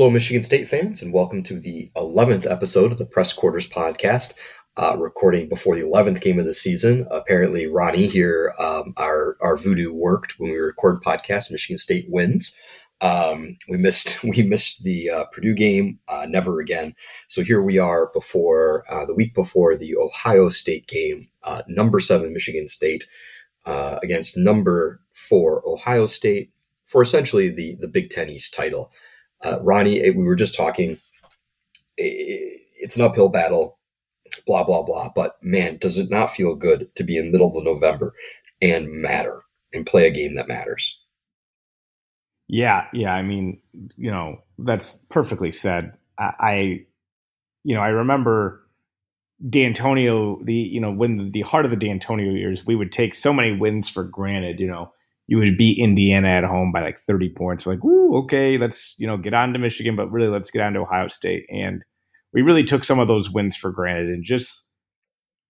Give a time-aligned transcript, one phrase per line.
[0.00, 4.32] Hello, Michigan State fans, and welcome to the 11th episode of the Press Quarters podcast.
[4.78, 7.06] Uh, recording before the 11th game of the season.
[7.10, 11.50] Apparently, Ronnie here, um, our our voodoo worked when we record podcasts.
[11.50, 12.56] Michigan State wins.
[13.02, 15.98] Um, we missed we missed the uh, Purdue game.
[16.08, 16.94] Uh, never again.
[17.28, 21.28] So here we are before uh, the week before the Ohio State game.
[21.42, 23.04] Uh, number seven Michigan State
[23.66, 26.52] uh, against number four Ohio State
[26.86, 28.90] for essentially the the Big Ten East title
[29.44, 30.98] uh, Ronnie, eh, we were just talking.
[31.96, 33.78] It's an uphill battle,
[34.46, 35.10] blah blah blah.
[35.14, 38.14] But man, does it not feel good to be in the middle of November
[38.60, 40.98] and matter and play a game that matters?
[42.48, 43.12] Yeah, yeah.
[43.12, 43.60] I mean,
[43.96, 45.92] you know, that's perfectly said.
[46.18, 46.86] I, I
[47.62, 48.66] you know, I remember
[49.48, 50.44] Dantonio.
[50.44, 53.56] The you know when the heart of the Dantonio years, we would take so many
[53.56, 54.58] wins for granted.
[54.58, 54.92] You know,
[55.30, 57.64] you would beat Indiana at home by like 30 points.
[57.64, 60.72] Like, woo, okay, let's, you know, get on to Michigan, but really let's get on
[60.72, 61.46] to Ohio State.
[61.48, 61.84] And
[62.32, 64.66] we really took some of those wins for granted and just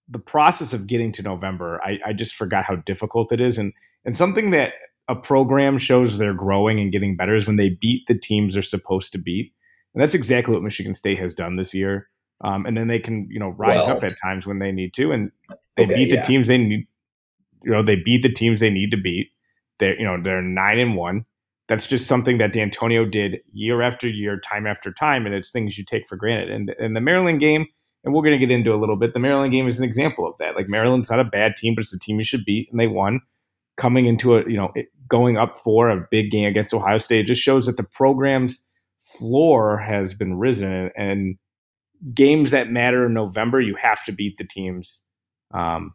[0.06, 3.56] the process of getting to November, I, I just forgot how difficult it is.
[3.56, 3.72] And
[4.04, 4.72] and something that
[5.08, 8.62] a program shows they're growing and getting better is when they beat the teams they're
[8.62, 9.52] supposed to beat.
[9.94, 12.08] And that's exactly what Michigan State has done this year.
[12.42, 14.94] Um, and then they can, you know, rise well, up at times when they need
[14.94, 15.12] to.
[15.12, 15.30] And
[15.76, 16.22] they okay, beat the yeah.
[16.22, 16.86] teams they need,
[17.62, 19.28] you know, they beat the teams they need to beat.
[19.80, 21.24] They're you know they're nine and one.
[21.68, 25.78] That's just something that Dantonio did year after year, time after time, and it's things
[25.78, 26.50] you take for granted.
[26.50, 27.66] And in the Maryland game,
[28.04, 29.12] and we're going to get into a little bit.
[29.12, 30.56] The Maryland game is an example of that.
[30.56, 32.86] Like Maryland's not a bad team, but it's a team you should beat, and they
[32.86, 33.20] won.
[33.76, 34.72] Coming into a you know
[35.08, 38.64] going up for a big game against Ohio State just shows that the program's
[38.98, 41.36] floor has been risen, and
[42.14, 45.02] games that matter in November, you have to beat the teams
[45.52, 45.94] um,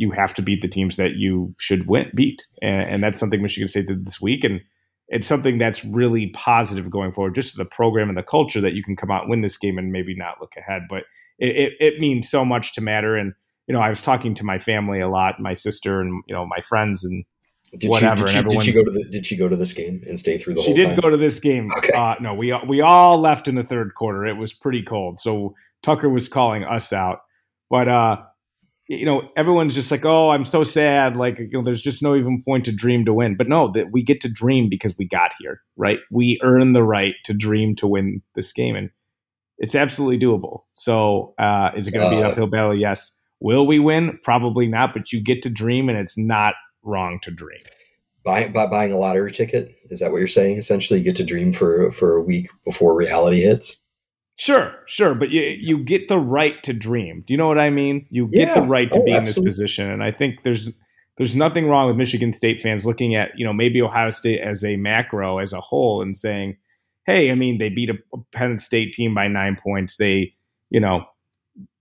[0.00, 3.42] you have to beat the teams that you should win beat, and, and, that's something
[3.42, 4.62] Michigan State did this week, and
[5.08, 8.82] it's something that's really positive going forward, just the program and the culture that you
[8.82, 11.02] can come out and win this game and maybe not look ahead, but
[11.38, 13.14] it, it, it means so much to matter.
[13.14, 13.34] And
[13.66, 16.46] you know, I was talking to my family a lot, my sister and you know
[16.46, 17.24] my friends and
[17.76, 18.26] did whatever.
[18.26, 20.18] She, did, she, did she go to the Did she go to this game and
[20.18, 20.60] stay through the?
[20.60, 20.76] Whole thing?
[20.76, 21.10] She whole did time?
[21.10, 21.70] go to this game.
[21.78, 21.92] Okay.
[21.92, 24.26] Uh, no, we we all left in the third quarter.
[24.26, 27.20] It was pretty cold, so Tucker was calling us out.
[27.68, 28.22] But uh,
[28.90, 31.14] you know, everyone's just like, oh, I'm so sad.
[31.14, 33.36] Like, you know, there's just no even point to dream to win.
[33.36, 36.00] But no, that we get to dream because we got here, right?
[36.10, 38.90] We earn the right to dream to win this game, and
[39.58, 40.62] it's absolutely doable.
[40.74, 42.76] So, uh, is it going to be an uphill battle?
[42.76, 43.14] Yes.
[43.38, 44.18] Will we win?
[44.24, 44.92] Probably not.
[44.92, 47.60] But you get to dream, and it's not wrong to dream.
[48.24, 50.58] Buy, by buying a lottery ticket is that what you're saying?
[50.58, 53.79] Essentially, you get to dream for for a week before reality hits.
[54.40, 57.22] Sure, sure, but you you get the right to dream.
[57.26, 58.06] Do you know what I mean?
[58.08, 58.60] You get yeah.
[58.60, 59.18] the right to oh, be absolutely.
[59.18, 60.70] in this position, and I think there's
[61.18, 64.64] there's nothing wrong with Michigan State fans looking at you know maybe Ohio State as
[64.64, 66.56] a macro as a whole and saying,
[67.04, 67.98] hey, I mean they beat a
[68.32, 69.98] Penn State team by nine points.
[69.98, 70.32] They
[70.70, 71.04] you know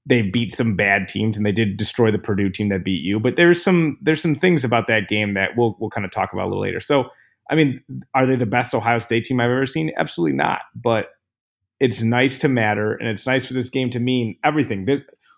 [0.06, 3.22] they beat some bad teams and they did destroy the Purdue team that beat you.
[3.22, 6.34] But there's some there's some things about that game that we'll we'll kind of talk
[6.34, 6.82] about a little later.
[6.82, 7.06] So
[7.50, 7.82] I mean,
[8.14, 9.94] are they the best Ohio State team I've ever seen?
[9.96, 10.60] Absolutely not.
[10.76, 11.12] But
[11.80, 14.88] it's nice to matter, and it's nice for this game to mean everything.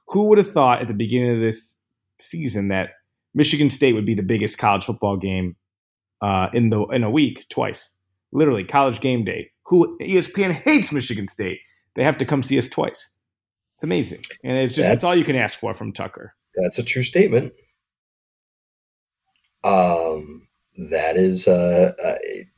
[0.08, 1.78] who would have thought at the beginning of this
[2.20, 2.90] season that
[3.34, 5.56] Michigan State would be the biggest college football game
[6.22, 7.96] uh, in the in a week twice?
[8.32, 9.52] Literally, college game day.
[9.66, 11.60] Who ESPN hates Michigan State.
[11.96, 13.16] They have to come see us twice.
[13.74, 16.36] It's amazing, and it's just that's, that's all you can ask for from Tucker.
[16.56, 17.54] That's a true statement.
[19.64, 20.48] Um,
[20.78, 22.16] that is, uh, uh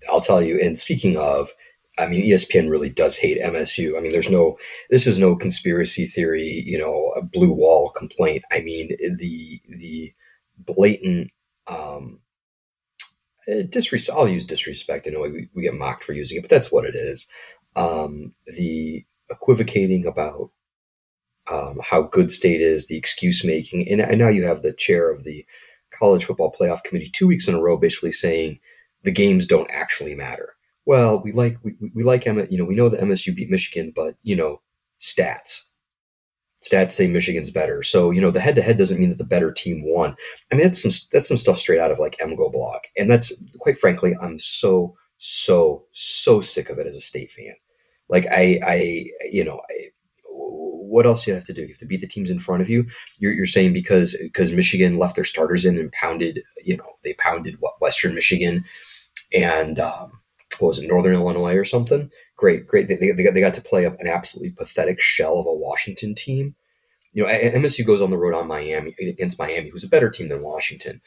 [0.09, 0.59] I'll tell you.
[0.63, 1.51] And speaking of,
[1.99, 3.95] I mean, ESPN really does hate MSU.
[3.97, 4.57] I mean, there's no,
[4.89, 8.43] this is no conspiracy theory, you know, a blue wall complaint.
[8.51, 10.11] I mean, the the
[10.57, 11.31] blatant
[11.67, 12.19] um,
[13.47, 14.17] eh, disrespect.
[14.17, 15.07] I'll use disrespect.
[15.07, 17.27] I know we, we get mocked for using it, but that's what it is.
[17.75, 20.49] Um, the equivocating about
[21.51, 25.11] um, how good state is, the excuse making, and, and now you have the chair
[25.11, 25.45] of the
[25.91, 28.59] college football playoff committee two weeks in a row basically saying
[29.03, 30.52] the games don't actually matter
[30.85, 33.93] well, we like we, we like Emma, you know, we know that MSU beat Michigan,
[33.95, 34.61] but you know,
[34.99, 35.69] stats.
[36.63, 37.83] Stats say Michigan's better.
[37.83, 40.15] So, you know, the head to head doesn't mean that the better team won.
[40.51, 42.79] I mean, that's some that's some stuff straight out of like MGO blog.
[42.97, 47.53] And that's quite frankly, I'm so, so, so sick of it as a state fan.
[48.09, 49.87] Like I I you know, I,
[50.25, 51.61] what else do you have to do?
[51.61, 52.85] You have to beat the teams in front of you.
[53.19, 57.13] You're, you're saying because because Michigan left their starters in and pounded, you know, they
[57.15, 58.63] pounded what Western Michigan
[59.33, 60.22] and um,
[60.59, 62.09] what was it, Northern Illinois or something?
[62.35, 62.87] Great, great.
[62.87, 66.55] They, they, got, they got to play an absolutely pathetic shell of a Washington team.
[67.13, 70.29] You know, MSU goes on the road on Miami against Miami, who's a better team
[70.29, 70.99] than Washington,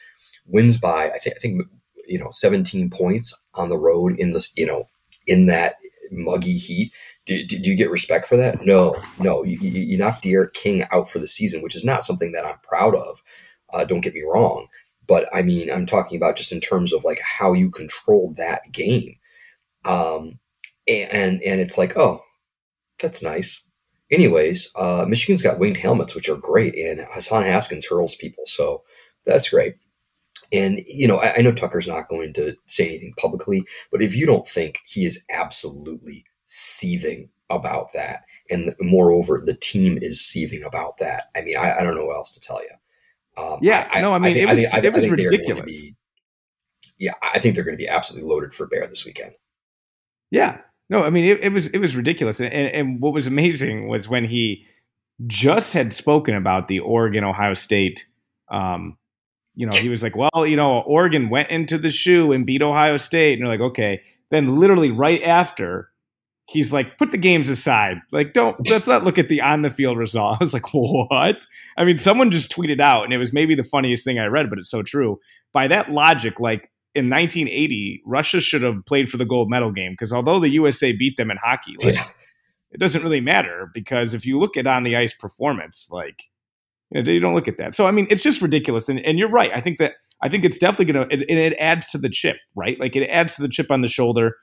[0.45, 1.61] wins by I think I think
[2.05, 4.85] you know 17 points on the road in this you know
[5.27, 5.75] in that
[6.11, 6.93] muggy heat.
[7.25, 8.65] Do, do, do, you get respect for that?
[8.65, 9.43] No, no.
[9.43, 12.45] You, you, you knocked D'Eriq King out for the season, which is not something that
[12.45, 13.21] I'm proud of.
[13.73, 14.67] Uh, don't get me wrong.
[15.07, 18.61] But I mean, I'm talking about just in terms of like how you controlled that
[18.71, 19.15] game.
[19.87, 20.39] Um,
[20.87, 22.21] and, and it's like, oh,
[22.99, 23.63] that's nice.
[24.09, 28.83] Anyways, uh, Michigan's got winged helmets, which are great, and Hassan Haskins hurls people, so
[29.25, 29.75] that's great.
[30.53, 34.15] And you know, I, I know Tucker's not going to say anything publicly, but if
[34.15, 40.63] you don't think he is absolutely seething about that, and moreover, the team is seething
[40.63, 43.43] about that, I mean, I, I don't know what else to tell you.
[43.43, 45.65] Um, yeah, I, no, I mean, think, it was, think, it was ridiculous.
[45.65, 45.95] Be,
[46.97, 49.33] yeah, I think they're going to be absolutely loaded for bear this weekend.
[50.31, 50.59] Yeah,
[50.89, 54.07] no, I mean, it, it was it was ridiculous, and, and what was amazing was
[54.09, 54.65] when he
[55.25, 58.05] just had spoken about the Oregon Ohio State.
[58.49, 58.97] Um,
[59.55, 62.61] you know, he was like, "Well, you know, Oregon went into the shoe and beat
[62.61, 65.89] Ohio State," and you're like, "Okay." Then, literally right after,
[66.49, 67.97] he's like, put the games aside.
[68.11, 70.37] Like, don't let's not look at the on the field result.
[70.39, 71.45] I was like, what?
[71.77, 74.49] I mean, someone just tweeted out, and it was maybe the funniest thing I read,
[74.49, 75.19] but it's so true.
[75.53, 79.93] By that logic, like in 1980, Russia should have played for the gold medal game
[79.93, 82.07] because although the USA beat them in hockey, like, yeah.
[82.71, 86.23] it doesn't really matter because if you look at on the ice performance, like
[86.91, 87.75] you, know, you don't look at that.
[87.75, 88.89] So I mean, it's just ridiculous.
[88.89, 89.51] And, and you're right.
[89.53, 92.37] I think that I think it's definitely going to it, it adds to the chip,
[92.55, 92.79] right?
[92.79, 94.33] Like it adds to the chip on the shoulder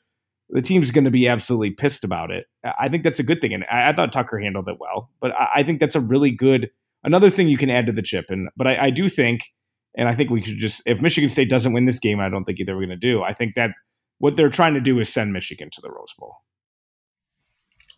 [0.50, 2.46] the team's going to be absolutely pissed about it.
[2.78, 5.10] I think that's a good thing, and I, I thought Tucker handled it well.
[5.20, 6.70] But I, I, think that's a really good
[7.02, 8.26] another thing you can add to the chip.
[8.28, 9.52] And but I, I do think,
[9.96, 12.44] and I think we should just if Michigan State doesn't win this game, I don't
[12.44, 13.22] think either we're going to do.
[13.22, 13.70] I think that
[14.18, 16.36] what they're trying to do is send Michigan to the Rose Bowl.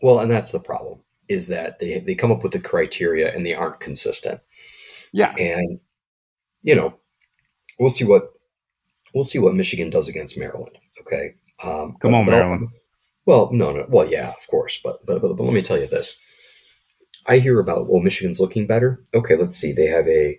[0.02, 3.44] Well, and that's the problem is that they they come up with the criteria and
[3.44, 4.40] they aren't consistent.
[5.12, 5.80] Yeah, and
[6.62, 6.94] you know,
[7.78, 8.30] we'll see what
[9.14, 10.78] we'll see what Michigan does against Maryland.
[11.00, 12.68] Okay, um, Come but, on, but Maryland.
[13.26, 13.86] Well, no, no.
[13.88, 14.80] Well, yeah, of course.
[14.82, 16.16] But, but, but, but let me tell you this.
[17.26, 19.02] I hear about, well, Michigan's looking better.
[19.14, 19.72] Okay, let's see.
[19.72, 20.38] They have a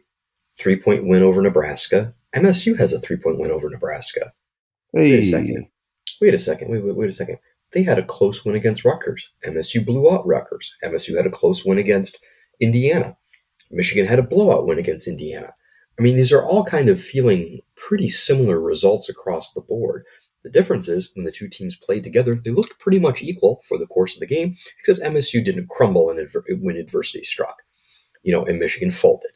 [0.58, 2.14] three point win over Nebraska.
[2.36, 4.32] MSU has a three point win over Nebraska.
[4.94, 5.12] Hey.
[5.12, 5.68] Wait a second.
[6.22, 6.72] Wait a second.
[6.72, 7.38] Wait, wait, wait a second.
[7.74, 9.30] They had a close win against Rutgers.
[9.46, 10.74] MSU blew out Rutgers.
[10.84, 12.24] MSU had a close win against
[12.60, 13.18] Indiana.
[13.70, 15.54] Michigan had a blowout win against Indiana.
[16.00, 20.06] I mean, these are all kind of feeling pretty similar results across the board.
[20.44, 23.78] The difference is when the two teams played together, they looked pretty much equal for
[23.78, 27.64] the course of the game, except MSU didn't crumble when adversity struck.
[28.24, 29.32] You know, and Michigan folded.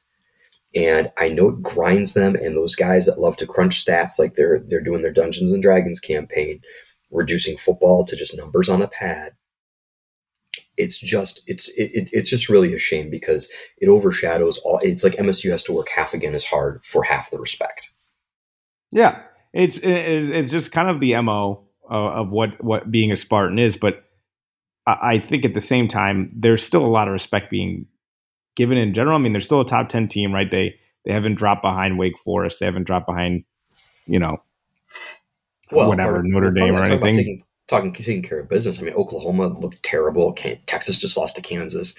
[0.74, 4.36] And I know it grinds them, and those guys that love to crunch stats like
[4.36, 6.62] they're they're doing their Dungeons and Dragons campaign,
[7.10, 9.34] reducing football to just numbers on a pad.
[10.78, 14.80] It's just it's it, it's just really a shame because it overshadows all.
[14.82, 17.90] It's like MSU has to work half again as hard for half the respect.
[18.92, 19.22] Yeah,
[19.54, 23.60] it's it's, it's just kind of the mo uh, of what what being a Spartan
[23.60, 24.06] is, but
[24.88, 27.86] I think at the same time there's still a lot of respect being
[28.56, 29.18] given in general.
[29.18, 30.50] I mean, they're still a top ten team, right?
[30.50, 30.76] They
[31.06, 32.60] they haven't dropped behind Wake Forest.
[32.60, 33.44] They haven't dropped behind,
[34.06, 34.38] you know,
[35.72, 37.12] well, whatever part, Notre Dame or anything.
[37.12, 38.80] Taking, talking taking care of business.
[38.80, 40.34] I mean, Oklahoma looked terrible.
[40.66, 41.96] Texas just lost to Kansas.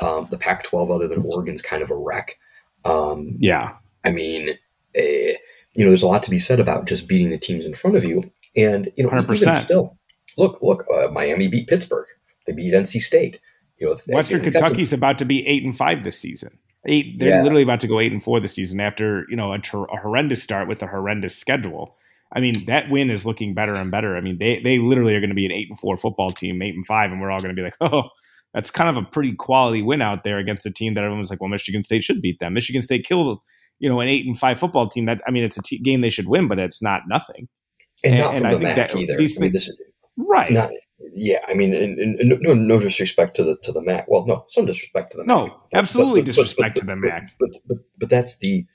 [0.00, 2.38] Um, the Pac-12, other than Oregon's, kind of a wreck.
[2.84, 4.50] Um, yeah, I mean.
[4.96, 5.34] Eh,
[5.74, 7.96] you know, there's a lot to be said about just beating the teams in front
[7.96, 8.30] of you.
[8.56, 9.36] And, you know, 100%.
[9.36, 9.98] even still,
[10.38, 12.06] look, look, uh, Miami beat Pittsburgh.
[12.46, 13.40] They beat NC State.
[13.78, 16.58] You know, Western Kentucky's some, about to be eight and five this season.
[16.86, 17.42] Eight, they're yeah.
[17.42, 20.42] literally about to go eight and four this season after you know a, a, horrendous
[20.42, 21.96] start with a horrendous schedule.
[22.32, 24.16] I mean, that win is looking better and better.
[24.16, 26.60] I mean, they they literally are going to be an eight and four football team,
[26.62, 28.10] eight and five, and we're all going to be like, oh,
[28.52, 31.40] that's kind of a pretty quality win out there against a team that everyone's like,
[31.40, 32.54] well, Michigan State should beat them.
[32.54, 33.40] Michigan State killed
[33.78, 35.06] you know an eight and five football team.
[35.06, 37.48] That I mean, it's a t- game they should win, but it's not nothing.
[38.02, 39.14] And, and not from and the MAC either.
[39.14, 39.82] I mean, this is
[40.16, 40.52] right.
[40.52, 40.70] Not,
[41.12, 44.06] yeah, I mean, and, and, no, no disrespect to the to the MAC.
[44.08, 45.48] Well, no, some disrespect to the no, MAC.
[45.50, 47.32] No, absolutely but, but, disrespect but, to the MAC.
[47.38, 48.66] But, but but that's the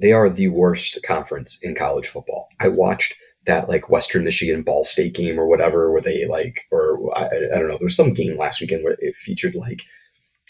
[0.00, 2.48] they are the worst conference in college football.
[2.60, 7.16] I watched that like Western Michigan Ball State game or whatever, where they like, or
[7.16, 9.82] I, I don't know, there was some game last weekend where it featured like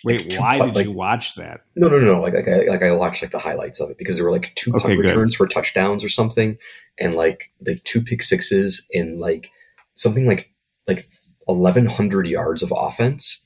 [0.04, 1.60] Wait, like why did like, you watch that?
[1.76, 2.20] No, no, no, no.
[2.20, 4.52] Like, like I, like I watched like the highlights of it because there were like
[4.56, 6.58] two punt okay, returns for touchdowns or something,
[6.98, 9.50] and like like two pick sixes and like
[9.94, 10.50] something like
[10.88, 11.04] like
[11.48, 13.44] eleven hundred yards of offense.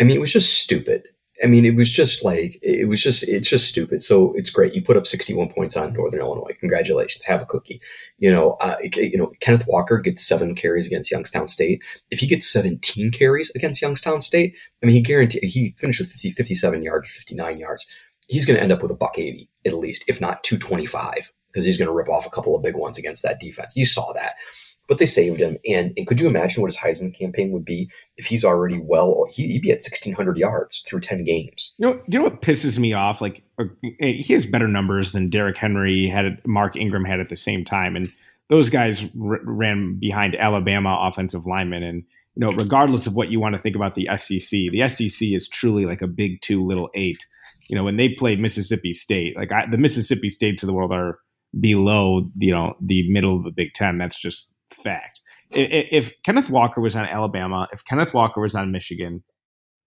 [0.00, 1.08] I mean, it was just stupid.
[1.42, 4.02] I mean, it was just like it was just it's just stupid.
[4.02, 4.74] So it's great.
[4.74, 6.56] You put up 61 points on Northern Illinois.
[6.60, 7.24] Congratulations.
[7.24, 7.80] Have a cookie.
[8.18, 11.82] You know, uh, you know, Kenneth Walker gets seven carries against Youngstown State.
[12.10, 16.10] If he gets 17 carries against Youngstown State, I mean, he guarantee he finished with
[16.10, 17.86] 50, 57 yards, 59 yards.
[18.28, 21.64] He's going to end up with a buck 80 at least, if not 225, because
[21.64, 23.74] he's going to rip off a couple of big ones against that defense.
[23.76, 24.36] You saw that.
[24.86, 25.56] But they saved him.
[25.66, 29.26] And, and could you imagine what his Heisman campaign would be if he's already well?
[29.32, 31.74] He, would be at 1,600 yards through 10 games.
[31.78, 33.20] You know, you know what pisses me off?
[33.20, 33.64] Like, uh,
[33.98, 37.96] he has better numbers than Derrick Henry had, Mark Ingram had at the same time.
[37.96, 38.08] And
[38.50, 41.82] those guys r- ran behind Alabama offensive linemen.
[41.82, 45.28] And, you know, regardless of what you want to think about the SEC, the SEC
[45.28, 47.24] is truly like a big two, little eight.
[47.68, 50.92] You know, when they played Mississippi State, like I, the Mississippi States of the world
[50.92, 51.18] are
[51.58, 53.96] below, you know, the middle of the Big Ten.
[53.96, 55.20] That's just fact.
[55.50, 59.22] If, if Kenneth Walker was on Alabama, if Kenneth Walker was on Michigan,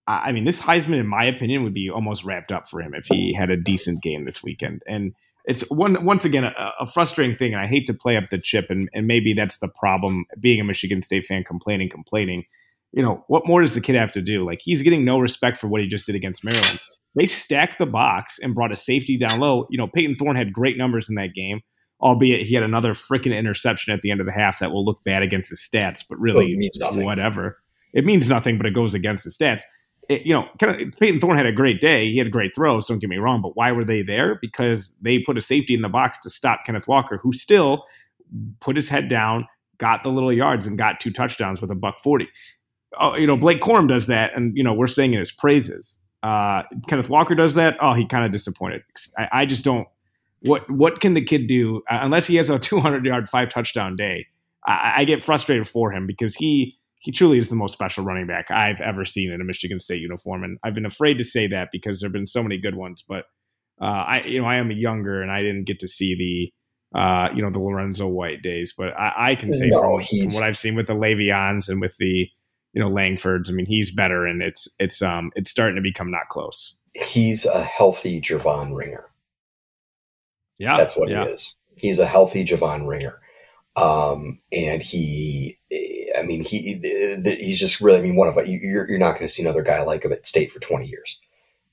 [0.08, 3.08] I mean, this Heisman, in my opinion, would be almost wrapped up for him if
[3.08, 4.82] he had a decent game this weekend.
[4.88, 5.14] And
[5.44, 8.38] it's one once again a, a, frustrating thing, and I hate to play up the
[8.38, 10.26] chip, and, and maybe that's the problem.
[10.40, 12.46] Being a Michigan State fan, complaining, complaining.
[12.94, 14.46] You know, what more does the kid have to do?
[14.46, 16.80] Like he's getting no respect for what he just did against Maryland.
[17.16, 19.68] They stacked the box and brought a safety down low.
[19.70, 21.62] You know, Payton Thorne had great numbers in that game,
[22.02, 25.04] albeit he had another freaking interception at the end of the half that will look
[25.04, 27.06] bad against his stats, but really it means nothing.
[27.06, 27.58] whatever.
[27.94, 29.64] It means nothing, but it goes against the stats
[30.10, 32.10] it, you know, kind of Payton Thorne had a great day.
[32.10, 32.88] He had great throws.
[32.88, 34.36] Don't get me wrong, but why were they there?
[34.42, 37.84] Because they put a safety in the box to stop Kenneth Walker, who still
[38.60, 42.00] put his head down, got the little yards, and got two touchdowns with a buck
[42.04, 42.28] forty.
[43.00, 45.98] Oh, you know, Blake Corum does that, and you know we're saying in his praises.
[46.24, 47.78] Uh, Kenneth Walker does that.
[47.82, 48.82] Oh, he kind of disappointed.
[49.18, 49.88] I, I, just don't.
[50.42, 53.96] What what can the kid do uh, unless he has a 200 yard five touchdown
[53.96, 54.28] day?
[54.66, 58.28] I, I get frustrated for him because he he truly is the most special running
[58.28, 61.48] back I've ever seen in a Michigan State uniform, and I've been afraid to say
[61.48, 63.04] that because there've been so many good ones.
[63.08, 63.26] But
[63.82, 66.52] uh, I, you know, I am younger and I didn't get to see
[66.94, 68.74] the, uh, you know, the Lorenzo White days.
[68.76, 71.80] But I, I can say no, from, from, what I've seen with the Le'Veons and
[71.80, 72.28] with the,
[72.74, 76.12] you know, Langfords, I mean, he's better, and it's it's um it's starting to become
[76.12, 76.78] not close.
[76.94, 79.06] He's a healthy Javon Ringer.
[80.60, 81.26] Yeah, that's what yeah.
[81.26, 81.56] he is.
[81.80, 83.22] He's a healthy Javon Ringer.
[83.78, 85.60] Um, and he,
[86.18, 86.80] I mean, he,
[87.24, 89.84] he's just really, I mean, one of you're, you're not going to see another guy
[89.84, 91.22] like him at state for 20 years.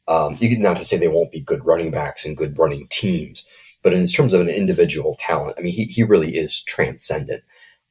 [0.07, 2.87] Um, you can not to say they won't be good running backs and good running
[2.89, 3.47] teams,
[3.83, 7.43] but in terms of an individual talent, I mean, he, he really is transcendent.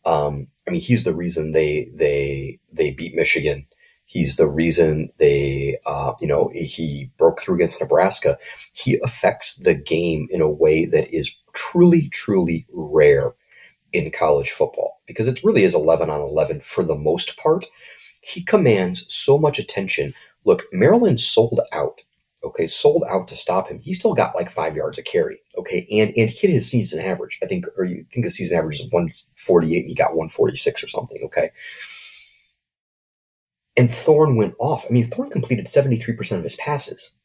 [0.05, 3.65] Um, I mean, he's the reason they, they, they beat Michigan.
[4.13, 8.38] He's the reason they, uh, you know, he broke through against Nebraska.
[8.72, 13.32] He affects the game in a way that is truly, truly rare
[13.91, 17.65] in college football because it really is 11 on 11 for the most part.
[18.22, 20.13] He commands so much attention.
[20.46, 22.01] Look, Maryland sold out.
[22.43, 23.79] Okay, sold out to stop him.
[23.79, 25.39] He still got like five yards of carry.
[25.58, 27.39] Okay, and and hit his season average.
[27.41, 30.88] I think, or you think the season average is 148 and he got 146 or
[30.88, 31.20] something.
[31.24, 31.50] Okay.
[33.75, 34.85] And Thorne went off.
[34.87, 37.17] I mean, Thorne completed 73% of his passes.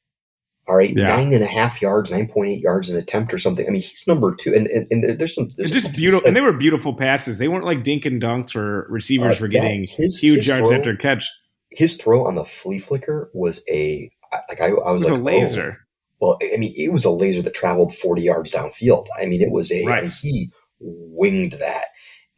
[0.69, 1.09] All right, yeah.
[1.09, 3.67] nine and a half yards, nine point eight yards an attempt or something.
[3.67, 5.49] I mean, he's number two, and and, and there's some.
[5.57, 7.39] There's just beautiful, and they were beautiful passes.
[7.39, 10.69] They weren't like dink and dunks or receivers uh, were getting his, huge his yards
[10.69, 11.27] throw, after catch.
[11.71, 14.11] His throw on the flea flicker was a
[14.51, 15.79] like I, I was, was like a laser.
[15.81, 15.85] Oh.
[16.21, 19.07] Well, I mean, it was a laser that traveled forty yards downfield.
[19.19, 20.01] I mean, it was a right.
[20.01, 20.51] I mean, he
[20.81, 21.87] winged that,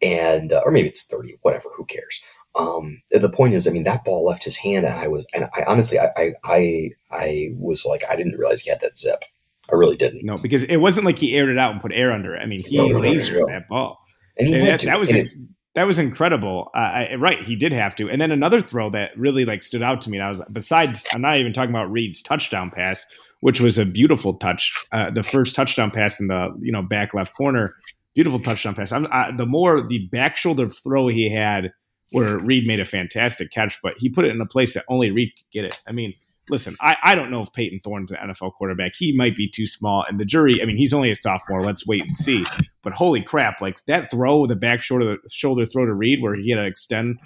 [0.01, 1.69] and uh, or maybe it's thirty, whatever.
[1.77, 2.21] Who cares?
[2.59, 5.45] Um, the point is, I mean, that ball left his hand, and I was, and
[5.45, 9.25] I honestly, I, I, I was like, I didn't realize he had that zip.
[9.71, 10.25] I really didn't.
[10.25, 12.41] No, because it wasn't like he aired it out and put air under it.
[12.41, 14.01] I mean, he no, no, lasered no, that ball,
[14.37, 15.11] and, and that, that, was.
[15.11, 15.31] it,
[15.75, 16.71] that was incredible.
[16.75, 18.11] Uh, I, right, he did have to.
[18.11, 20.19] And then another throw that really like stood out to me.
[20.19, 23.07] And I was besides, I'm not even talking about Reed's touchdown pass,
[23.41, 24.73] which was a beautiful touch.
[24.91, 27.77] Uh, the first touchdown pass in the you know back left corner,
[28.15, 28.93] beautiful touchdown pass.
[28.93, 31.73] I, the more the back shoulder throw he had
[32.11, 35.11] where Reed made a fantastic catch, but he put it in a place that only
[35.11, 35.81] Reed could get it.
[35.87, 36.15] I mean,
[36.51, 38.93] listen, I, I don't know if Payton Thorne's an NFL quarterback.
[38.97, 40.05] He might be too small.
[40.07, 41.63] And the jury, I mean, he's only a sophomore.
[41.63, 42.45] Let's wait and see.
[42.83, 46.35] But holy crap, like that throw, with the back shoulder, shoulder throw to Reed where
[46.35, 47.21] he had to extend.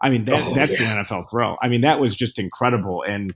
[0.00, 0.98] I mean, that, oh, that's yeah.
[0.98, 1.56] an NFL throw.
[1.60, 3.02] I mean, that was just incredible.
[3.06, 3.34] And,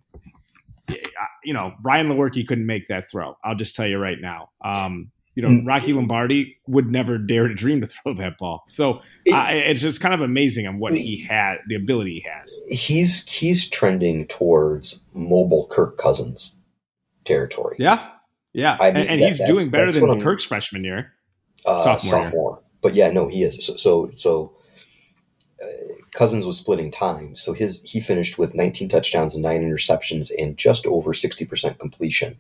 [1.45, 3.37] you know, Brian Lewerke couldn't make that throw.
[3.45, 4.51] I'll just tell you right now.
[4.65, 5.67] Um, you know, mm.
[5.67, 8.65] Rocky Lombardi would never dare to dream to throw that ball.
[8.69, 12.27] So it, uh, it's just kind of amazing on what he had, the ability he
[12.31, 12.63] has.
[12.69, 16.55] He's he's trending towards mobile Kirk Cousins
[17.25, 17.77] territory.
[17.79, 18.11] Yeah,
[18.53, 21.13] yeah, I mean, and, and that, he's doing better than Kirk's freshman year,
[21.67, 22.51] uh, sophomore, sophomore.
[22.53, 22.61] Year.
[22.81, 23.65] But yeah, no, he is.
[23.65, 24.57] So so, so
[25.63, 25.67] uh,
[26.15, 30.57] Cousins was splitting time, so his he finished with 19 touchdowns and nine interceptions and
[30.57, 32.37] just over 60 percent completion.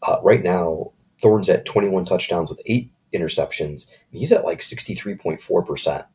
[0.00, 3.90] Uh, right now, Thorne's at 21 touchdowns with eight interceptions.
[4.10, 6.06] He's at like 63.4%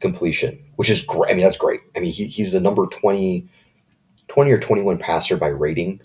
[0.00, 1.30] completion, which is great.
[1.30, 1.80] I mean, that's great.
[1.96, 3.48] I mean, he, he's the number 20,
[4.28, 6.00] 20 or 21 passer by rating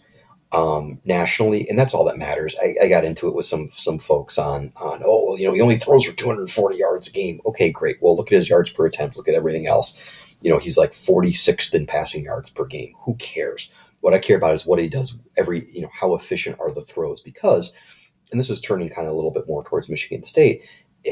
[0.52, 2.56] um, nationally, and that's all that matters.
[2.62, 5.62] I, I, got into it with some some folks on on oh you know he
[5.62, 7.42] only throws for 240 yards a game.
[7.46, 7.98] Okay, great.
[8.02, 9.18] Well, look at his yards per attempt.
[9.18, 10.02] Look at everything else.
[10.42, 12.94] You know he's like 46th in passing yards per game.
[13.02, 13.72] Who cares?
[14.00, 16.82] What I care about is what he does every you know how efficient are the
[16.82, 17.74] throws because,
[18.32, 20.64] and this is turning kind of a little bit more towards Michigan State.
[21.06, 21.12] Eh,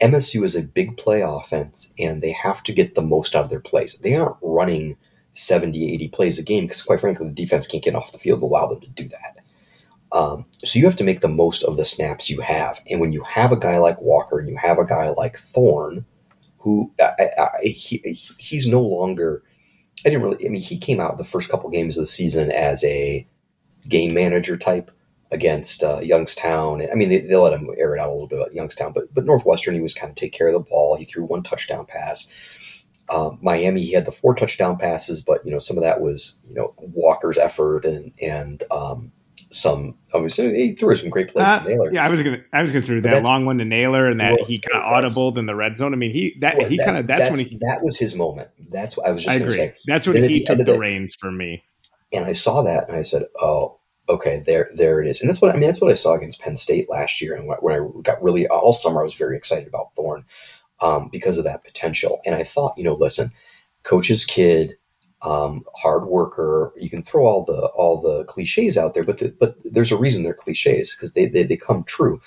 [0.00, 3.50] MSU is a big play offense, and they have to get the most out of
[3.50, 3.98] their plays.
[3.98, 4.96] They aren't running
[5.32, 8.40] 70, 80 plays a game because, quite frankly, the defense can't get off the field
[8.40, 9.38] to allow them to do that.
[10.10, 12.80] Um, so you have to make the most of the snaps you have.
[12.90, 16.04] And when you have a guy like Walker and you have a guy like Thorne,
[16.58, 17.98] who I, I, he,
[18.38, 19.42] he's no longer,
[20.06, 22.50] I didn't really, I mean, he came out the first couple games of the season
[22.50, 23.26] as a
[23.88, 24.90] game manager type
[25.30, 26.82] against uh, Youngstown.
[26.90, 29.12] I mean, they, they let him air it out a little bit about Youngstown, but
[29.14, 30.96] but Northwestern, he was kind of take care of the ball.
[30.96, 32.28] He threw one touchdown pass.
[33.10, 36.38] Um, Miami, he had the four touchdown passes, but you know some of that was
[36.48, 39.12] you know Walker's effort and and um,
[39.50, 41.92] some obviously he threw some great plays uh, to Nailor.
[41.92, 44.32] Yeah, I was gonna I was gonna throw that long one to Nailor and that
[44.36, 45.94] well, he kind of audibled in the red zone.
[45.94, 48.14] I mean he that well, he kind of that's, that's, when he that was his
[48.14, 48.48] moment.
[48.68, 49.56] That's what I was just I agree.
[49.56, 49.74] Say.
[49.86, 51.64] That's when then he took the, the reins for me.
[52.12, 53.77] And I saw that and I said, oh,
[54.08, 55.20] okay, there there it is.
[55.20, 55.68] And that's what I mean.
[55.68, 58.72] That's what I saw against Penn State last year, and when I got really all
[58.72, 60.24] summer, I was very excited about Thorne
[60.82, 62.20] um, because of that potential.
[62.26, 63.30] And I thought, you know, listen,
[63.82, 64.76] coach's kid,
[65.22, 66.72] um, hard worker.
[66.76, 69.96] You can throw all the all the cliches out there, but the, but there's a
[69.96, 72.20] reason they're cliches because they, they they come true.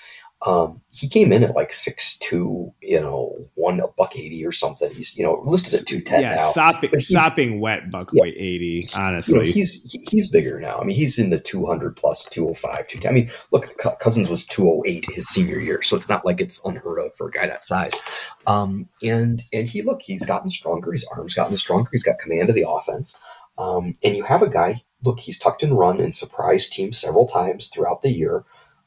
[0.43, 4.51] Um, he came in at like six two, you know, one a buck eighty or
[4.51, 4.89] something.
[4.91, 6.51] He's you know listed at two ten yeah, now.
[6.51, 8.87] Sopping, sopping wet buck yeah, weight eighty.
[8.95, 10.79] Honestly, you know, he's he's bigger now.
[10.79, 13.11] I mean, he's in the two hundred plus, two hundred five, two ten.
[13.11, 16.41] I mean, look, Cousins was two hundred eight his senior year, so it's not like
[16.41, 17.93] it's unheard of for a guy that size.
[18.47, 20.91] Um, and and he look, he's gotten stronger.
[20.91, 21.89] His arms gotten stronger.
[21.91, 23.19] He's got command of the offense.
[23.59, 24.83] Um, and you have a guy.
[25.03, 28.43] Look, he's tucked and run and surprised teams several times throughout the year.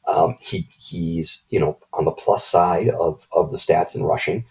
[0.07, 4.45] Um, he he's you know on the plus side of of the stats in rushing.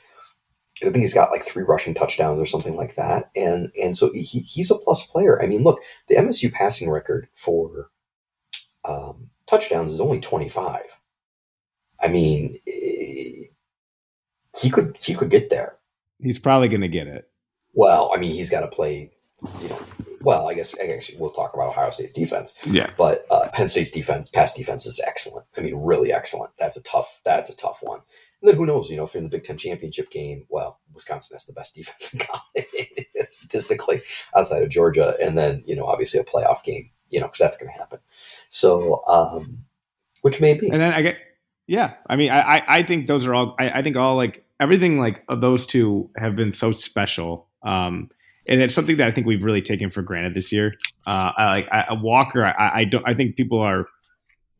[0.83, 4.13] I think he's got like three rushing touchdowns or something like that, and and so
[4.13, 5.41] he, he's a plus player.
[5.41, 7.91] I mean, look, the MSU passing record for
[8.85, 10.99] um, touchdowns is only twenty five.
[12.01, 13.47] I mean, eh,
[14.61, 15.77] he could he could get there.
[16.21, 17.29] He's probably going to get it.
[17.73, 19.13] Well, I mean, he's got to play
[19.61, 19.81] you know,
[20.21, 22.57] well, I guess actually we'll talk about Ohio State's defense.
[22.65, 25.47] Yeah, but uh, Penn State's defense, pass defense, is excellent.
[25.57, 26.53] I mean, really excellent.
[26.59, 27.21] That's a tough.
[27.25, 28.01] That's a tough one.
[28.41, 28.91] And then who knows?
[28.91, 31.75] You know, if you're in the Big Ten championship game, well, Wisconsin has the best
[31.75, 32.67] defense in college
[33.31, 34.03] statistically
[34.37, 36.91] outside of Georgia, and then you know, obviously a playoff game.
[37.11, 38.01] You know, because that's going to happen.
[38.49, 39.65] So, um,
[40.23, 40.69] which may be.
[40.69, 41.21] And then I get,
[41.69, 41.95] yeah.
[42.09, 43.55] I mean, I I think those are all.
[43.59, 47.49] I, I think all like everything like those two have been so special.
[47.63, 48.11] Um,
[48.49, 50.75] and it's something that I think we've really taken for granted this year.
[51.07, 53.07] Uh, I, like I, Walker, I, I, don't.
[53.07, 53.87] I think people are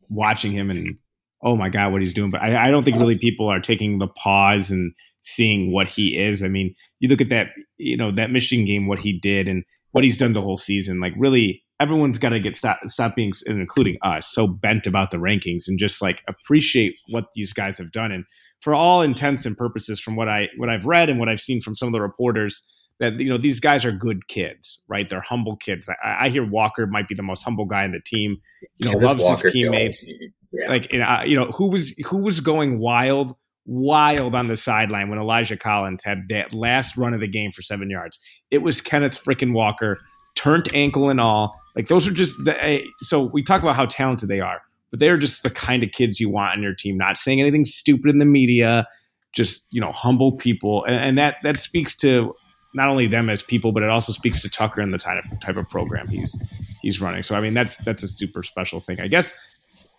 [0.09, 0.97] watching him and
[1.43, 2.31] oh my god, what he's doing.
[2.31, 6.17] But I, I, don't think really people are taking the pause and seeing what he
[6.17, 6.43] is.
[6.43, 9.63] I mean, you look at that, you know, that Michigan game, what he did and
[9.91, 10.99] what he's done the whole season.
[10.99, 15.17] Like really, everyone's got to get stop, stop being, including us, so bent about the
[15.17, 18.11] rankings and just like appreciate what these guys have done.
[18.11, 18.25] And
[18.61, 21.61] for all intents and purposes, from what I what I've read and what I've seen
[21.61, 22.63] from some of the reporters
[22.99, 25.09] that you know these guys are good kids, right?
[25.09, 25.89] They're humble kids.
[25.89, 28.37] I, I hear Walker might be the most humble guy in the team.
[28.77, 30.07] You know, loves Walker his teammates.
[30.51, 30.69] Yeah.
[30.69, 35.19] Like uh, you know, who was who was going wild, wild on the sideline when
[35.19, 38.19] Elijah Collins had that last run of the game for seven yards.
[38.51, 39.99] It was Kenneth freaking Walker,
[40.35, 41.53] turned ankle and all.
[41.75, 42.63] Like those are just the.
[42.63, 45.91] Eh, so we talk about how talented they are, but they're just the kind of
[45.91, 46.97] kids you want on your team.
[46.97, 48.87] Not saying anything stupid in the media,
[49.33, 52.33] just you know, humble people, and, and that that speaks to
[52.75, 55.39] not only them as people, but it also speaks to Tucker and the type of,
[55.39, 56.37] type of program he's
[56.81, 57.23] he's running.
[57.23, 58.99] So I mean, that's that's a super special thing.
[58.99, 59.33] I guess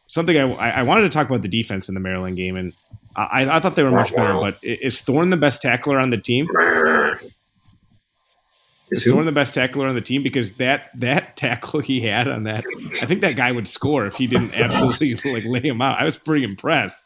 [0.06, 2.72] something I, I wanted to talk about the defense in the Maryland game, and
[3.16, 4.34] I, I thought they were much better.
[4.34, 6.48] But is Thorne the best tackler on the team?
[8.90, 10.22] Is Thorne the best tackler on the team?
[10.22, 12.64] Because that that tackle he had on that,
[13.02, 16.00] I think that guy would score if he didn't absolutely like lay him out.
[16.00, 17.05] I was pretty impressed.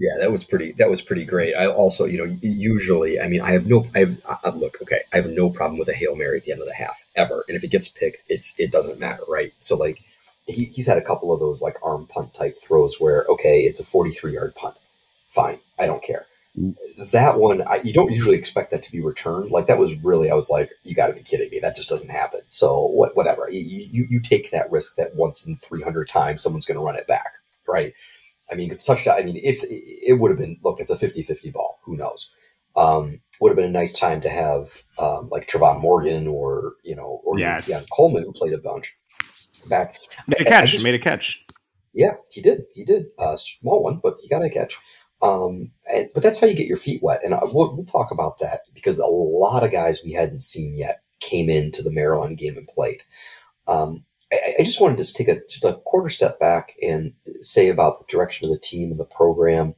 [0.00, 0.72] Yeah, that was pretty.
[0.72, 1.54] That was pretty great.
[1.54, 3.86] I also, you know, usually, I mean, I have no.
[3.94, 4.78] I have I, look.
[4.82, 7.04] Okay, I have no problem with a hail mary at the end of the half
[7.16, 9.52] ever, and if it gets picked, it's it doesn't matter, right?
[9.58, 10.00] So like,
[10.46, 13.80] he, he's had a couple of those like arm punt type throws where okay, it's
[13.80, 14.76] a forty three yard punt,
[15.28, 16.26] fine, I don't care.
[17.12, 19.50] That one, I, you don't usually expect that to be returned.
[19.50, 21.60] Like that was really, I was like, you got to be kidding me.
[21.60, 22.40] That just doesn't happen.
[22.48, 23.48] So what, whatever.
[23.50, 26.84] You, you you take that risk that once in three hundred times someone's going to
[26.84, 27.32] run it back,
[27.68, 27.92] right?
[28.50, 29.16] I mean, it's touchdown.
[29.18, 31.80] I mean, if it would have been, look, it's a 50 50 ball.
[31.84, 32.30] Who knows?
[32.76, 36.94] Um, would have been a nice time to have um, like Trevon Morgan or, you
[36.94, 37.88] know, or yes.
[37.90, 38.96] Coleman, who played a bunch.
[39.68, 39.96] back.
[40.26, 40.72] Made a catch.
[40.72, 41.44] Just, made a catch.
[41.92, 42.62] Yeah, he did.
[42.74, 43.06] He did.
[43.18, 44.78] A uh, small one, but he got a catch.
[45.22, 47.20] Um, and, but that's how you get your feet wet.
[47.24, 50.76] And I, we'll, we'll talk about that because a lot of guys we hadn't seen
[50.76, 53.02] yet came into the Maryland game and played.
[53.66, 57.68] Um, I, I, just wanted to take a just a quarter step back and say
[57.68, 59.74] about the direction of the team and the program.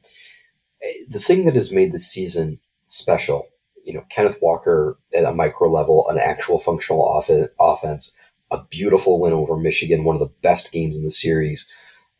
[1.09, 3.47] The thing that has made this season special,
[3.83, 8.13] you know, Kenneth Walker at a micro level, an actual functional off- offense,
[8.51, 11.67] a beautiful win over Michigan, one of the best games in the series.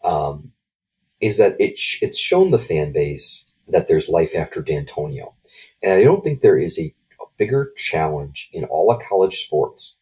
[0.04, 0.52] Um,
[1.22, 5.34] is that it sh- it's shown the fan base that there's life after Dantonio.
[5.82, 9.96] And I don't think there is a, a bigger challenge in all of college sports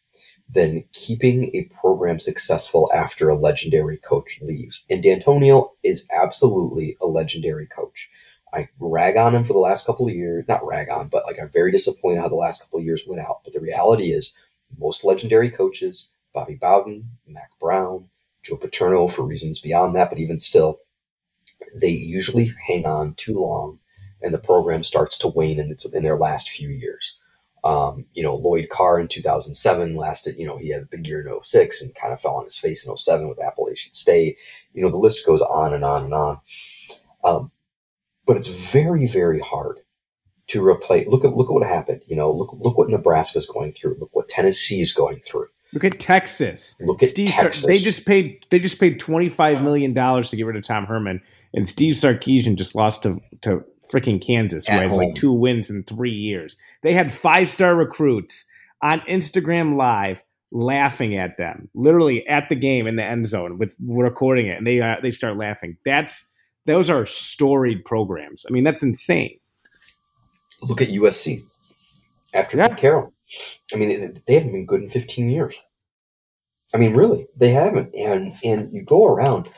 [0.52, 4.84] than keeping a program successful after a legendary coach leaves.
[4.90, 8.10] And Dantonio is absolutely a legendary coach.
[8.54, 11.38] I rag on him for the last couple of years, not rag on, but like
[11.40, 13.40] I'm very disappointed how the last couple of years went out.
[13.44, 14.34] But the reality is,
[14.78, 18.08] most legendary coaches, Bobby Bowden, Mack Brown,
[18.42, 20.80] Joe Paterno, for reasons beyond that, but even still,
[21.80, 23.78] they usually hang on too long
[24.22, 27.18] and the program starts to wane in, its, in their last few years.
[27.64, 31.20] Um, you know, Lloyd Carr in 2007 lasted, you know, he had a big year
[31.20, 34.36] in 06 and kind of fell on his face in 07 with Appalachian State.
[34.72, 36.40] You know, the list goes on and on and on.
[37.24, 37.52] Um,
[38.26, 39.78] but it's very, very hard
[40.48, 41.08] to replace.
[41.08, 42.02] Look at look at what happened.
[42.06, 43.96] You know, look look what Nebraska's going through.
[43.98, 45.46] Look what Tennessee's going through.
[45.72, 46.76] Look at Texas.
[46.80, 47.62] Look at Steve Texas.
[47.62, 48.46] Sar- they just paid.
[48.50, 51.22] They just paid twenty five million dollars to get rid of Tom Herman,
[51.54, 55.82] and Steve Sarkisian just lost to to freaking Kansas, who has like two wins in
[55.84, 56.56] three years.
[56.82, 58.46] They had five star recruits
[58.82, 63.74] on Instagram Live laughing at them, literally at the game in the end zone with
[63.80, 65.78] recording it, and they uh, they start laughing.
[65.84, 66.28] That's
[66.66, 68.44] those are storied programs.
[68.46, 69.38] I mean, that's insane.
[70.60, 71.44] Look at USC
[72.34, 72.68] after yeah.
[72.68, 73.12] Pete Carroll.
[73.72, 75.60] I mean, they, they haven't been good in 15 years.
[76.74, 77.94] I mean, really, they haven't.
[77.94, 79.50] And and you go around,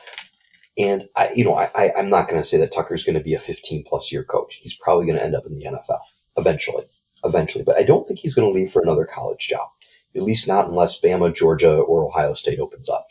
[0.77, 3.23] and I, you know, I, I am not going to say that Tucker's going to
[3.23, 4.55] be a 15 plus year coach.
[4.55, 5.99] He's probably going to end up in the NFL
[6.37, 6.83] eventually,
[7.23, 7.63] eventually.
[7.63, 9.69] But I don't think he's going to leave for another college job.
[10.15, 13.07] At least not unless Bama, Georgia, or Ohio State opens up.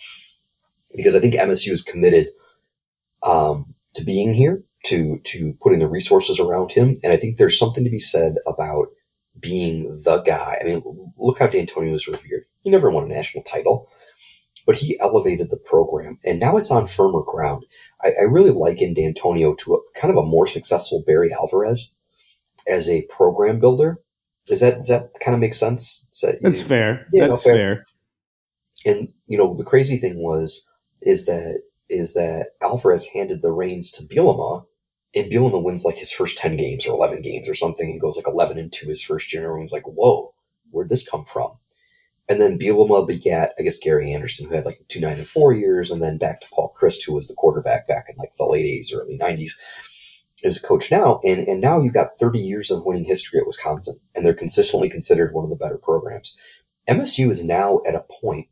[0.95, 2.29] Because I think MSU is committed
[3.23, 7.59] um, to being here, to to putting the resources around him, and I think there's
[7.59, 8.89] something to be said about
[9.45, 10.59] being the guy.
[10.61, 12.47] I mean, look how Dantonio was revered.
[12.63, 13.91] He never won a national title,
[14.67, 17.67] but he elevated the program, and now it's on firmer ground.
[18.03, 21.95] I, I really liken Dantonio to a kind of a more successful Barry Alvarez
[22.67, 24.01] as a program builder.
[24.47, 26.09] Does that does that kind of make sense?
[26.23, 27.07] That, That's you, fair.
[27.13, 27.55] Yeah, That's no, fair.
[27.55, 27.87] fair.
[28.87, 30.67] And you know, the crazy thing was
[31.03, 34.65] is that is that Alvarez handed the reins to Bielema
[35.15, 37.89] and Bielema wins like his first 10 games or 11 games or something.
[37.89, 39.43] He goes like 11 and 2 his first year.
[39.43, 40.35] And everyone's like, whoa,
[40.71, 41.53] where'd this come from?
[42.29, 45.53] And then Bielema begat, I guess, Gary Anderson, who had like two, nine, and four
[45.53, 48.45] years, and then back to Paul Chryst, who was the quarterback back in like the
[48.45, 49.53] late 80s, early 90s,
[50.43, 51.21] as a coach now.
[51.23, 54.89] And, and now you've got 30 years of winning history at Wisconsin, and they're consistently
[54.89, 56.35] considered one of the better programs.
[56.89, 58.49] MSU is now at a point,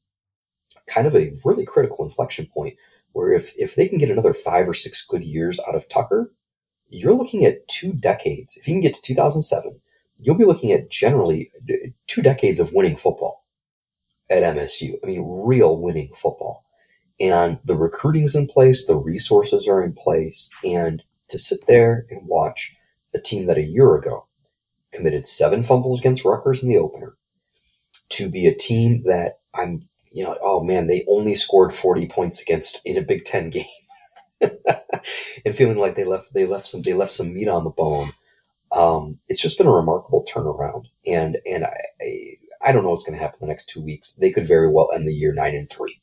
[0.87, 2.77] kind of a really critical inflection point,
[3.13, 6.31] where if, if they can get another five or six good years out of Tucker,
[6.93, 8.57] you're looking at two decades.
[8.57, 9.81] If you can get to 2007,
[10.19, 11.51] you'll be looking at generally
[12.07, 13.45] two decades of winning football
[14.31, 14.95] at MSU.
[15.03, 16.65] I mean, real winning football.
[17.19, 22.27] And the recruiting's in place, the resources are in place, and to sit there and
[22.27, 22.75] watch
[23.15, 24.27] a team that a year ago
[24.93, 27.17] committed seven fumbles against Rutgers in the opener
[28.11, 32.43] to be a team that I'm, you know, oh man, they only scored 40 points
[32.43, 33.65] against in a Big Ten game.
[35.45, 38.13] and feeling like they left they left some they left some meat on the bone.
[38.73, 42.35] Um, it's just been a remarkable turnaround, and and I I,
[42.67, 44.15] I don't know what's going to happen the next two weeks.
[44.15, 46.01] They could very well end the year nine and three,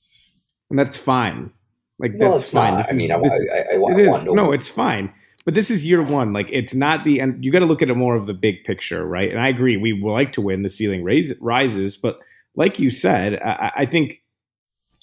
[0.69, 1.51] and that's fine.
[1.97, 2.83] Like that's fine.
[2.89, 5.13] I mean, I, I, I, I want no, no, it's fine.
[5.45, 6.31] But this is year one.
[6.31, 7.43] Like it's not the end.
[7.43, 9.29] You got to look at it more of the big picture, right?
[9.29, 9.77] And I agree.
[9.77, 10.61] We would like to win.
[10.61, 12.19] The ceiling raise, rises, but
[12.55, 14.21] like you said, I, I think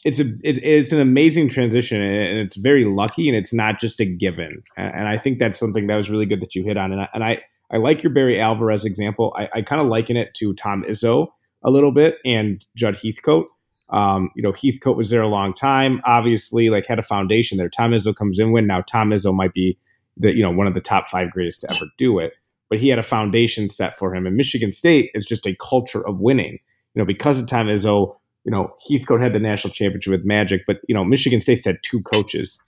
[0.07, 4.01] it's a it, it's an amazing transition and it's very lucky and it's not just
[4.01, 4.63] a given.
[4.77, 6.93] And, I think that's something that was really good that you hit on.
[6.93, 7.43] And I, and I,
[7.73, 9.35] I like your Barry Alvarez example.
[9.37, 11.27] I, I kind of liken it to Tom Izzo
[11.65, 13.49] a little bit and Judd Heathcote.
[13.89, 17.69] Um, you know Heathcote was there a long time obviously like had a foundation there.
[17.69, 19.77] Tom Izzo comes in when now Tom Izzo might be
[20.17, 22.33] the you know one of the top five greatest to ever do it
[22.69, 24.27] but he had a foundation set for him.
[24.27, 26.59] And Michigan State is just a culture of winning.
[26.95, 28.17] You know because of Tom Izzo
[28.47, 31.79] you know, Heathcote had the national championship with Magic, but you know, Michigan State's had
[31.83, 32.63] two coaches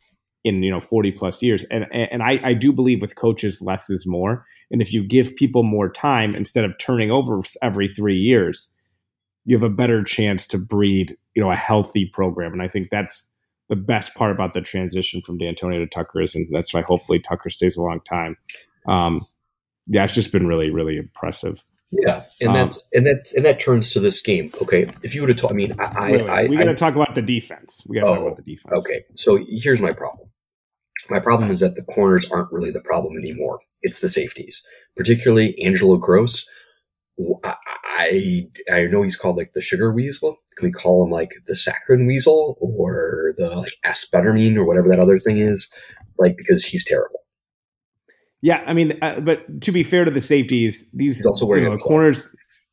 [0.45, 3.88] in you know 40 plus years, and and I, I do believe with coaches less
[3.88, 8.17] is more, and if you give people more time instead of turning over every three
[8.17, 8.73] years,
[9.45, 12.53] you have a better chance to breed, you know, a healthy program.
[12.53, 13.31] And I think that's
[13.69, 17.21] the best part about the transition from Dantonio to Tucker is, and that's why hopefully
[17.21, 18.37] Tucker stays a long time.
[18.88, 19.21] Um,
[19.87, 21.64] yeah, it's just been really, really impressive.
[21.90, 24.53] Yeah, and um, that's and that and that turns to this game.
[24.61, 26.74] Okay, if you would have told, I mean, I, wait, wait, I we got to
[26.74, 27.83] talk about the defense.
[27.87, 28.79] We got to oh, talk about the defense.
[28.79, 30.29] Okay, so here's my problem.
[31.09, 33.61] My problem is that the corners aren't really the problem anymore.
[33.83, 34.62] It's the safeties,
[34.96, 36.48] particularly Angelo Grose.
[37.55, 40.37] I I know he's called like the sugar weasel.
[40.57, 45.01] Can we call him like the saccharine weasel or the like aspettermine or whatever that
[45.01, 45.68] other thing is?
[46.18, 47.20] Like because he's terrible.
[48.40, 51.20] Yeah, I mean, uh, but to be fair to the safeties, these
[51.64, 52.31] you know, corners.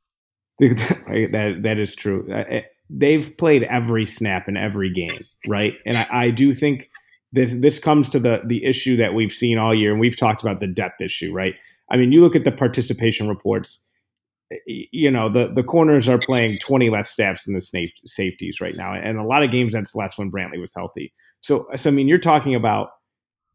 [0.59, 2.27] that that is true.
[2.31, 5.73] Uh, uh, they've played every snap in every game, right?
[5.85, 6.89] And I, I do think
[7.33, 10.41] this this comes to the the issue that we've seen all year, and we've talked
[10.41, 11.55] about the depth issue, right?
[11.91, 13.83] I mean, you look at the participation reports.
[14.67, 18.93] You know, the the corners are playing twenty less snaps than the safeties right now,
[18.93, 21.11] and a lot of games that's less when Brantley was healthy.
[21.41, 22.89] So, so I mean, you're talking about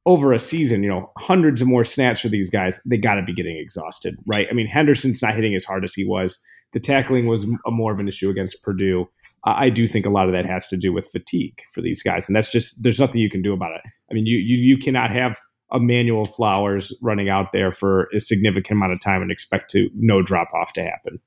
[0.06, 3.22] over a season, you know, hundreds of more snaps for these guys, they got to
[3.22, 4.46] be getting exhausted, right?
[4.50, 6.38] I mean, Henderson's not hitting as hard as he was.
[6.72, 9.08] The tackling was a more of an issue against Purdue.
[9.44, 12.28] I do think a lot of that has to do with fatigue for these guys,
[12.28, 13.80] and that's just there's nothing you can do about it.
[14.10, 15.40] I mean, you you you cannot have
[15.72, 20.22] Emmanuel Flowers running out there for a significant amount of time and expect to no
[20.22, 21.20] drop off to happen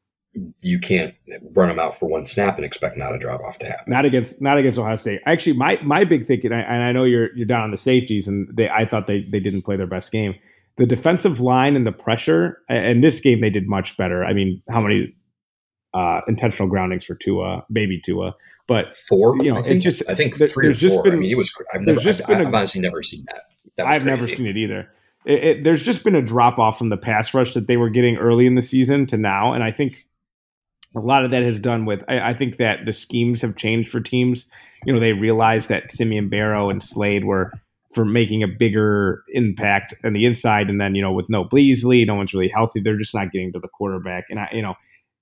[0.62, 1.13] you can't
[1.54, 3.86] run them out for one snap and expect not a drop off to happen.
[3.88, 5.22] Not against not against Ohio State.
[5.26, 7.78] Actually, my my big thing, and I, and I know you're you're down on the
[7.78, 10.36] safeties, and they I thought they they didn't play their best game.
[10.78, 14.26] The defensive line and the pressure, and this game they did much better.
[14.26, 15.13] I mean, how many
[15.93, 18.34] uh, intentional groundings for Tua, baby Tua,
[18.67, 19.38] but four.
[19.38, 21.04] You know, I think, just I think three there's just four.
[21.04, 21.54] Been, I mean, it was.
[21.74, 22.00] I've never.
[22.00, 23.43] I've, been I've honestly never seen that.
[23.78, 24.06] that I've crazy.
[24.06, 24.89] never seen it either.
[25.26, 27.89] It, it, there's just been a drop off from the pass rush that they were
[27.89, 30.06] getting early in the season to now, and I think
[30.95, 33.89] a lot of that has done with I, I, think that the schemes have changed
[33.89, 34.47] for teams.
[34.86, 37.51] You know, they realized that Simeon Barrow and Slade were
[37.93, 42.06] for making a bigger impact on the inside, and then you know with no Beasley,
[42.06, 42.82] no one's really healthy.
[42.82, 44.75] They're just not getting to the quarterback, and I, you know.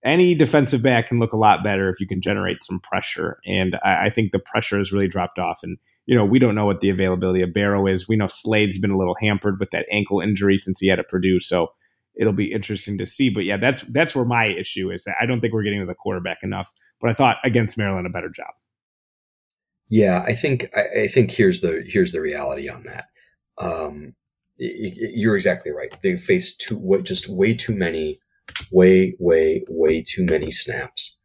[0.04, 3.76] Any defensive back can look a lot better if you can generate some pressure, and
[3.86, 5.60] I, I think the pressure has really dropped off.
[5.62, 8.10] And you know, we don't know what the availability of Barrow is.
[8.10, 11.08] We know Slade's been a little hampered with that ankle injury since he had at
[11.08, 11.68] Purdue, so
[12.16, 13.30] it'll be interesting to see.
[13.30, 15.06] But yeah, that's that's where my issue is.
[15.20, 16.72] I don't think we're getting to the quarterback enough.
[17.00, 18.54] But I thought against Maryland a better job.
[19.90, 23.06] Yeah, I think I, I think here's the here's the reality on that.
[23.58, 24.14] Um,
[24.58, 25.96] you're exactly right.
[26.02, 28.20] They faced too what just way too many,
[28.72, 31.20] way way way too many snaps.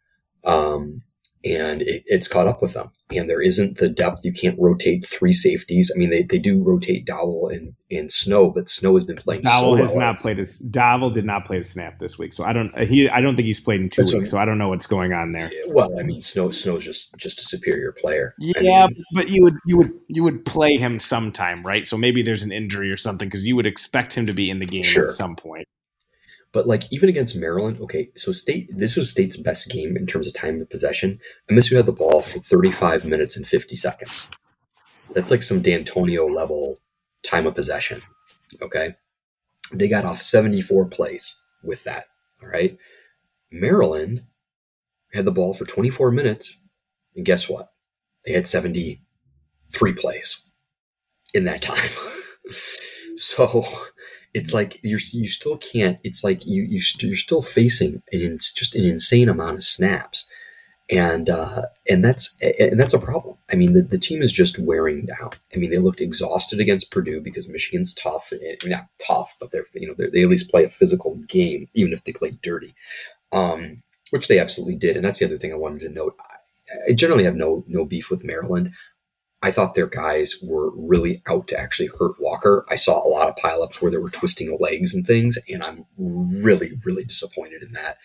[0.44, 1.02] Um,
[1.46, 2.90] and it, it's caught up with them.
[3.14, 4.24] And there isn't the depth.
[4.24, 5.92] You can't rotate three safeties.
[5.94, 9.42] I mean, they, they do rotate Dowell and, and Snow, but Snow has been playing.
[9.42, 9.98] Dowell so has well.
[10.00, 10.40] not played.
[10.40, 12.76] A, Dowell did not play a snap this week, so I don't.
[12.78, 14.88] He I don't think he's played in two That's weeks, so I don't know what's
[14.88, 15.50] going on there.
[15.68, 18.34] Well, I mean, Snow Snow's just just a superior player.
[18.38, 21.86] Yeah, I mean, but you would you would you would play him sometime, right?
[21.86, 24.58] So maybe there's an injury or something because you would expect him to be in
[24.58, 25.06] the game sure.
[25.06, 25.68] at some point.
[26.56, 30.26] But like even against Maryland, okay, so state this was state's best game in terms
[30.26, 31.20] of time of possession.
[31.50, 34.26] MSU had the ball for 35 minutes and 50 seconds.
[35.12, 36.80] That's like some Dantonio level
[37.22, 38.00] time of possession.
[38.62, 38.94] Okay.
[39.70, 42.04] They got off 74 plays with that.
[42.42, 42.78] All right.
[43.52, 44.22] Maryland
[45.12, 46.56] had the ball for 24 minutes.
[47.14, 47.68] And guess what?
[48.24, 50.50] They had 73 plays
[51.34, 51.90] in that time.
[53.16, 53.62] so
[54.36, 55.98] it's like you're you still can't.
[56.04, 60.28] It's like you you st- you're still facing an just an insane amount of snaps,
[60.90, 63.38] and uh, and that's and that's a problem.
[63.50, 65.30] I mean, the, the team is just wearing down.
[65.54, 68.30] I mean, they looked exhausted against Purdue because Michigan's tough.
[68.30, 71.18] I mean, not tough, but they're you know they're, they at least play a physical
[71.28, 72.74] game, even if they play dirty,
[73.32, 74.96] um, which they absolutely did.
[74.96, 76.14] And that's the other thing I wanted to note.
[76.86, 78.74] I generally have no no beef with Maryland.
[79.42, 82.64] I thought their guys were really out to actually hurt Walker.
[82.70, 85.84] I saw a lot of pileups where they were twisting legs and things, and I'm
[85.98, 87.98] really, really disappointed in that.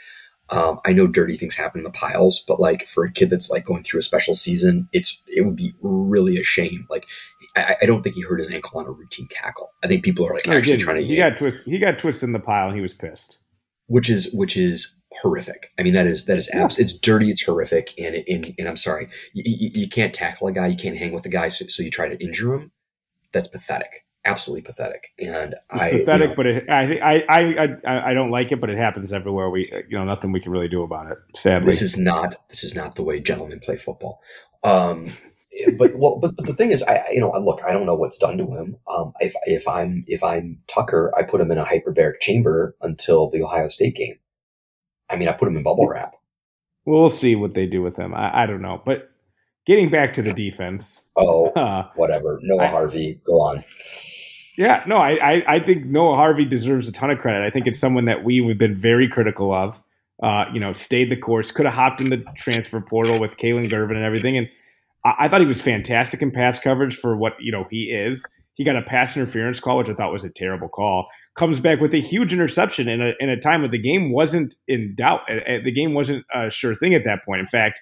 [0.50, 3.50] Um, I know dirty things happen in the piles, but like for a kid that's
[3.50, 6.86] like going through a special season, it's it would be really a shame.
[6.90, 7.08] Like
[7.56, 9.72] I, I don't think he hurt his ankle on a routine tackle.
[9.82, 11.06] I think people are like actually trying to.
[11.06, 11.66] He got twist.
[11.66, 13.40] He got twisted in the pile, and he was pissed.
[13.88, 15.72] Which is which is horrific.
[15.80, 16.84] I mean, that is that is abs- yeah.
[16.84, 20.52] it's dirty, it's horrific, and and, and I'm sorry, you, you, you, can't tackle a
[20.52, 22.72] guy, you can't hang with a guy, so, so you try to injure him.
[23.34, 25.08] That's pathetic, absolutely pathetic.
[25.20, 28.52] And it's I pathetic, you know, but it, I, I I I I don't like
[28.52, 29.50] it, but it happens everywhere.
[29.50, 31.18] We you know nothing we can really do about it.
[31.36, 34.22] Sadly, this is not this is not the way gentlemen play football.
[34.64, 35.14] Um,
[35.78, 38.18] but well, but, but the thing is, I you know, look, I don't know what's
[38.18, 38.78] done to him.
[38.88, 43.30] Um, if if I'm if I'm Tucker, I put him in a hyperbaric chamber until
[43.30, 44.16] the Ohio State game.
[45.12, 46.16] I mean, I put him in bubble wrap.
[46.86, 48.14] We'll see what they do with him.
[48.14, 49.12] I, I don't know, but
[49.66, 51.10] getting back to the defense.
[51.16, 52.40] Oh, uh, whatever.
[52.42, 53.64] Noah I, Harvey, go on.
[54.58, 57.46] Yeah, no, I, I, I think Noah Harvey deserves a ton of credit.
[57.46, 59.82] I think it's someone that we have been very critical of.
[60.22, 63.68] Uh, you know, stayed the course, could have hopped in the transfer portal with Kalon
[63.68, 64.38] Gervin and everything.
[64.38, 64.50] And
[65.04, 68.24] I, I, thought he was fantastic in pass coverage for what, you know, he is.
[68.54, 71.08] He got a pass interference call, which I thought was a terrible call.
[71.36, 74.56] Comes back with a huge interception in a, in a time when the game wasn't
[74.68, 75.22] in doubt.
[75.30, 77.40] Eh, eh, the game wasn't a sure thing at that point.
[77.40, 77.82] In fact,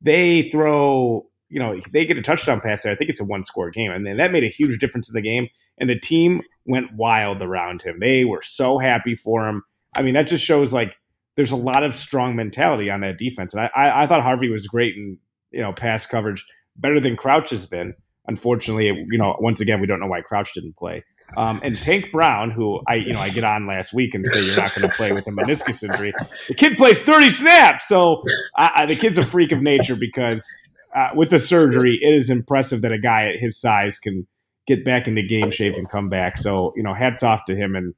[0.00, 2.92] they throw you know, they get a touchdown pass there.
[2.92, 3.92] I think it's a one score game.
[3.92, 5.46] And then that made a huge difference in the game.
[5.78, 8.00] And the team went wild around him.
[8.00, 9.62] They were so happy for him.
[9.96, 10.96] I mean, that just shows like
[11.36, 13.54] there's a lot of strong mentality on that defense.
[13.54, 15.18] And I, I, I thought Harvey was great in,
[15.52, 16.44] you know, pass coverage,
[16.76, 17.94] better than Crouch has been.
[18.26, 21.04] Unfortunately, you know, once again, we don't know why Crouch didn't play.
[21.36, 24.44] Um, and Tank Brown, who I, you know, I get on last week and say
[24.44, 26.12] you're not going to play with a meniscus injury.
[26.48, 28.22] The kid plays 30 snaps, so
[28.56, 30.46] I, I, the kid's a freak of nature because
[30.94, 34.26] uh, with the surgery, it is impressive that a guy at his size can
[34.66, 36.38] get back into game shape and come back.
[36.38, 37.94] So you know, hats off to him and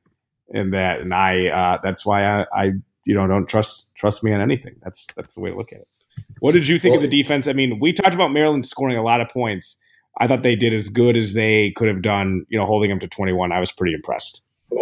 [0.51, 1.01] and that.
[1.01, 2.65] And I uh, that's why I, I
[3.05, 4.77] you know don't trust trust me on anything.
[4.83, 5.89] That's that's the way to look at it.
[6.41, 7.49] What did you think well, of the defense?
[7.49, 9.77] I mean, we talked about Maryland scoring a lot of points.
[10.19, 12.47] I thought they did as good as they could have done.
[12.49, 13.53] You know, holding them to twenty one.
[13.53, 14.43] I was pretty impressed.
[14.73, 14.77] Uh,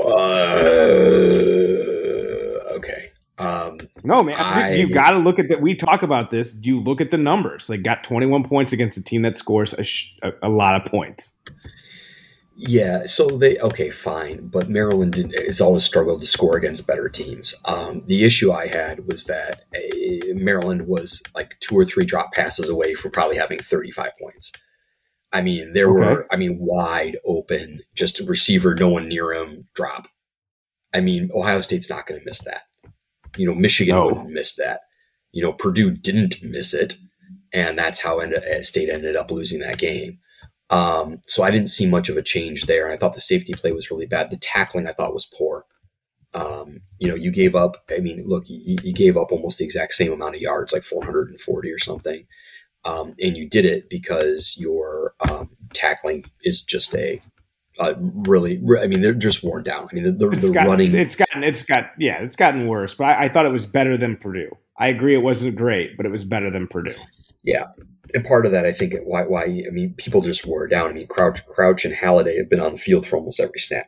[2.77, 3.11] okay.
[3.37, 5.61] Um, no, man, I, you got to look at that.
[5.61, 6.57] We talk about this.
[6.61, 7.67] You look at the numbers.
[7.67, 10.91] They got 21 points against a team that scores a, sh- a, a lot of
[10.91, 11.33] points.
[12.57, 17.09] Yeah, so they okay, fine, but Maryland did, has always struggled to score against better
[17.09, 17.53] teams.
[17.65, 22.33] Um, the issue I had was that uh, Maryland was like two or three drop
[22.33, 24.53] passes away from probably having 35 points.
[25.35, 25.99] I mean, there okay.
[25.99, 30.07] were, I mean, wide open, just a receiver, no one near him, drop.
[30.95, 32.63] I mean, Ohio State's not going to miss that.
[33.37, 34.07] You know, Michigan oh.
[34.07, 34.83] wouldn't miss that.
[35.33, 36.95] You know, Purdue didn't miss it,
[37.53, 40.21] and that's how uh, State ended up losing that game.
[40.71, 42.91] Um, so I didn't see much of a change there.
[42.91, 44.31] I thought the safety play was really bad.
[44.31, 45.67] The tackling I thought was poor.
[46.33, 47.85] Um, you know, you gave up.
[47.91, 50.83] I mean, look, you, you, gave up almost the exact same amount of yards, like
[50.83, 52.27] 440 or something,
[52.85, 57.21] um, and you did it because your um, tackling is just a
[57.79, 59.89] uh, really, I mean, they're just worn down.
[59.91, 60.95] I mean, gotten, running.
[60.95, 62.95] It's gotten, it's got, yeah, it's gotten worse.
[62.95, 64.51] But I, I, thought it was better than Purdue.
[64.79, 66.95] I agree, it wasn't great, but it was better than Purdue.
[67.43, 67.67] Yeah,
[68.15, 70.91] and part of that, I think, why, why, I mean, people just wore down.
[70.91, 73.87] I mean, Crouch, Crouch, and Haladay have been on the field for almost every snap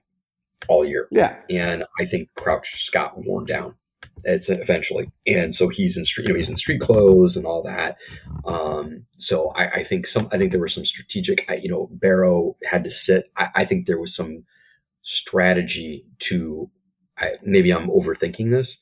[0.68, 1.08] all year.
[1.12, 3.76] Yeah, and I think Crouch got worn down
[4.26, 5.08] it's eventually.
[5.26, 7.96] And so he's in street, you know, he's in street clothes and all that.
[8.44, 12.56] Um, so I, I, think some, I think there was some strategic, you know, Barrow
[12.64, 13.30] had to sit.
[13.36, 14.44] I, I think there was some
[15.02, 16.70] strategy to,
[17.18, 18.78] I, maybe I'm overthinking this.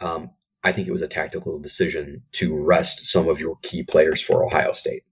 [0.00, 0.30] Um,
[0.64, 4.44] I think it was a tactical decision to rest some of your key players for
[4.44, 5.04] Ohio State.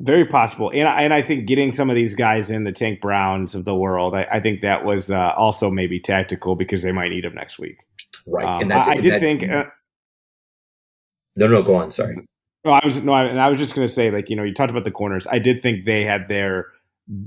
[0.00, 3.00] Very possible, and I, and I think getting some of these guys in the Tank
[3.00, 6.92] Browns of the world, I, I think that was uh, also maybe tactical because they
[6.92, 7.78] might need them next week.
[8.26, 8.46] Right.
[8.46, 9.42] Um, and that's I, I did that, think.
[9.42, 9.64] Uh,
[11.36, 11.90] no, no, go on.
[11.90, 12.16] Sorry.
[12.64, 14.42] No, I was no, I, and I was just going to say, like you know,
[14.42, 15.26] you talked about the corners.
[15.30, 16.66] I did think they had their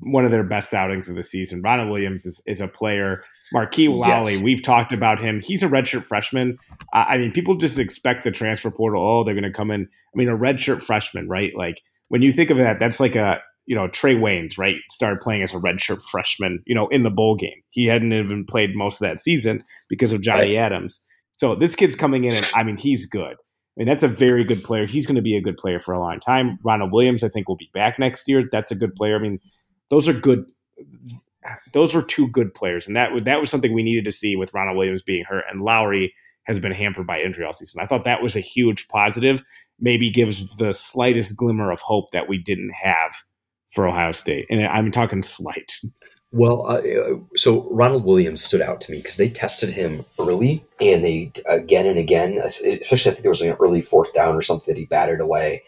[0.02, 1.62] one of their best outings of the season.
[1.62, 3.24] Ronald Williams is, is a player.
[3.52, 4.44] Marquis Lally, yes.
[4.44, 5.42] we've talked about him.
[5.42, 6.58] He's a redshirt freshman.
[6.94, 9.02] Uh, I mean, people just expect the transfer portal.
[9.04, 9.82] Oh, they're going to come in.
[10.14, 11.52] I mean, a redshirt freshman, right?
[11.56, 15.22] Like when you think of that, that's like a you know, Trae Waynes, right, started
[15.22, 17.62] playing as a redshirt freshman, you know, in the bowl game.
[17.70, 20.66] He hadn't even played most of that season because of Johnny right.
[20.66, 21.02] Adams.
[21.34, 23.34] So this kid's coming in, and I mean, he's good.
[23.34, 24.86] I mean, that's a very good player.
[24.86, 26.60] He's going to be a good player for a long time.
[26.64, 28.44] Ronald Williams, I think, will be back next year.
[28.52, 29.16] That's a good player.
[29.16, 29.40] I mean,
[29.90, 30.46] those are good.
[31.74, 34.54] Those were two good players, and that that was something we needed to see with
[34.54, 37.82] Ronald Williams being hurt, and Lowery has been hampered by injury all season.
[37.82, 39.44] I thought that was a huge positive.
[39.80, 43.14] Maybe gives the slightest glimmer of hope that we didn't have
[43.72, 45.80] for Ohio State, and I'm talking slight.
[46.34, 46.82] Well, uh,
[47.36, 51.88] so Ronald Williams stood out to me because they tested him early, and they again
[51.88, 54.80] and again, especially I think there was like an early fourth down or something that
[54.80, 55.64] he batted away,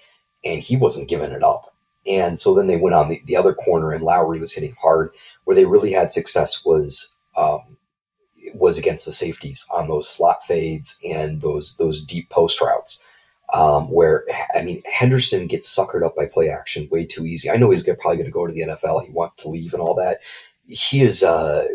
[0.46, 1.74] and he wasn't giving it up.
[2.06, 5.12] And so then they went on the, the other corner, and Lowery was hitting hard.
[5.46, 7.78] Where they really had success was um,
[8.54, 13.02] was against the safeties on those slot fades and those those deep post routes
[13.54, 14.26] um, where
[14.56, 17.50] I mean Henderson gets suckered up by play action way too easy.
[17.50, 19.06] I know he's probably going to go to the NFL.
[19.06, 20.20] He wants to leave and all that.
[20.68, 21.66] He is uh,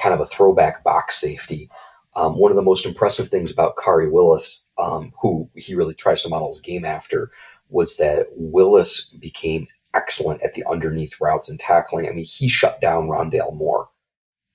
[0.00, 1.70] kind of a throwback box safety.
[2.14, 6.22] Um, one of the most impressive things about Khari Willis, um, who he really tries
[6.22, 7.30] to model his game after,
[7.70, 12.06] was that Willis became excellent at the underneath routes and tackling.
[12.06, 13.88] I mean, he shut down Rondale Moore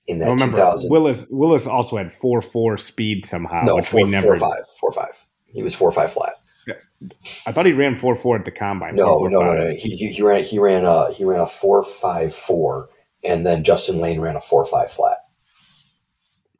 [0.05, 0.29] in that.
[0.29, 0.91] Remember, 2000.
[0.91, 4.67] Willis Willis also had four four speed somehow, no, which four, we never four five
[4.79, 5.25] four five.
[5.45, 6.35] He was four five flat.
[7.45, 8.95] I thought he ran four four at the combine.
[8.95, 9.69] No, no, no, no.
[9.75, 12.89] He, he, ran he ran a he ran a four five four,
[13.23, 15.17] and then Justin Layne ran a four five flat.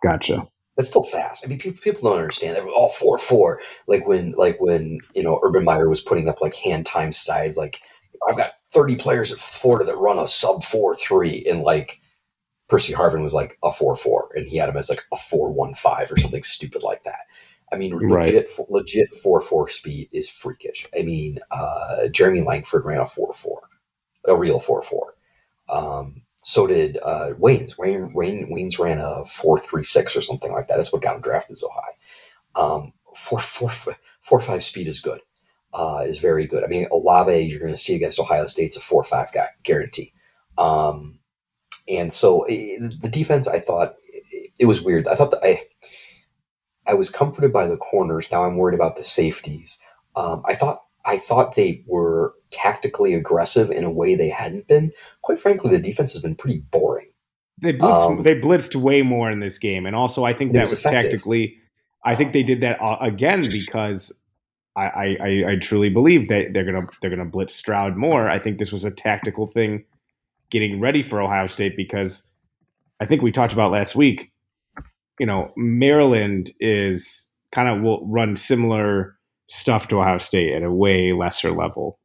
[0.04, 0.48] Gotcha.
[0.76, 1.44] That's still fast.
[1.44, 2.64] I mean, people, people don't understand that.
[2.64, 3.60] All four four.
[3.88, 7.58] Like when like when you know Urban Meyer was putting up like hand time styles.
[7.58, 7.82] Like
[8.30, 12.00] I've got thirty players at Florida that run a sub four three, and like
[12.70, 15.52] Percy Harvin was like a four four, and he had him as like a four
[15.52, 17.22] one five or something stupid like that.
[17.72, 18.12] I mean, legit,
[18.58, 18.70] right.
[18.70, 20.88] legit four four speed is freakish.
[20.98, 23.62] I mean, uh, Jeremy Langford ran a four four,
[24.26, 25.16] a real four four.
[25.70, 27.78] Um, so did uh, Wayne's.
[27.78, 30.78] Wayne, Wayne Wayne's ran a four three six or something like that.
[30.78, 32.62] That's what got him drafted so high.
[32.62, 33.70] Um, four four
[34.22, 35.20] four five speed is good.
[35.74, 36.64] Uh, is very good.
[36.64, 40.14] I mean, Olave you're going to see against Ohio State's a four five guy guarantee.
[40.58, 41.20] Um,
[41.90, 45.08] and so it, eh, the defense, I thought it, it was weird.
[45.08, 45.64] I thought that I
[46.88, 48.32] I was comforted by the corners.
[48.32, 49.80] Now I'm worried about the safeties.
[50.16, 54.92] Um, I thought I thought they were tactically aggressive in a way they hadn't been.
[55.22, 57.10] Quite frankly, the defense has been pretty boring.
[57.62, 60.62] They blitzed, um, they blitzed way more in this game, and also I think that
[60.62, 61.58] was, was tactically.
[62.04, 64.12] I think they did that uh, again because
[64.76, 68.30] I, I, I truly believe that they're gonna they're gonna blitz Stroud more.
[68.30, 69.86] I think this was a tactical thing,
[70.52, 72.22] getting ready for Ohio State because
[73.00, 74.32] I think we talked about last week
[75.20, 79.18] you know, Maryland is kind of will run similar
[79.50, 82.00] stuff to Ohio State at a way lesser level.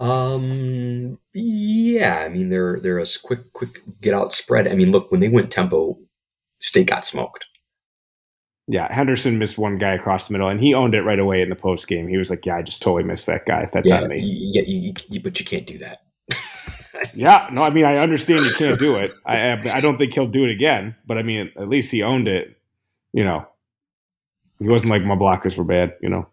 [0.00, 1.18] Um.
[1.34, 2.22] Yeah.
[2.24, 4.68] I mean, they're they're a quick quick get out spread.
[4.68, 5.98] I mean, look when they went tempo,
[6.60, 7.46] State got smoked.
[8.70, 11.48] Yeah, Henderson missed one guy across the middle, and he owned it right away in
[11.48, 12.06] the post game.
[12.06, 13.66] He was like, "Yeah, I just totally missed that guy.
[13.72, 16.00] That's yeah, on me." Yeah, you, you, but you can't do that.
[17.14, 19.14] Yeah, no, I mean I understand you can't do it.
[19.26, 22.28] I I don't think he'll do it again, but I mean at least he owned
[22.28, 22.56] it.
[23.12, 23.46] You know,
[24.58, 25.94] he wasn't like my blockers were bad.
[26.00, 26.28] You know.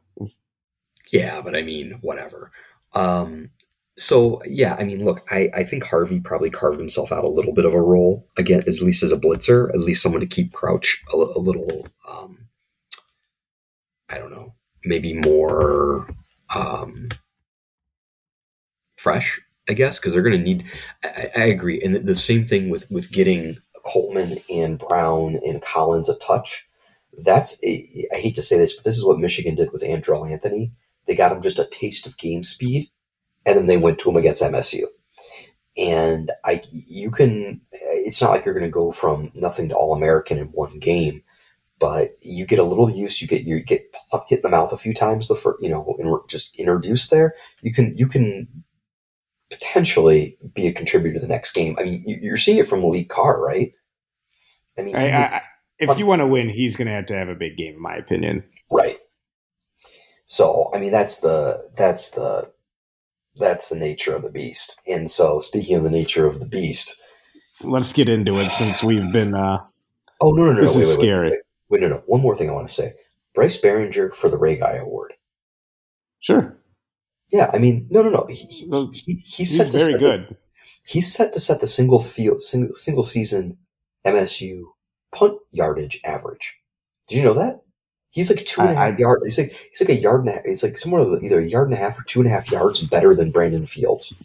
[1.12, 2.52] Yeah, but I mean whatever.
[2.94, 3.52] Um,
[3.98, 7.54] so yeah, I mean, look, I, I think Harvey probably carved himself out a little
[7.54, 10.52] bit of a role again, at least as a blitzer, at least someone to keep
[10.52, 11.88] Crouch a, a little.
[12.10, 12.48] Um,
[14.10, 14.54] I don't know,
[14.84, 16.08] maybe more
[16.54, 17.10] um,
[18.98, 20.66] fresh I guess, because they're going to need.
[21.04, 25.62] I, I, agree, and the, the, same thing with with getting Coleman and Brown and
[25.62, 26.68] Collins a touch.
[27.24, 30.30] That's a, I hate to say this, but this is what Michigan did with Andrel
[30.30, 30.72] Anthony.
[31.08, 32.90] They got him just a taste of game speed,
[33.46, 34.84] and then they went to him against MSU.
[35.78, 37.62] And I, you can.
[37.74, 40.78] Eh, it's not like you're going to go from nothing to All American in one
[40.78, 41.24] game,
[41.80, 43.20] but you get a little use.
[43.22, 43.84] You get you get
[44.28, 45.28] hit in the mouth a few times.
[45.28, 47.34] The first, you know, and just introduced there.
[47.62, 48.64] You can you can
[49.50, 51.76] potentially be a contributor to the next game.
[51.80, 53.74] I mean, you're seeing it from Maliq Carr, right?
[54.78, 55.42] I mean, I, I,
[55.80, 57.82] if you want to win, he's going to have to have a big game, in
[57.82, 58.44] my opinion.
[58.72, 58.98] Right.
[60.26, 62.52] So, I mean, that's the that's the
[63.38, 64.82] that's the nature of the beast.
[64.88, 67.02] And so, speaking of the nature of the beast,
[67.62, 69.36] let's get into it since we've been.
[69.36, 69.60] uh
[70.22, 70.62] Oh no no no!
[70.62, 71.30] This no, is wait, scary.
[71.30, 71.40] Wait,
[71.70, 72.04] wait, wait, no no.
[72.08, 72.94] One more thing I want to say:
[73.34, 75.14] Bryce Baringer for the Ray Guy Award.
[76.20, 76.58] Sure.
[77.36, 78.26] Yeah, I mean, no, no, no.
[78.28, 80.30] He, he, he he's, he's very good.
[80.30, 80.38] The,
[80.86, 83.58] he's set to set the single field single single season
[84.06, 84.62] MSU
[85.14, 86.56] punt yardage average.
[87.10, 87.60] Did you know that?
[88.10, 89.26] He's like two and a half I, yards.
[89.26, 90.46] He's like he's like a yard and a half.
[90.46, 92.80] He's like somewhere either a yard and a half or two and a half yards
[92.80, 94.16] better than Brandon Fields.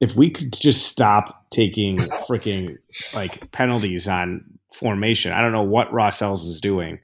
[0.00, 2.76] If we could just stop taking freaking
[3.14, 6.98] like penalties on formation, I don't know what Ross Els is doing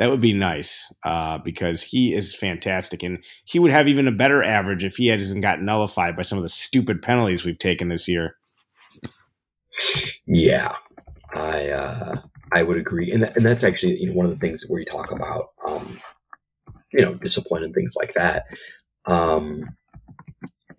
[0.00, 4.12] that would be nice uh, because he is fantastic, and he would have even a
[4.12, 7.90] better average if he hasn't gotten nullified by some of the stupid penalties we've taken
[7.90, 8.36] this year.
[10.26, 10.74] Yeah,
[11.34, 12.14] I uh,
[12.50, 14.86] I would agree, and and that's actually you know one of the things where you
[14.86, 15.98] talk about um,
[16.94, 18.46] you know discipline and things like that.
[19.04, 19.68] Um,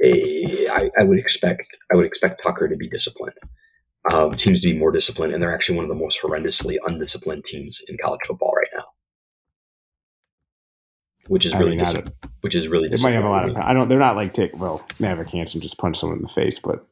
[0.04, 3.36] I, I would expect I would expect Tucker to be disciplined.
[4.12, 7.44] Um, teams to be more disciplined, and they're actually one of the most horrendously undisciplined
[7.44, 8.86] teams in college football right now
[11.32, 12.04] which is really mean, dis-
[12.42, 14.58] which is really they might have a lot of I don't they're not like take
[14.60, 16.86] well Maverick Hansen just punch someone in the face but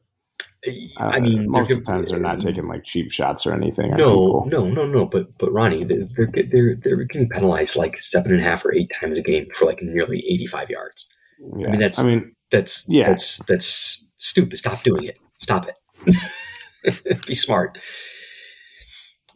[0.66, 3.90] uh, I mean most of the times they're not taking like cheap shots or anything
[3.92, 8.40] no no no no but but Ronnie they're, they're they're getting penalized like seven and
[8.40, 11.14] a half or eight times a game for like nearly 85 yards
[11.56, 11.68] yeah.
[11.68, 13.08] I mean that's I mean that's yeah.
[13.08, 14.58] that's that's stupid.
[14.58, 15.18] Stop doing it.
[15.38, 17.22] Stop it.
[17.26, 17.78] Be smart.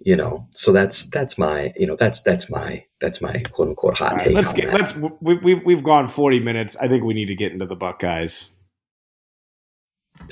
[0.00, 3.96] You know so that's that's my you know that's that's my that's my quote unquote
[3.96, 4.74] hot right, take let's get that.
[4.74, 6.76] let's we, we, we've gone 40 minutes.
[6.76, 8.54] I think we need to get into the buckeyes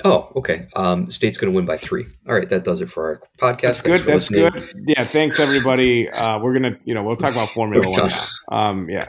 [0.05, 0.67] oh okay.
[0.75, 2.05] Um state's gonna win by three.
[2.27, 3.61] All right that does it for our podcast.
[3.61, 4.51] That's good that's listening.
[4.51, 4.73] good.
[4.87, 6.09] Yeah thanks everybody.
[6.09, 8.11] Uh we're gonna you know we'll talk about formula one
[8.51, 9.07] um yeah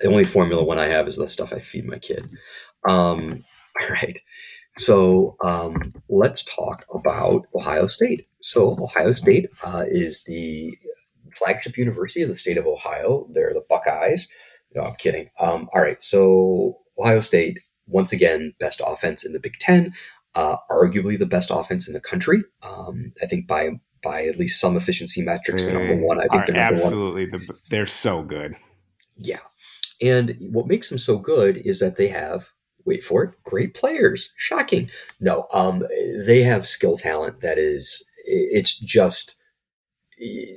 [0.00, 2.28] The only Formula One I have is the stuff I feed my kid.
[2.88, 3.44] Um,
[3.80, 4.20] all right.
[4.72, 8.26] So um, let's talk about Ohio State.
[8.40, 10.76] So Ohio State uh, is the
[11.34, 13.26] flagship university of the state of Ohio.
[13.32, 14.28] They're the Buckeyes.
[14.74, 15.28] No, I'm kidding.
[15.40, 16.02] Um, all right.
[16.02, 19.92] So Ohio State, once again, best offense in the Big Ten,
[20.34, 22.44] uh, arguably the best offense in the country.
[22.62, 23.70] Um, I think by
[24.02, 26.20] by at least some efficiency metrics, the number one.
[26.20, 28.56] I think they're absolutely the, they're so good.
[29.18, 29.40] Yeah,
[30.00, 32.50] and what makes them so good is that they have
[32.86, 34.32] wait for it great players.
[34.36, 34.90] Shocking.
[35.20, 35.84] No, um,
[36.26, 39.36] they have skill talent that is it's just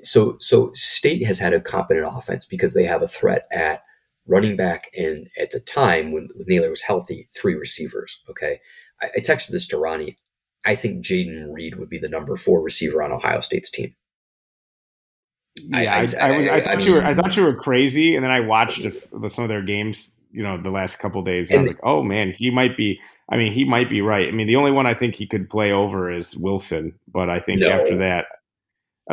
[0.01, 3.83] so so state has had a competent offense because they have a threat at
[4.25, 8.19] running back and at the time when, when Nailor was healthy, three receivers.
[8.29, 8.59] Okay.
[9.01, 10.17] I, I texted this to Ronnie.
[10.65, 13.95] I think Jayden Reed would be the number four receiver on Ohio State's team.
[15.57, 17.03] Yeah, I, I, I, was, I thought mean, you were.
[17.05, 20.11] I thought you were crazy, and then I watched some of their games.
[20.31, 22.99] You know, the last couple days, and I was like, "Oh man, he might be."
[23.29, 24.27] I mean, he might be right.
[24.27, 27.39] I mean, the only one I think he could play over is Wilson, but I
[27.39, 27.69] think no.
[27.69, 28.25] after that,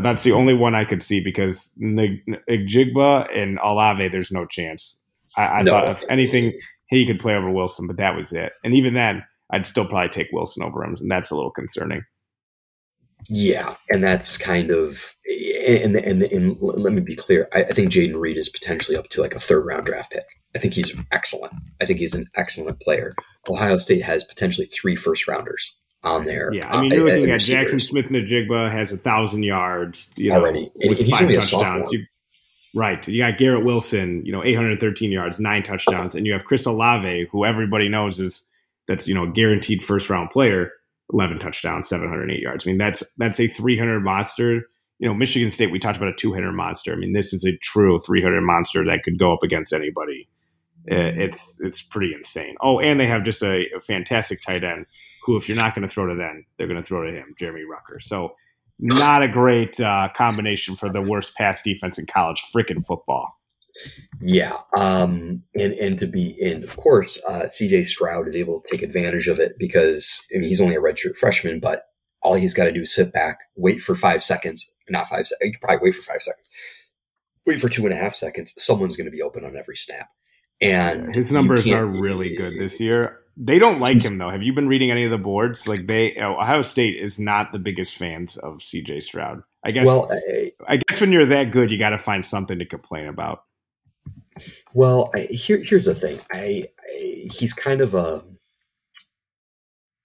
[0.03, 4.97] that's the only one I could see because Njigba and Olave, there's no chance.
[5.37, 5.73] I, I no.
[5.73, 8.53] thought if anything, he could play over Wilson, but that was it.
[8.65, 12.03] And even then, I'd still probably take Wilson over him, and that's a little concerning.
[13.29, 15.15] Yeah, and that's kind of
[15.67, 17.49] and and, and let me be clear.
[17.53, 20.27] I, I think Jayden Reed is potentially up to like a third round draft pick.
[20.55, 21.55] I think he's excellent.
[21.81, 23.15] I think he's an excellent player.
[23.49, 26.53] Ohio State has potentially three first rounders on there.
[26.53, 30.37] Yeah, I mean, you're uh, looking at Jaxon Smith-Njigba has a thousand yards you know,
[30.37, 31.93] already, and he's five touchdowns.
[31.93, 32.05] You,
[32.75, 36.67] right, you got Garrett Wilson, you know, 813 yards, nine touchdowns, and you have Chris
[36.67, 38.43] Olave, who everybody knows is
[38.89, 40.73] that's you know a guaranteed first round player,
[41.13, 42.67] 11 touchdowns, 708 yards.
[42.67, 44.63] I mean, that's that's a 300 monster.
[44.99, 46.93] You know, Michigan State, we talked about a 200 monster.
[46.93, 50.29] I mean, this is a true 300 monster that could go up against anybody.
[50.87, 52.55] It's it's pretty insane.
[52.63, 54.87] Oh, and they have just a, a fantastic tight end
[55.23, 57.35] who, if you're not going to throw to them, they're going to throw to him,
[57.39, 58.03] Jeremy Ruckert.
[58.03, 58.35] So,
[58.79, 63.40] not a great uh, combination for the worst pass defense in college freaking football.
[64.21, 67.85] Yeah, um, and and to be and of course, uh, C.J.
[67.85, 71.17] Stroud is able to take advantage of it because I mean he's only a redshirt
[71.17, 71.85] freshman, but
[72.23, 75.53] all he's got to do is sit back, wait for five seconds, not five seconds.
[75.53, 76.51] You probably wait for five seconds,
[77.47, 78.55] wait for two and a half seconds.
[78.59, 80.09] Someone's going to be open on every snap,
[80.61, 83.21] and his numbers are really good this year.
[83.39, 84.29] They don't like him though.
[84.29, 85.67] Have you been reading any of the boards?
[85.67, 89.43] Like they, Ohio State is not the biggest fans of CJ Stroud.
[89.65, 89.87] I guess.
[89.87, 93.07] Well, I, I guess when you're that good, you got to find something to complain
[93.07, 93.45] about.
[94.75, 96.19] Well, I, here, here's the thing.
[96.33, 98.25] I, I, he's kind of a.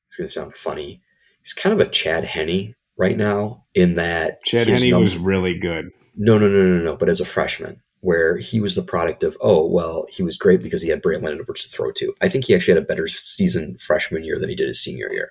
[0.06, 1.02] It's gonna sound funny.
[1.42, 5.92] He's kind of a Chad Henne right now in that Chad Henne was really good.
[6.16, 6.96] No, no, no, no, no.
[6.96, 10.62] But as a freshman, where he was the product of, oh, well, he was great
[10.62, 12.14] because he had Braylon Edwards to throw to.
[12.22, 15.12] I think he actually had a better season freshman year than he did his senior
[15.12, 15.28] year.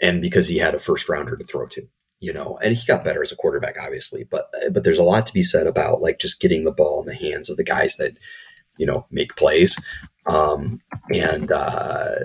[0.00, 1.88] And because he had a first rounder to throw to,
[2.20, 4.24] you know, and he got better as a quarterback, obviously.
[4.24, 7.06] But but there's a lot to be said about like just getting the ball in
[7.06, 8.18] the hands of the guys that,
[8.78, 9.76] you know, make plays.
[10.26, 10.80] Um,
[11.12, 12.16] and uh,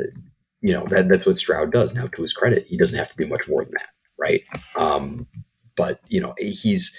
[0.61, 1.93] you know, that, that's what Stroud does.
[1.93, 4.41] Now, to his credit, he doesn't have to do much more than that, right?
[4.75, 5.27] Um,
[5.75, 6.95] but you know, he's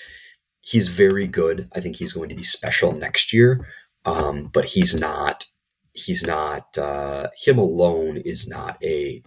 [0.60, 1.68] he's very good.
[1.74, 3.66] I think he's going to be special next year.
[4.04, 5.46] Um, but he's not.
[5.92, 6.76] He's not.
[6.76, 9.22] Uh, him alone is not a.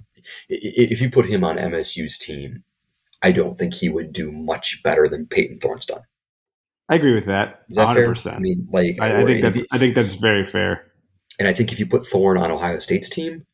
[0.50, 2.64] If you put him on MSU's team,
[3.22, 6.02] I don't think he would do much better than Payton Thorne's done.
[6.90, 7.64] I agree with that.
[7.70, 8.24] Is that 100%.
[8.24, 8.34] fair?
[8.34, 9.64] I mean, like I, I think that's.
[9.72, 10.92] I think that's very fair.
[11.40, 13.46] And I think if you put Thorne on Ohio State's team,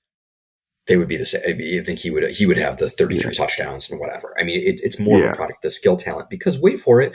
[0.87, 1.41] they would be the same.
[1.45, 3.33] I think he would he would have the 33 yeah.
[3.33, 4.35] touchdowns and whatever.
[4.39, 5.27] I mean, it, it's more yeah.
[5.27, 7.13] of a product of the skill talent because wait for it,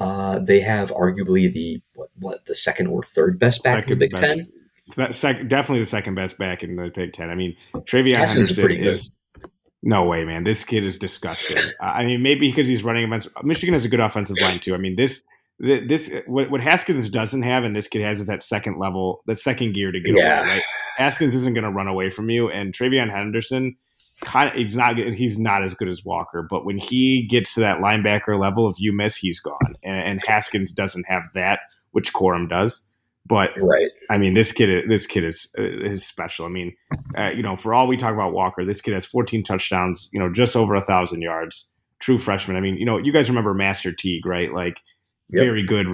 [0.00, 3.98] uh, they have arguably the what, what the second or third best back second in
[3.98, 4.48] the Big best, Ten.
[4.96, 7.30] That sec- definitely the second best back in the Big Ten.
[7.30, 8.88] I mean, TreVeyon Henderson pretty good.
[8.88, 9.10] is
[9.82, 10.44] no way, man.
[10.44, 11.72] This kid is disgusting.
[11.80, 14.74] I mean, maybe because he's running against Michigan has a good offensive line too.
[14.74, 15.22] I mean, this
[15.58, 19.36] this what, what Haskins doesn't have, and this kid has is that second level, the
[19.36, 20.40] second gear to get yeah.
[20.40, 20.48] away.
[20.48, 20.62] Right?
[20.96, 23.76] Haskins isn't going to run away from you, and TreVeyon Henderson
[24.22, 27.60] kind of he's not he's not as good as Walker, but when he gets to
[27.60, 29.76] that linebacker level, if you miss, he's gone.
[29.82, 31.60] And, and Haskins doesn't have that,
[31.92, 32.84] which Quorum does.
[33.26, 36.46] But right, I mean, this kid this kid is is special.
[36.46, 36.74] I mean,
[37.16, 40.18] uh, you know, for all we talk about Walker, this kid has 14 touchdowns, you
[40.18, 41.68] know, just over a thousand yards.
[42.00, 42.56] True freshman.
[42.56, 44.52] I mean, you know, you guys remember Master Teague, right?
[44.52, 44.78] Like,
[45.28, 45.44] yep.
[45.44, 45.86] very good,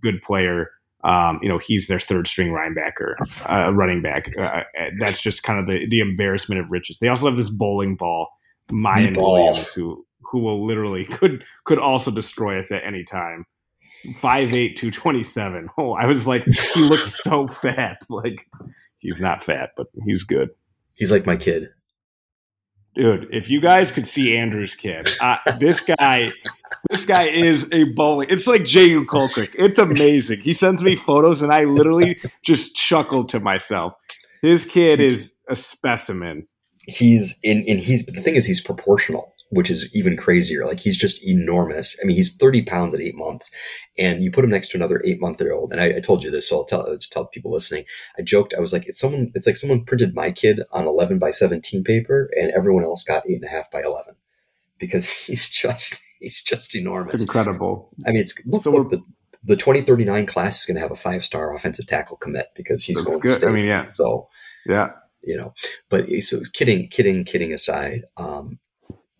[0.00, 0.70] good player
[1.02, 3.14] um, you know, he's their third string linebacker,
[3.50, 4.32] uh, running back.
[4.36, 4.64] Uh, uh,
[4.98, 6.98] that's just kind of the, the embarrassment of riches.
[6.98, 8.28] They also have this bowling ball,
[8.70, 13.46] Miyan Williams, who who will literally could could also destroy us at any time.
[14.16, 15.68] Five eight two twenty seven.
[15.78, 17.98] Oh, I was like, he looks so fat.
[18.08, 18.46] Like
[18.98, 20.50] he's not fat, but he's good.
[20.94, 21.68] He's like my kid.
[22.94, 26.32] Dude, if you guys could see Andrew's kid, uh, this guy,
[26.90, 28.26] this guy is a bowling.
[28.30, 29.06] It's like J.U.
[29.06, 29.54] Colquitt.
[29.54, 30.40] It's amazing.
[30.40, 33.94] He sends me photos, and I literally just chuckle to myself.
[34.42, 36.48] His kid is a specimen.
[36.86, 40.64] He's in, in he's the thing is he's proportional which is even crazier.
[40.64, 41.96] Like he's just enormous.
[42.00, 43.54] I mean, he's 30 pounds at eight months
[43.98, 45.72] and you put him next to another eight month old.
[45.72, 47.84] And I, I, told you this, so I'll tell, I'll tell people listening.
[48.18, 51.18] I joked, I was like, it's someone, it's like someone printed my kid on 11
[51.18, 54.14] by 17 paper and everyone else got eight and a half by 11
[54.78, 57.14] because he's just, he's just enormous.
[57.14, 57.90] It's incredible.
[58.06, 59.02] I mean, it's, look, so look, the,
[59.42, 63.00] the 2039 class is going to have a five star offensive tackle commit because he's
[63.00, 63.42] going good.
[63.42, 63.84] I mean, yeah.
[63.84, 64.28] So,
[64.66, 64.90] yeah
[65.22, 65.52] you know,
[65.88, 68.58] but so kidding, kidding, kidding aside, um,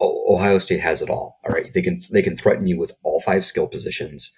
[0.00, 1.38] Ohio State has it all.
[1.44, 4.32] All right, they can they can threaten you with all five skill positions,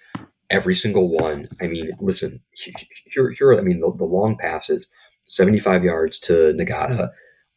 [0.49, 1.47] every single one.
[1.61, 4.87] I mean, listen, here here I mean the, the long passes,
[5.23, 7.09] seventy five yards to Nagata,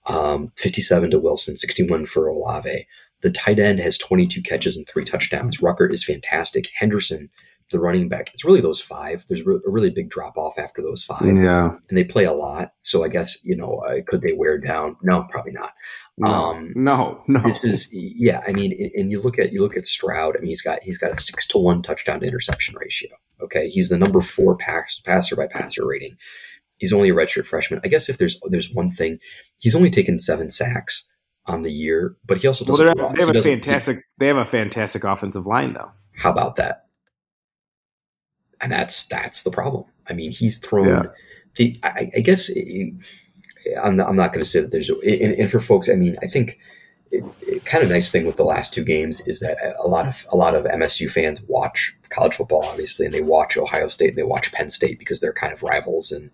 [0.07, 2.87] um, fifty seven to Wilson, sixty one for Olave.
[3.23, 5.59] The tight end has twenty two catches and three touchdowns.
[5.59, 6.69] Ruckert is fantastic.
[6.77, 7.31] Henderson,
[7.71, 9.25] the running back, it's really those five.
[9.29, 11.37] There's a really big drop off after those five.
[11.37, 12.73] Yeah, and they play a lot.
[12.81, 14.97] So I guess you know, uh, could they wear down?
[15.03, 15.73] No, probably not.
[16.19, 17.43] No, um, no, no.
[17.43, 18.41] This is yeah.
[18.49, 20.35] I mean, and you look at you look at Stroud.
[20.37, 23.11] I mean, he's got he's got a six to one touchdown to interception ratio.
[23.43, 26.17] Okay, he's the number four pass, passer by passer rating.
[26.79, 27.81] He's only a redshirt freshman.
[27.85, 29.19] I guess if there's there's one thing,
[29.59, 31.07] he's only taken seven sacks
[31.45, 32.97] on the year, but he also doesn't.
[32.99, 33.99] Well, they have a fantastic.
[33.99, 35.91] He, they have a fantastic offensive line, though.
[36.15, 36.87] How about that?
[38.63, 39.85] And that's that's the problem.
[40.09, 40.89] I mean, he's thrown.
[40.89, 41.03] Yeah.
[41.57, 42.49] The, I, I guess.
[42.49, 42.95] It,
[43.83, 46.17] I'm not, I'm not going to say that there's, and, and, for folks, I mean,
[46.23, 46.59] I think
[47.11, 50.07] it, it, kind of nice thing with the last two games is that a lot
[50.07, 54.11] of a lot of MSU fans watch college football, obviously, and they watch Ohio State
[54.11, 56.31] and they watch Penn State because they're kind of rivals and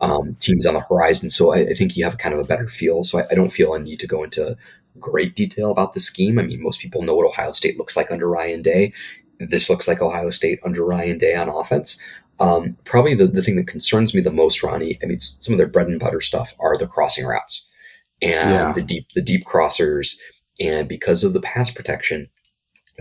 [0.00, 1.30] um, teams on the horizon.
[1.30, 3.04] So I, I, think you have kind of a better feel.
[3.04, 4.56] So I, I don't feel a need to go into
[4.98, 6.38] great detail about the scheme.
[6.38, 8.92] I mean, most people know what Ohio State looks like under Ryan Day.
[9.38, 11.98] This looks like Ohio State under Ryan Day on offense.
[12.38, 15.58] Um, probably the, the thing that concerns me the most, Ronnie, I mean, some of
[15.58, 17.68] their bread and butter stuff are the crossing routes
[18.20, 18.72] and yeah.
[18.72, 20.16] the deep, the deep crossers.
[20.60, 22.28] And because of the pass protection,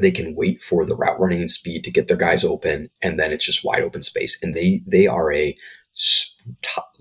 [0.02, 2.90] they can wait for the route running and speed to get their guys open.
[3.02, 4.42] And then it's just wide open space.
[4.42, 5.56] And they, they are a
[6.62, 6.98] top,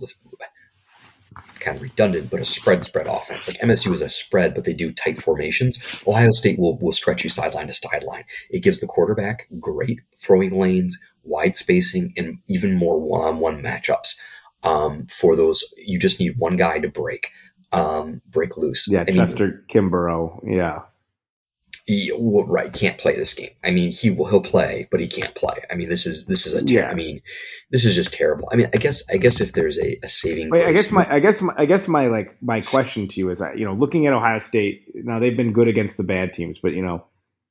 [1.64, 3.48] kind of redundant, but a spread spread offense.
[3.48, 6.02] Like MSU is a spread, but they do tight formations.
[6.06, 8.24] Ohio State will will stretch you sideline to sideline.
[8.50, 13.62] It gives the quarterback great throwing lanes, wide spacing, and even more one on one
[13.62, 14.16] matchups.
[14.62, 17.30] Um, for those, you just need one guy to break,
[17.72, 18.88] um, break loose.
[18.90, 20.40] Yeah, I Chester mean, Kimbrough.
[20.46, 20.80] Yeah.
[21.86, 23.50] He, well, right, can't play this game.
[23.62, 25.56] I mean, he will he'll play, but he can't play.
[25.70, 26.88] I mean, this is this is a ter- yeah.
[26.88, 27.20] I mean,
[27.70, 28.48] this is just terrible.
[28.50, 31.06] I mean, I guess I guess if there's a, a saving, Wait, I guess my
[31.12, 33.74] I guess my, I guess my like my question to you is that you know
[33.74, 37.04] looking at Ohio State now they've been good against the bad teams, but you know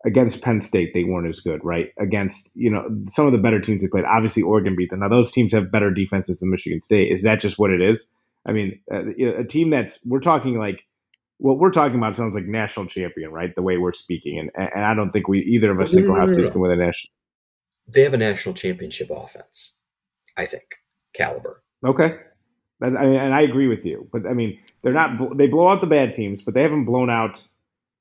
[0.06, 1.88] against Penn State, they weren't as good, right?
[2.00, 4.06] Against, you know, some of the better teams they played.
[4.06, 5.00] Obviously, Oregon beat them.
[5.00, 7.12] Now, those teams have better defenses than Michigan State.
[7.12, 8.06] Is that just what it is?
[8.48, 9.04] I mean, uh,
[9.40, 10.84] a team that's, we're talking like,
[11.38, 13.54] what we're talking about sounds like national champion, right?
[13.56, 14.40] The way we're speaking.
[14.40, 16.76] And, and I don't think we, either of us think Ohio State can win a
[16.76, 17.12] national.
[17.88, 19.74] They have a national championship offense,
[20.38, 20.76] I think,
[21.14, 21.62] caliber.
[21.86, 22.18] Okay.
[22.82, 24.08] And, and I agree with you.
[24.12, 27.10] But I mean, they're not, they blow out the bad teams, but they haven't blown
[27.10, 27.46] out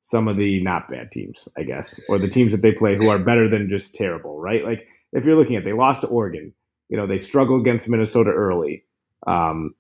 [0.03, 3.09] some of the not bad teams, I guess, or the teams that they play who
[3.09, 4.65] are better than just terrible, right?
[4.65, 6.53] Like if you're looking at, they lost to Oregon.
[6.89, 8.85] You know, they struggle against Minnesota early.
[9.27, 9.75] Um,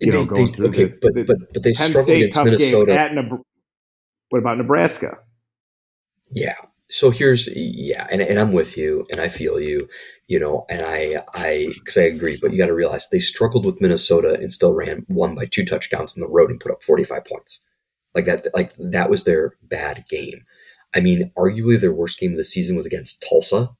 [0.00, 2.22] you they, know, going they, through okay, this, but, but but they Penn struggle State,
[2.24, 2.92] against Minnesota.
[2.94, 3.42] At Nebra-
[4.30, 5.18] what about Nebraska?
[6.30, 6.56] Yeah.
[6.88, 9.88] So here's yeah, and, and I'm with you, and I feel you,
[10.26, 13.64] you know, and I I because I agree, but you got to realize they struggled
[13.64, 16.82] with Minnesota and still ran one by two touchdowns on the road and put up
[16.82, 17.64] 45 points.
[18.14, 20.44] Like that, like that was their bad game.
[20.94, 23.70] I mean, arguably their worst game of the season was against Tulsa.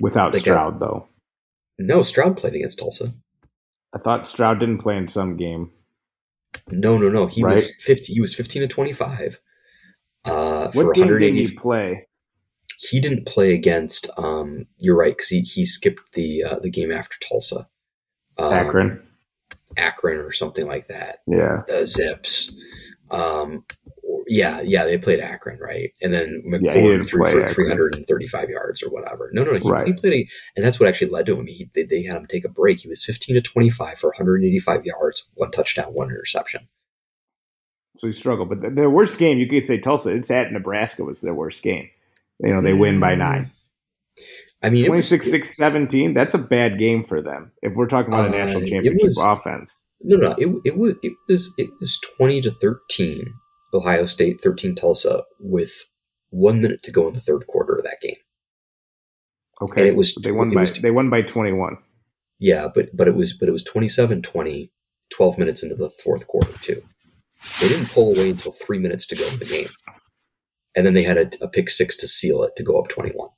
[0.00, 1.08] Without like Stroud, though.
[1.78, 3.12] No, Stroud played against Tulsa.
[3.94, 5.70] I thought Stroud didn't play in some game.
[6.68, 7.26] No, no, no.
[7.26, 7.56] He right?
[7.56, 8.12] was fifty.
[8.12, 9.40] He was fifteen to twenty-five.
[10.24, 12.06] Uh, what for game did he play?
[12.78, 14.08] He didn't play against.
[14.16, 17.68] Um, you're right because he, he skipped the uh, the game after Tulsa.
[18.38, 19.02] Um, Akron.
[19.76, 21.18] Akron or something like that.
[21.26, 21.62] Yeah.
[21.66, 22.54] The Zips.
[23.10, 23.64] Um,
[24.26, 25.90] yeah, yeah, they played Akron, right?
[26.02, 27.54] And then McCord yeah, threw for Akron.
[27.54, 29.30] 335 yards or whatever.
[29.32, 29.58] No, no, no.
[29.58, 29.86] He, right.
[29.86, 31.46] he played, a, and that's what actually led to him.
[31.46, 32.80] He, they, they had him take a break.
[32.80, 36.68] He was 15 to 25 for 185 yards, one touchdown, one interception.
[37.98, 38.48] So he struggled.
[38.48, 41.62] But the, their worst game, you could say Tulsa, it's at Nebraska was their worst
[41.62, 41.88] game.
[42.40, 43.50] You know, they win by nine.
[44.62, 46.14] I mean, 26 6 17.
[46.14, 49.18] That's a bad game for them if we're talking about a national uh, championship was,
[49.18, 49.76] offense.
[50.00, 53.34] No, no, it, it was it was it was 20 to 13.
[53.74, 55.72] Ohio State 13 Tulsa with
[56.30, 58.16] one minute to go in the third quarter of that game.
[59.60, 61.78] Okay, and it was they won by was, they won by 21.
[62.38, 64.70] Yeah, but but it was but it was 27-20,
[65.10, 66.82] 12 minutes into the fourth quarter too.
[67.60, 69.68] They didn't pull away until three minutes to go in the game,
[70.74, 73.28] and then they had a, a pick six to seal it to go up 21.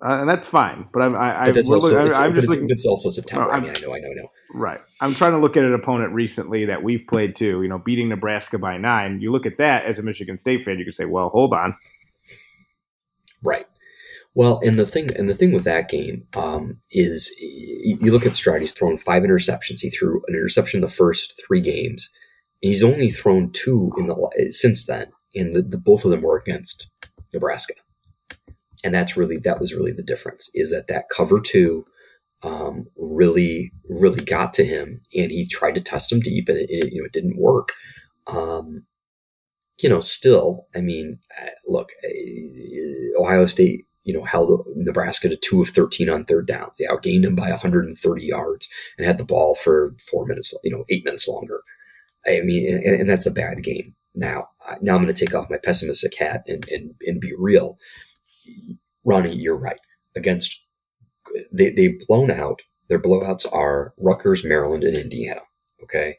[0.00, 0.88] Uh, and that's fine.
[0.92, 2.70] But I'm, I, but I, also, I, I'm just it's, looking.
[2.70, 3.52] It's also September.
[3.52, 4.30] I mean, I know, I know, I know.
[4.54, 4.80] Right.
[5.00, 7.62] I'm trying to look at an opponent recently that we've played too.
[7.62, 9.20] You know, beating Nebraska by nine.
[9.20, 11.74] You look at that as a Michigan State fan, you can say, "Well, hold on."
[13.42, 13.64] Right.
[14.34, 18.36] Well, and the thing, and the thing with that game um, is, you look at
[18.36, 18.60] Stroud.
[18.60, 19.80] He's thrown five interceptions.
[19.80, 22.12] He threw an interception the first three games.
[22.60, 26.38] He's only thrown two in the since then, and the, the both of them were
[26.38, 26.92] against
[27.32, 27.74] Nebraska
[28.84, 31.84] and that's really that was really the difference is that that cover two
[32.42, 36.70] um, really really got to him and he tried to test him deep and it,
[36.70, 37.72] it you know it didn't work.
[38.26, 38.84] Um,
[39.78, 45.36] you know still i mean uh, look uh, ohio state you know held nebraska to
[45.36, 46.78] two of 13 on third downs.
[46.78, 50.84] They outgained him by 130 yards and had the ball for four minutes you know
[50.90, 51.62] eight minutes longer.
[52.26, 53.94] I mean and, and that's a bad game.
[54.14, 54.48] Now
[54.80, 57.78] now i'm going to take off my pessimistic hat and, and, and be real
[59.04, 59.80] Ronnie, you're right.
[60.16, 60.60] Against
[61.52, 62.62] they they've blown out.
[62.88, 65.42] Their blowouts are Rutgers, Maryland, and Indiana.
[65.82, 66.16] Okay,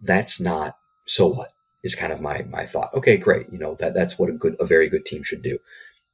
[0.00, 0.76] that's not
[1.06, 1.50] so what
[1.82, 2.94] is kind of my my thought.
[2.94, 3.46] Okay, great.
[3.50, 5.58] You know that that's what a good a very good team should do.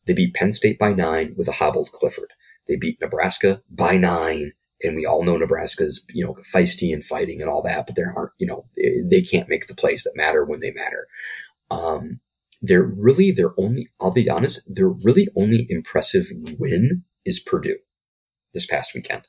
[0.07, 2.33] They beat Penn State by nine with a hobbled Clifford.
[2.68, 4.53] They beat Nebraska by nine,
[4.83, 8.12] and we all know Nebraska's you know feisty and fighting and all that, but there
[8.16, 11.09] aren't you know they, they can't make the plays that matter when they matter.
[11.70, 12.20] Um,
[12.62, 16.26] they're really their only, I'll be honest, their really only impressive
[16.59, 17.78] win is Purdue
[18.54, 19.26] this past weekend.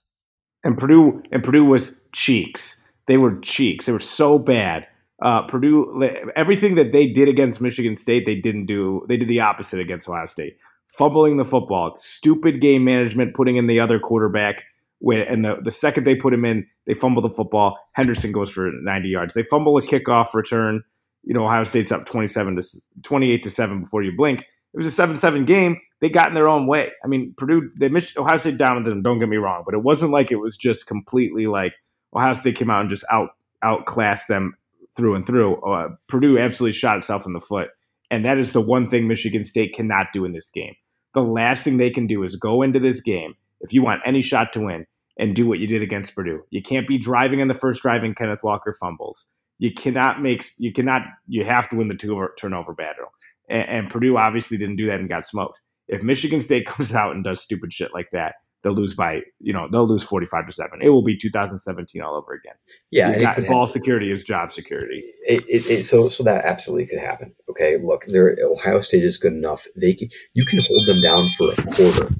[0.64, 2.78] And Purdue and Purdue was cheeks.
[3.08, 3.86] They were cheeks.
[3.86, 4.88] They were so bad.
[5.22, 9.06] Uh, Purdue, everything that they did against Michigan State, they didn't do.
[9.08, 10.58] They did the opposite against Ohio State.
[10.88, 14.64] Fumbling the football, stupid game management, putting in the other quarterback.
[15.00, 17.78] When, and the, the second they put him in, they fumble the football.
[17.94, 19.34] Henderson goes for 90 yards.
[19.34, 20.84] They fumble a kickoff return
[21.28, 24.40] you know, Ohio State's up 27 to 28 to 7 before you blink.
[24.40, 25.78] It was a 7 7 game.
[26.00, 26.92] They got in their own way.
[27.04, 29.84] I mean, Purdue, they missed Ohio State down them, don't get me wrong, but it
[29.84, 31.74] wasn't like it was just completely like
[32.16, 33.30] Ohio State came out and just out
[33.62, 34.56] outclassed them
[34.96, 35.56] through and through.
[35.62, 37.70] Uh, Purdue absolutely shot itself in the foot.
[38.10, 40.76] And that is the one thing Michigan State cannot do in this game.
[41.14, 44.22] The last thing they can do is go into this game, if you want any
[44.22, 44.86] shot to win,
[45.18, 46.44] and do what you did against Purdue.
[46.52, 49.28] You can't be driving in the first drive and Kenneth Walker fumbles
[49.60, 53.08] you cannot make you cannot you have to win the two turnover battle.
[53.50, 55.60] And, and, Purdue obviously didn't do that and got smoked.
[55.88, 59.54] If Michigan State comes out and does stupid shit like that, they'll lose by you
[59.54, 60.80] know they'll lose forty five to seven.
[60.82, 62.56] It will be 2017 all over again.
[62.92, 63.74] Yeah, got, ball happen.
[63.74, 65.04] security is job security.
[65.28, 67.34] It, it, it, so so that absolutely could happen.
[67.50, 69.66] Okay, look, there Ohio State is good enough.
[69.76, 72.14] They can you can hold them down for a quarter,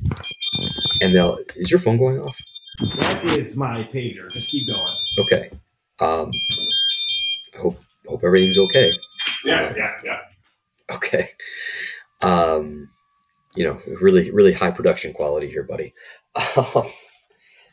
[1.02, 1.40] and they'll.
[1.56, 2.38] Is your phone going off?
[2.80, 4.30] That is my pager.
[4.32, 4.96] Just keep going.
[5.20, 5.52] Okay.
[6.00, 6.32] Um,
[7.58, 8.92] hope hope everything's okay.
[9.44, 10.20] Yeah, yeah, yeah.
[10.96, 11.30] Okay.
[12.22, 12.90] Um,
[13.56, 15.94] you know, really, really high production quality here, buddy.
[16.36, 16.88] Um,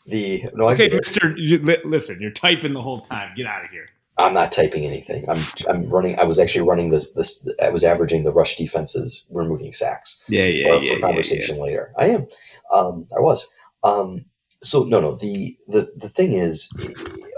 [0.07, 1.37] the no, okay, Mister.
[1.37, 3.33] You, listen, you're typing the whole time.
[3.37, 3.87] Get out of here.
[4.17, 5.29] I'm not typing anything.
[5.29, 6.19] I'm I'm running.
[6.19, 7.13] I was actually running this.
[7.13, 10.23] This I was averaging the rush defenses, removing sacks.
[10.29, 10.95] Yeah, yeah, for, yeah.
[10.95, 11.67] For conversation yeah, yeah.
[11.67, 11.93] later.
[11.99, 12.27] I am.
[12.73, 13.49] Um, I was.
[13.83, 14.25] Um,
[14.65, 15.17] so no, no.
[15.17, 16.69] The the the thing is,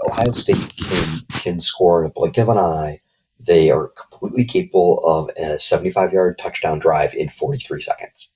[0.05, 2.99] Ohio State can can score in a blink of an eye.
[3.39, 8.33] They are completely capable of a 75 yard touchdown drive in 43 seconds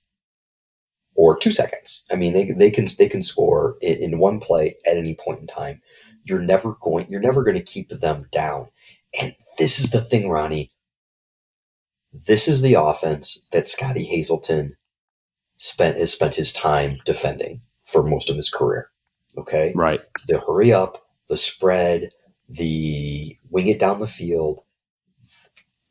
[1.14, 2.04] or two seconds.
[2.10, 5.40] I mean, they, they can they can score in, in one play at any point
[5.40, 5.80] in time.
[6.24, 8.68] You're never going you're never going to keep them down.
[9.20, 10.70] And this is the thing, Ronnie.
[12.12, 14.76] This is the offense that Scottie Hazelton
[15.56, 17.62] spent has spent his time defending
[17.92, 18.90] for most of his career.
[19.36, 20.00] Okay, right.
[20.26, 22.10] The hurry up, the spread,
[22.48, 24.62] the wing it down the field,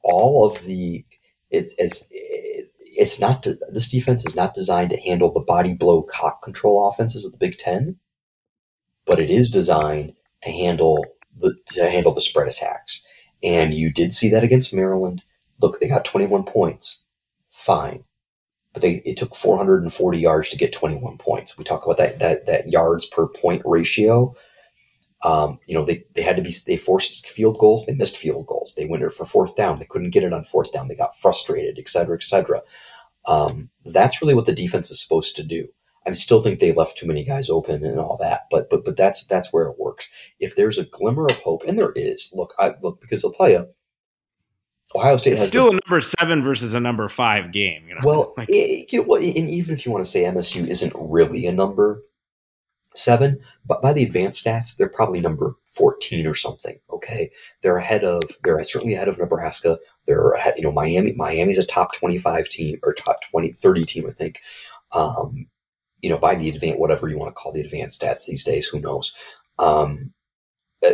[0.04, 1.06] all of the
[1.50, 5.74] it, it's it, it's not to, this defense is not designed to handle the body
[5.74, 7.98] blow cock control offenses of the Big Ten,
[9.06, 11.06] but it is designed to handle
[11.38, 13.04] the to handle the spread attacks.
[13.44, 15.24] And you did see that against Maryland.
[15.62, 17.04] Look, they got 21 points.
[17.50, 18.04] Fine.
[18.74, 21.58] But they it took 440 yards to get 21 points.
[21.58, 24.36] We talk about that that that yards per point ratio.
[25.24, 27.86] Um, you know, they, they had to be, they forced field goals.
[27.86, 28.74] They missed field goals.
[28.76, 29.78] They went it for fourth down.
[29.78, 30.88] They couldn't get it on fourth down.
[30.88, 32.64] They got frustrated, et cetera, et cetera.
[33.26, 35.68] Um, that's really what the defense is supposed to do.
[36.06, 38.98] I still think they left too many guys open and all that, but but but
[38.98, 40.10] that's that's where it works.
[40.40, 43.50] If there's a glimmer of hope, and there is, look, I look because I'll tell
[43.50, 43.68] you,
[44.96, 47.88] Ohio State it's has still a number seven versus a number five game.
[47.88, 48.02] You know?
[48.04, 51.46] Well, like, it, you know, and even if you want to say MSU isn't really
[51.46, 52.02] a number
[52.96, 56.80] seven, but by the advanced stats, they're probably number fourteen or something.
[56.92, 57.32] Okay,
[57.62, 59.80] they're ahead of they're certainly ahead of Nebraska.
[60.06, 61.14] They're ahead, you know Miami.
[61.14, 64.40] Miami's a top twenty five team or top 20, 30 team, I think.
[64.92, 65.48] Um,
[66.02, 68.68] you know, by the advanced whatever you want to call the advanced stats these days,
[68.68, 69.14] who knows?
[69.60, 70.14] Um,
[70.86, 70.90] uh,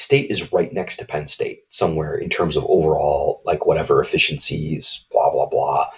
[0.00, 5.06] State is right next to Penn State somewhere in terms of overall, like whatever efficiencies,
[5.10, 5.88] blah, blah, blah,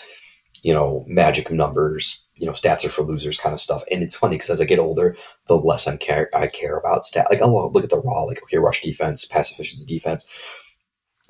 [0.63, 3.83] you know, magic numbers, you know, stats are for losers kind of stuff.
[3.91, 7.05] And it's funny because as I get older, the less I'm care, I care about
[7.05, 7.27] stat.
[7.31, 10.29] Like, oh, look at the raw, like, okay, rush defense, pass efficiency defense.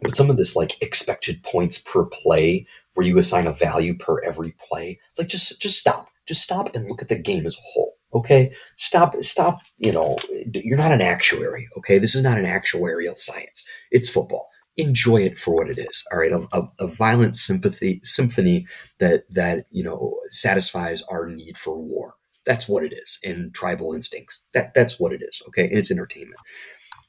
[0.03, 4.23] But some of this, like, expected points per play where you assign a value per
[4.23, 6.09] every play, like, just, just stop.
[6.27, 8.53] Just stop and look at the game as a whole Okay.
[8.77, 9.61] Stop, stop.
[9.79, 10.17] You know,
[10.53, 11.69] you're not an actuary.
[11.79, 11.99] Okay.
[11.99, 13.65] This is not an actuarial science.
[13.91, 14.47] It's football.
[14.77, 16.05] Enjoy it for what it is.
[16.13, 16.33] All right.
[16.33, 18.67] A, a, a violent sympathy symphony
[18.99, 22.15] that, that, you know, satisfies our need for war.
[22.47, 23.19] That's what it is.
[23.23, 24.47] And tribal instincts.
[24.55, 25.43] That, that's what it is.
[25.49, 25.69] Okay.
[25.69, 26.41] And it's entertainment.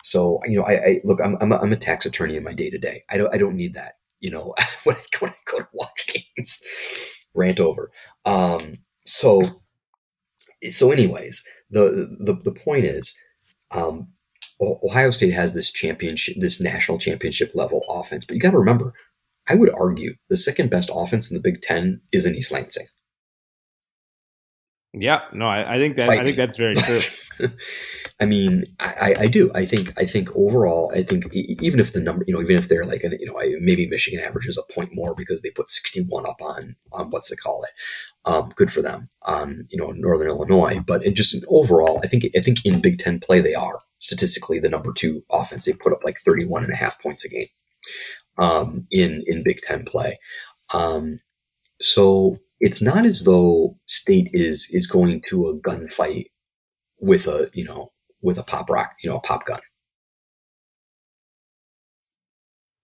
[0.04, 2.54] So, you know, I, I look, I'm, I'm a, I'm a tax attorney in my
[2.54, 3.04] day to day.
[3.10, 3.94] I don't, I don't need that.
[4.20, 6.64] You know, when I, when I go to watch games,
[7.34, 7.92] rant over.
[8.26, 9.42] Um, so
[10.70, 13.16] so anyways, the the, the point is,
[13.72, 14.08] um,
[14.62, 18.94] Ohio State has this championship, this national championship level offense, but you got to remember,
[19.48, 22.88] I would argue the second best offense in the Big Ten is in East Lansing.
[24.94, 26.44] Yeah, no, I, I think that Fight I think me.
[26.44, 27.00] that's very true.
[28.20, 29.50] I mean, I, I, do.
[29.56, 32.68] I think I think overall, I think even if the number, you know, even if
[32.68, 36.02] they're like, an, you know, maybe Michigan averages a point more because they put sixty
[36.02, 39.08] one up on on what's it call it, um, good for them.
[39.26, 43.00] Um, you know, Northern Illinois, but it just overall, I think I think in Big
[43.00, 45.64] Ten play they are statistically the number two offense.
[45.64, 47.48] They put up like 31 and a half points a game
[48.38, 50.20] um, in in Big Ten play.
[50.74, 51.22] Um,
[51.80, 56.26] so it's not as though State is is going to a gunfight
[57.00, 57.92] with a you know
[58.22, 59.60] with a pop rock you know a pop gun.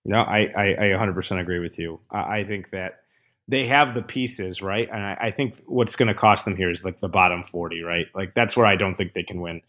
[0.03, 1.99] No, I I, I 100% agree with you.
[2.11, 3.01] I, I think that
[3.47, 4.89] they have the pieces, right?
[4.91, 7.81] And I, I think what's going to cost them here is like the bottom 40,
[7.81, 8.07] right?
[8.13, 9.61] Like that's where I don't think they can win.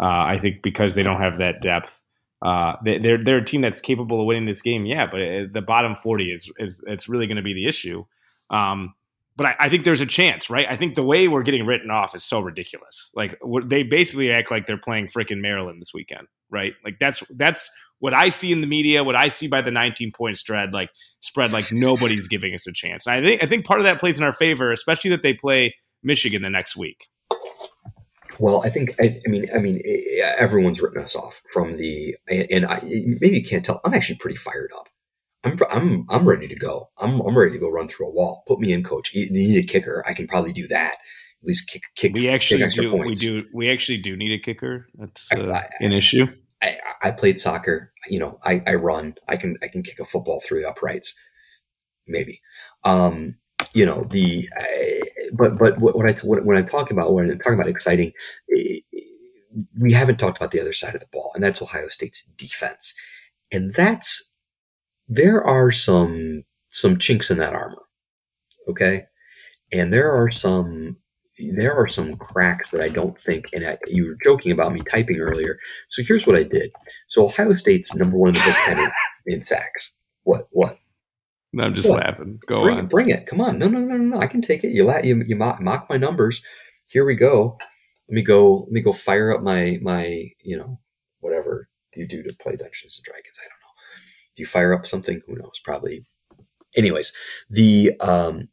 [0.00, 2.00] Uh, I think because they don't have that depth.
[2.42, 5.44] Uh, they, are they're a team that's capable of winning this game, yeah, but uh,
[5.52, 8.06] the bottom 40 is is it's really going to be the issue.
[8.48, 8.94] Um,
[9.40, 10.66] but I, I, think there's a chance, right?
[10.68, 13.10] I think the way we're getting written off is so ridiculous.
[13.16, 16.74] Like they basically act like they're playing freaking Maryland this weekend, right?
[16.84, 17.70] Like that's that's
[18.00, 20.90] what I see in the media, what I see by the 19 point spread, like
[21.20, 23.06] spread, like nobody's giving us a chance.
[23.06, 25.32] And I think I think part of that plays in our favor, especially that they
[25.32, 27.08] play Michigan the next week.
[28.38, 29.80] Well, I think I, I mean I mean
[30.38, 33.80] everyone's written us off from the and I maybe you can't tell.
[33.86, 34.90] I'm actually pretty fired up.
[35.44, 36.90] I'm I'm I'm ready to go.
[37.00, 38.44] I'm I'm ready to go run through a wall.
[38.46, 39.14] Put me in, coach.
[39.14, 40.04] You need a kicker.
[40.06, 40.94] I can probably do that.
[41.42, 42.12] At least kick kick.
[42.12, 42.90] We actually kick do.
[42.90, 43.22] Points.
[43.22, 43.46] We do.
[43.54, 44.86] We actually do need a kicker.
[44.94, 46.26] That's uh, I, I, an issue.
[46.62, 47.92] I, I played soccer.
[48.08, 49.14] You know, I, I run.
[49.28, 51.14] I can I can kick a football through the uprights.
[52.06, 52.42] Maybe.
[52.84, 53.36] Um,
[53.72, 54.46] you know the.
[54.58, 55.00] I,
[55.32, 58.12] but but what, what I what, when I'm talking about when I'm talking about exciting,
[59.78, 62.94] we haven't talked about the other side of the ball, and that's Ohio State's defense,
[63.50, 64.29] and that's
[65.10, 67.82] there are some some chinks in that armor.
[68.68, 69.02] Okay,
[69.72, 70.96] and there are some
[71.52, 74.82] there are some cracks that I don't think, and I, you were joking about me
[74.88, 75.58] typing earlier.
[75.88, 76.70] So here's what I did.
[77.08, 78.90] So Ohio State's number one in the Big Ten
[79.26, 79.96] in, sacks.
[80.22, 80.48] What?
[80.50, 80.78] What?
[81.52, 82.04] No, I'm just what?
[82.04, 82.38] laughing.
[82.46, 82.86] Go bring, on.
[82.86, 83.26] Bring it.
[83.26, 83.58] Come on.
[83.58, 84.18] No, no, no, no, no.
[84.18, 84.68] I can take it.
[84.68, 86.42] You la- you, you mock, mock my numbers.
[86.88, 87.58] Here we go.
[88.08, 88.60] Let me go.
[88.60, 90.78] Let me go fire up my my you know
[91.18, 93.38] whatever you do to play Dungeons and Dragons.
[93.40, 93.59] I don't
[94.40, 95.20] you fire up something?
[95.26, 95.60] Who knows?
[95.62, 96.04] Probably.
[96.76, 97.12] Anyways,
[97.48, 98.48] the um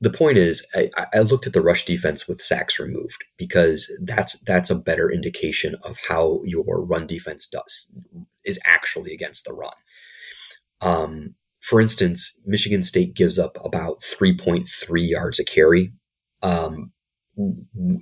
[0.00, 4.38] the point is, I, I, looked at the rush defense with sacks removed because that's
[4.40, 7.90] that's a better indication of how your run defense does
[8.44, 9.72] is actually against the run.
[10.82, 15.92] Um, for instance, Michigan State gives up about three point three yards a carry,
[16.42, 16.92] um,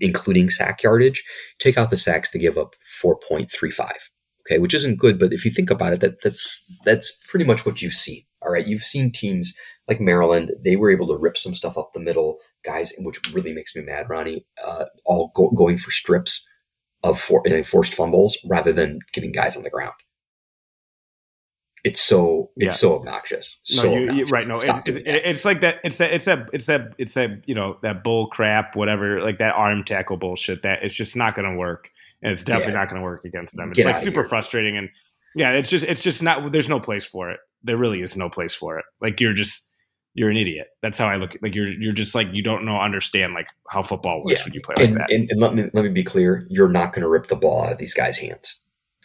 [0.01, 1.23] including sack yardage.
[1.61, 4.11] Take out the sacks, they give up four point three five.
[4.47, 7.65] Okay, which isn't good, but if you think about it, that that's that's pretty much
[7.65, 8.23] what you've seen.
[8.43, 9.55] All right, you've seen teams
[9.89, 13.53] like Maryland, they were able to rip some stuff up the middle, guys, which really
[13.53, 14.47] makes me mad, Ronnie.
[14.65, 16.49] Uh, all go, going for strips
[17.03, 19.95] of for, forced fumbles rather than getting guys on the ground.
[21.85, 22.71] It's so it's yeah.
[22.71, 23.61] so obnoxious.
[23.65, 24.31] So you, obnoxious.
[24.33, 24.49] right?
[24.49, 25.77] No, it, it, it's like that.
[25.85, 26.15] It's that.
[26.15, 26.49] It's that.
[26.55, 26.95] It's that.
[26.97, 27.43] It's that.
[27.47, 29.21] You know that bull crap, whatever.
[29.21, 30.63] Like that arm tackle bullshit.
[30.63, 31.91] That it's just not going to work,
[32.25, 32.81] and it's definitely yeah.
[32.81, 33.71] not going to work against them.
[33.71, 34.29] It's Get like super here.
[34.29, 34.89] frustrating, and
[35.37, 36.51] yeah, it's just it's just not.
[36.51, 37.39] There's no place for it.
[37.63, 38.85] There really is no place for it.
[39.01, 39.67] Like you're just
[40.15, 40.69] you're an idiot.
[40.81, 41.37] That's how I look.
[41.43, 44.45] Like you're you're just like you don't know understand like how football works yeah.
[44.45, 45.15] when you play and, like that.
[45.15, 46.47] And, and, let me let me be clear.
[46.49, 48.63] You're not going to rip the ball out of these guys' hands.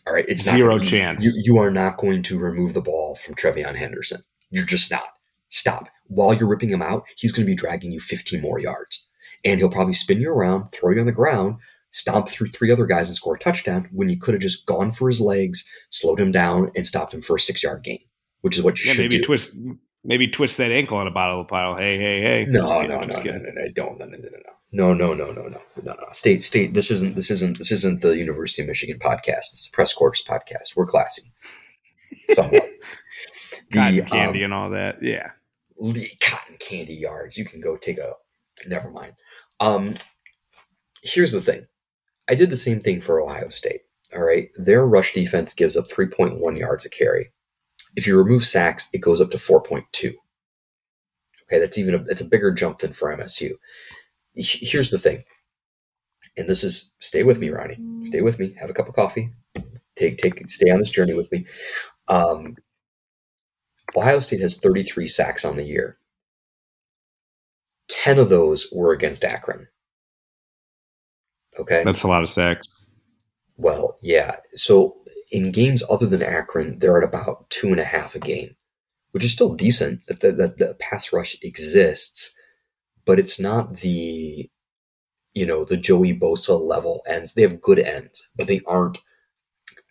[0.08, 1.26] All right, it's zero gonna, chance.
[1.26, 4.24] You, you are not going to remove the ball from TreVeyon Henderson.
[4.50, 5.04] You're just not.
[5.50, 5.90] Stop.
[6.08, 9.06] While you're ripping him out, he's going to be dragging you 15 more yards,
[9.44, 11.58] and he'll probably spin you around, throw you on the ground,
[11.92, 14.92] stomp through three other guys and score a touchdown when you could have just gone
[14.92, 18.00] for his legs, slowed him down, and stopped him for a six yard gain,
[18.42, 19.24] which is what you yeah, should maybe do.
[19.24, 19.56] twist
[20.04, 21.76] maybe twist that ankle on a bottle of pile.
[21.76, 22.46] Hey, hey, hey.
[22.48, 24.54] No, no, no, no, no, no, no, don't, no, no, no, no.
[24.72, 25.94] No, no, no, no, no, no, no.
[25.94, 26.76] No state, state.
[26.76, 27.16] This isn't.
[27.16, 27.58] This isn't.
[27.58, 29.52] This isn't the University of Michigan podcast.
[29.52, 30.76] It's the press corps podcast.
[30.76, 31.24] We're classy.
[32.30, 32.70] Somewhat.
[33.74, 35.02] cotton candy um, and all that.
[35.02, 35.32] Yeah.
[35.82, 37.36] The cotton candy yards.
[37.38, 38.14] You can go take a.
[38.68, 39.14] Never mind.
[39.60, 39.96] Um,
[41.02, 41.66] here's the thing.
[42.30, 43.82] I did the same thing for Ohio State.
[44.16, 47.32] All right, their rush defense gives up 3.1 yards a carry.
[47.96, 50.14] If you remove sacks, it goes up to 4.2.
[51.44, 53.52] Okay, that's even a, that's a bigger jump than for MSU.
[54.36, 55.24] Here's the thing,
[56.38, 57.80] and this is stay with me, Ronnie.
[58.04, 58.54] Stay with me.
[58.60, 59.34] Have a cup of coffee.
[59.96, 61.46] Take take stay on this journey with me.
[62.08, 62.56] Um,
[63.96, 65.98] Ohio State has 33 sacks on the year.
[67.90, 69.68] 10 of those were against Akron.
[71.60, 71.84] Okay.
[71.84, 72.68] That's a lot of sacks.
[73.58, 74.38] Well, yeah.
[74.56, 74.96] So
[75.32, 78.56] in games other than Akron, they're at about two and a half a game,
[79.12, 80.02] which is still decent.
[80.08, 82.34] That the, the, the pass rush exists,
[83.06, 84.50] but it's not the
[85.34, 87.34] you know the Joey Bosa level ends.
[87.34, 89.00] They have good ends, but they aren't.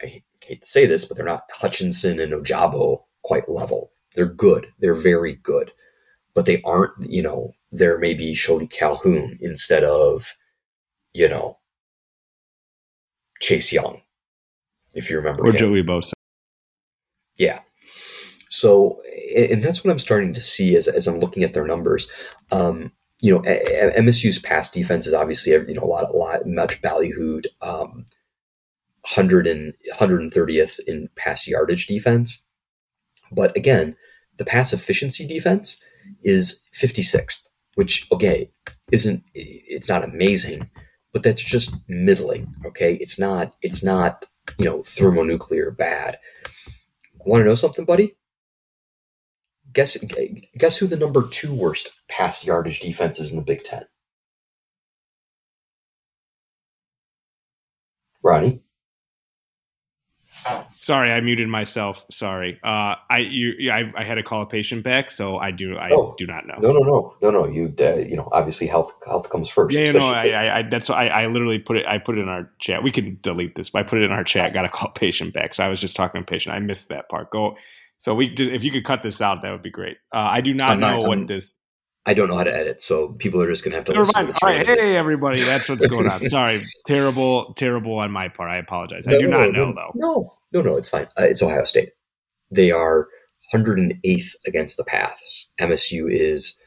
[0.03, 3.93] I hate to say this, but they're not Hutchinson and Ojabo quite level.
[4.15, 4.69] They're good.
[4.79, 5.73] They're very good,
[6.35, 6.93] but they aren't.
[7.01, 10.35] You know, they're maybe Shilique Calhoun instead of
[11.19, 11.59] you know
[13.41, 14.03] Chase Young
[14.95, 15.43] if you remember.
[15.45, 15.57] Or him.
[15.57, 16.13] Joey Bosa.
[17.39, 17.61] Yeah.
[18.51, 19.03] So,
[19.37, 22.11] and that's what I'm starting to see as, as I'm looking at their numbers.
[22.51, 26.81] Um, you know, MSU's pass defense is obviously you know a lot, a lot much
[26.81, 27.47] ballyhooed.
[27.61, 28.07] Um,
[29.15, 32.43] 100 and 130th in pass yardage defense,
[33.33, 33.97] but again,
[34.37, 35.83] the pass efficiency defense
[36.23, 38.51] is 56th, which okay
[38.93, 40.69] isn't it's not amazing,
[41.13, 42.55] but that's just middling.
[42.65, 44.27] Okay, it's not it's not
[44.59, 46.19] you know, thermonuclear bad.
[47.25, 48.17] Want to know something, buddy?
[49.73, 49.99] Guess
[50.57, 53.85] guess who the number two worst pass yardage defense is in the Big Ten?
[58.23, 58.63] Ronnie.
[60.71, 62.05] Sorry, I muted myself.
[62.11, 62.59] Sorry.
[62.63, 65.91] Uh, I you I, I, had to call a patient back, so I do I
[65.93, 66.57] oh, do not know.
[66.61, 67.47] No, no, no, no, no.
[67.47, 69.77] You uh, you know obviously health health comes first.
[69.77, 72.29] Yeah, no, I, I, I, that's I, I literally put it I put it in
[72.29, 72.83] our chat.
[72.83, 74.53] We can delete this, but I put it in our chat.
[74.53, 75.55] Got to call patient back.
[75.55, 76.55] So I was just talking to patient.
[76.55, 77.31] I missed that part.
[77.31, 77.57] Go.
[77.99, 79.97] So we if you could cut this out, that would be great.
[80.15, 81.55] Uh, I do not I'm know not, what I'm, this
[82.09, 83.93] I don't know how to edit, so people are just going to have to.
[83.93, 84.31] Never mind.
[84.41, 86.27] All right, hey everybody, that's what's going on.
[86.31, 88.51] Sorry, terrible, terrible on my part.
[88.51, 89.07] I apologize.
[89.07, 89.93] No, I do no, not know no, though.
[89.95, 91.07] No, no, no, it's fine.
[91.19, 91.91] Uh, it's Ohio State.
[92.51, 93.09] They are
[93.55, 95.51] 108th against the paths.
[95.61, 96.59] MSU is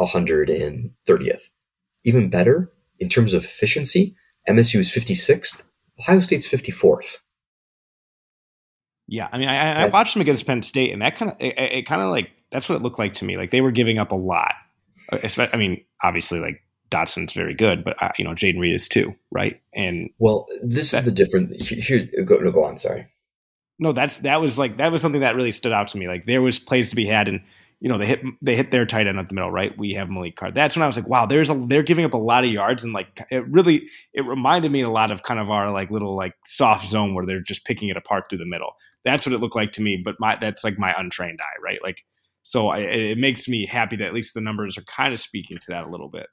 [0.00, 1.50] 130th.
[2.04, 4.16] Even better in terms of efficiency,
[4.48, 5.62] MSU is 56th.
[6.00, 7.18] Ohio State's 54th.
[9.08, 11.54] Yeah, I mean, I, I watched them against Penn State, and that kind of it,
[11.58, 13.36] it kind of like that's what it looked like to me.
[13.36, 14.54] Like they were giving up a lot
[15.12, 19.14] I mean, obviously, like Dotson's very good, but uh, you know, Jayden Reed is too,
[19.30, 19.60] right?
[19.74, 21.60] And well, this that, is the different.
[21.60, 22.78] Here, go, no, go on.
[22.78, 23.08] Sorry.
[23.78, 26.08] No, that's that was like that was something that really stood out to me.
[26.08, 27.42] Like there was plays to be had, and
[27.80, 29.76] you know they hit they hit their tight end at the middle, right?
[29.76, 30.50] We have Maliq Carr.
[30.50, 32.84] That's when I was like, wow, there's a they're giving up a lot of yards,
[32.84, 36.16] and like it really it reminded me a lot of kind of our like little
[36.16, 38.76] like soft zone where they're just picking it apart through the middle.
[39.04, 40.00] That's what it looked like to me.
[40.02, 41.82] But my that's like my untrained eye, right?
[41.82, 42.04] Like
[42.46, 45.58] so I, it makes me happy that at least the numbers are kind of speaking
[45.58, 46.28] to that a little bit.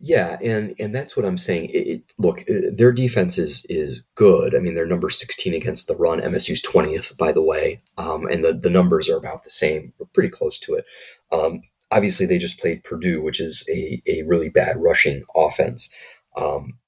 [0.00, 1.68] Yeah, and and that's what I'm saying.
[1.74, 4.54] It, it, look, uh, their defense is is good.
[4.54, 6.22] I mean, they're number 16 against the run.
[6.22, 9.92] MSU's 20th, by the way, um, and the the numbers are about the same.
[9.98, 10.86] We're pretty close to it.
[11.30, 11.60] Um,
[11.90, 15.90] obviously, they just played Purdue, which is a a really bad rushing offense.
[16.34, 16.78] Um,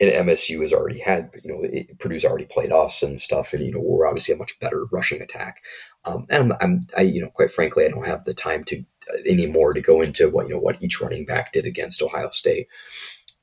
[0.00, 3.64] and MSU has already had, you know, it, Purdue's already played us and stuff, and
[3.64, 5.62] you know, we're obviously a much better rushing attack.
[6.04, 8.78] Um, and I'm, I'm, I, you know, quite frankly, I don't have the time to
[8.78, 12.30] uh, anymore to go into what you know what each running back did against Ohio
[12.30, 12.68] State.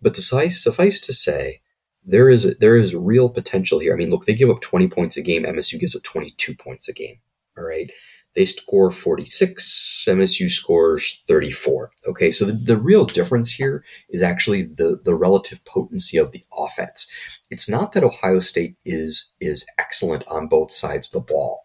[0.01, 1.61] But suffice, suffice to say,
[2.05, 3.93] there is there is real potential here.
[3.93, 5.43] I mean, look, they give up 20 points a game.
[5.43, 7.17] MSU gives up 22 points a game.
[7.57, 7.89] All right.
[8.35, 11.91] They score 46, MSU scores 34.
[12.07, 16.43] Okay, so the, the real difference here is actually the, the relative potency of the
[16.55, 17.09] offense.
[17.49, 21.63] It's not that Ohio State is, is excellent on both sides of the ball.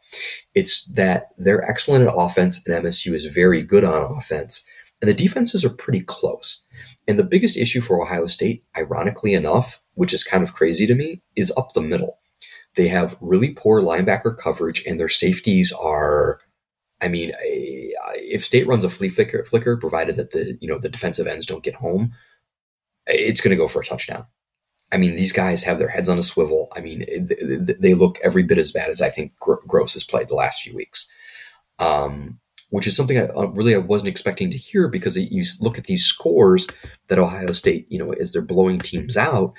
[0.55, 4.64] It's that they're excellent at offense and MSU is very good on offense.
[5.01, 6.62] And the defenses are pretty close.
[7.09, 10.95] And the biggest issue for Ohio State, ironically enough, which is kind of crazy to
[10.95, 12.18] me, is up the middle.
[12.77, 16.41] They have really poor linebacker coverage, and their safeties are
[17.03, 20.89] I mean, if State runs a flea flicker, flicker, provided that the you know the
[20.89, 22.13] defensive ends don't get home,
[23.07, 24.27] it's going to go for a touchdown.
[24.93, 26.69] I mean, these guys have their heads on a swivel.
[26.75, 27.05] I mean,
[27.79, 30.75] they look every bit as bad as I think Grose has played the last few
[30.75, 31.09] weeks,
[31.79, 32.41] um,
[32.71, 35.85] which is something I uh, really I wasn't expecting to hear because you look at
[35.85, 36.67] these scores
[37.07, 39.55] that Ohio State, you know, as they're blowing teams out,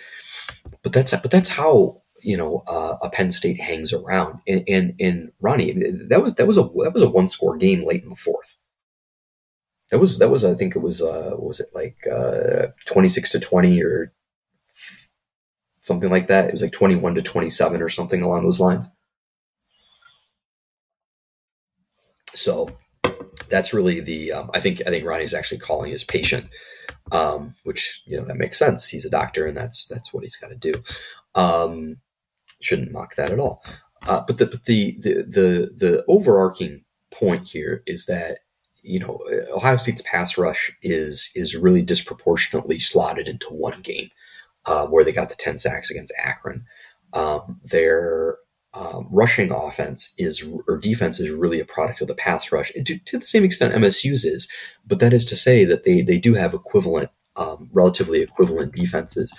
[0.83, 4.39] but that's but that's how you know uh, a Penn State hangs around.
[4.47, 7.85] And, and and Ronnie, that was that was a that was a one score game
[7.85, 8.57] late in the fourth.
[9.91, 13.29] That was that was I think it was uh, was it like uh, twenty six
[13.31, 14.13] to twenty or
[15.81, 16.45] something like that.
[16.45, 18.85] It was like twenty one to twenty seven or something along those lines.
[22.33, 22.69] So
[23.49, 26.47] that's really the um, I think I think Ronnie's actually calling his patient,
[27.11, 28.87] um, which you know that makes sense.
[28.87, 30.73] He's a doctor, and that's that's what he's got to do.
[31.35, 31.97] Um,
[32.63, 33.63] shouldn't mock that at all.
[34.07, 38.39] Uh, but the, but the, the the the overarching point here is that
[38.81, 39.19] you know
[39.55, 44.09] Ohio State's pass rush is is really disproportionately slotted into one game,
[44.65, 46.65] uh, where they got the ten sacks against Akron.
[47.13, 48.37] Um, their
[48.73, 52.97] um, rushing offense is or defense is really a product of the pass rush to,
[52.97, 54.47] to, the same extent MSU's is,
[54.87, 59.31] but that is to say that they they do have equivalent, um, relatively equivalent defenses.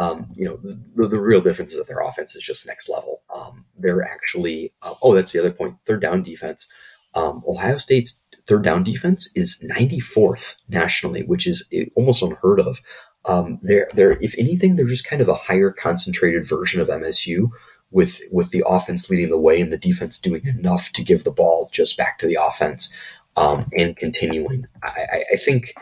[0.00, 3.22] Um, you know, the, the, real difference is that their offense is just next level.
[3.34, 5.76] Um, they're actually, uh, oh, that's the other point.
[5.84, 6.70] Third down defense.
[7.14, 12.80] Um, Ohio State's third down defense is 94th nationally, which is eh, almost unheard of.
[13.28, 17.50] Um, they're, they're, if anything, they're just kind of a higher concentrated version of MSU
[17.90, 21.32] with, with the offense leading the way and the defense doing enough to give the
[21.32, 22.94] ball just back to the offense,
[23.36, 24.66] um, and continuing.
[24.82, 25.74] I, I think,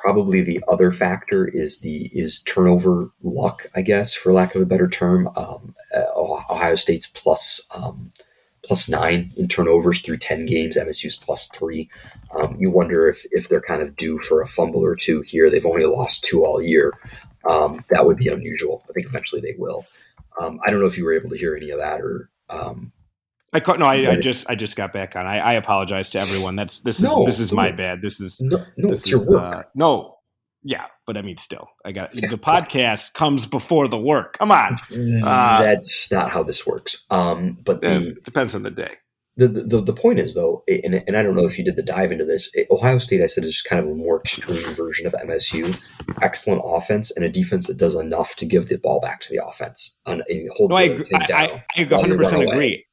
[0.00, 4.66] probably the other factor is the is turnover luck, I guess, for lack of a
[4.66, 5.28] better term.
[5.36, 8.12] Um, uh, Ohio State's plus, um,
[8.62, 10.76] plus nine in turnovers through ten games.
[10.76, 11.88] MSU's plus three.
[12.36, 15.50] Um, you wonder if if they're kind of due for a fumble or two here.
[15.50, 16.92] They've only lost two all year.
[17.48, 18.82] Um, that would be unusual.
[18.88, 19.86] I think eventually they will.
[20.40, 22.92] Um, I don't know if you were able to hear any of that or um,
[23.52, 23.86] I caught no.
[23.86, 25.26] I, I, just I just got back on.
[25.26, 26.54] I, I apologize to everyone.
[26.54, 28.00] That's this is no, this is my bad.
[28.00, 29.56] This is no, no this it's is, your work.
[29.56, 30.18] Uh, no,
[30.62, 32.28] yeah, but I mean, still, I got yeah.
[32.28, 34.38] the podcast comes before the work.
[34.38, 34.76] Come on,
[35.24, 37.04] uh, that's not how this works.
[37.10, 38.96] Um, but the, depends on the day.
[39.36, 41.82] The, the, the point is though, and, and I don't know if you did the
[41.82, 42.52] dive into this.
[42.70, 45.82] Ohio State, I said, is just kind of a more extreme version of MSU.
[46.20, 49.42] Excellent offense and a defense that does enough to give the ball back to the
[49.42, 52.84] offense and, and holds no, I, I, I, I 100% agree.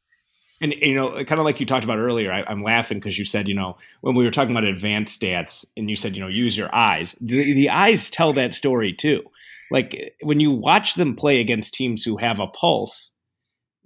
[0.62, 3.26] And you know, kind of like you talked about earlier, I, am laughing because you
[3.26, 6.28] said, you know, when we were talking about advanced stats, and you said, you know,
[6.28, 7.16] use your eyes.
[7.22, 9.24] The, the eyes tell that story too.
[9.70, 13.14] Like when you watch them play against teams who have a pulse,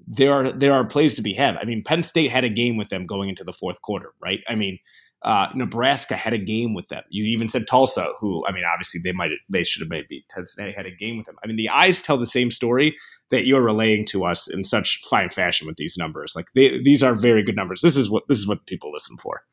[0.08, 1.58] there are there are plays to be had.
[1.58, 4.40] I mean, Penn State had a game with them going into the fourth quarter, right?
[4.48, 4.80] I mean,
[5.24, 7.04] uh, Nebraska had a game with them.
[7.10, 10.74] You even said Tulsa, who I mean, obviously they might they should have maybe Cincinnati
[10.74, 11.36] had a game with them.
[11.44, 12.96] I mean, the eyes tell the same story
[13.30, 16.34] that you're relaying to us in such fine fashion with these numbers.
[16.36, 17.82] Like they, these are very good numbers.
[17.82, 19.44] This is what this is what people listen for.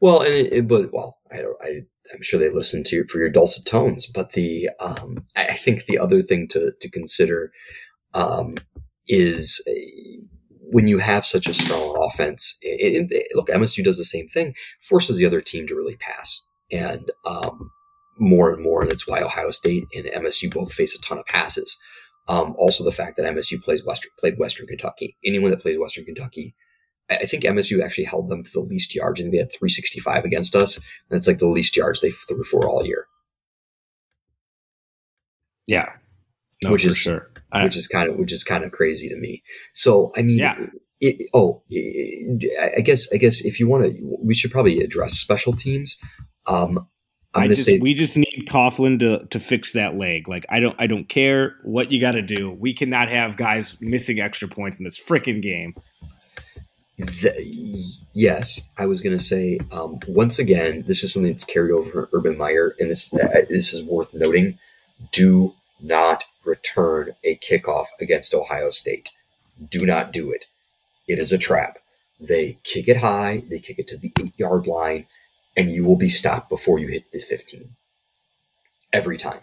[0.00, 1.80] Well, and it, but well, I, I
[2.14, 4.06] I'm sure they listen to you for your dulcet tones.
[4.06, 7.52] But the um, I think the other thing to to consider
[8.14, 8.54] um,
[9.06, 9.62] is
[10.70, 14.54] when you have such a strong offense, it, it, look, MSU does the same thing,
[14.80, 16.42] forces the other team to really pass.
[16.70, 17.70] And um,
[18.18, 21.78] more and more, that's why Ohio State and MSU both face a ton of passes.
[22.28, 25.16] Um, also, the fact that MSU plays Western, played Western Kentucky.
[25.24, 26.54] Anyone that plays Western Kentucky,
[27.10, 29.18] I think MSU actually held them to the least yards.
[29.18, 30.76] I think they had 365 against us.
[30.76, 33.06] And it's like the least yards they threw for all year.
[35.66, 35.88] Yeah.
[36.64, 37.30] No, which is sure.
[37.52, 39.42] I, which is kind of which is kind of crazy to me.
[39.72, 40.66] So I mean, yeah.
[41.00, 45.12] It, oh, it, I guess I guess if you want to, we should probably address
[45.12, 45.96] special teams.
[46.48, 46.88] Um,
[47.34, 50.28] I'm I just, say we just need Coghlin to to fix that leg.
[50.28, 52.50] Like I don't I don't care what you got to do.
[52.50, 55.74] We cannot have guys missing extra points in this freaking game.
[56.96, 57.32] The,
[58.12, 61.88] yes, I was going to say um, once again, this is something that's carried over
[61.88, 64.58] from Urban Meyer, and this uh, this is worth noting.
[65.12, 69.10] Do not return a kickoff against Ohio State.
[69.68, 70.46] Do not do it.
[71.06, 71.78] It is a trap.
[72.20, 75.06] They kick it high, they kick it to the eight yard line,
[75.56, 77.76] and you will be stopped before you hit the 15.
[78.92, 79.40] Every time.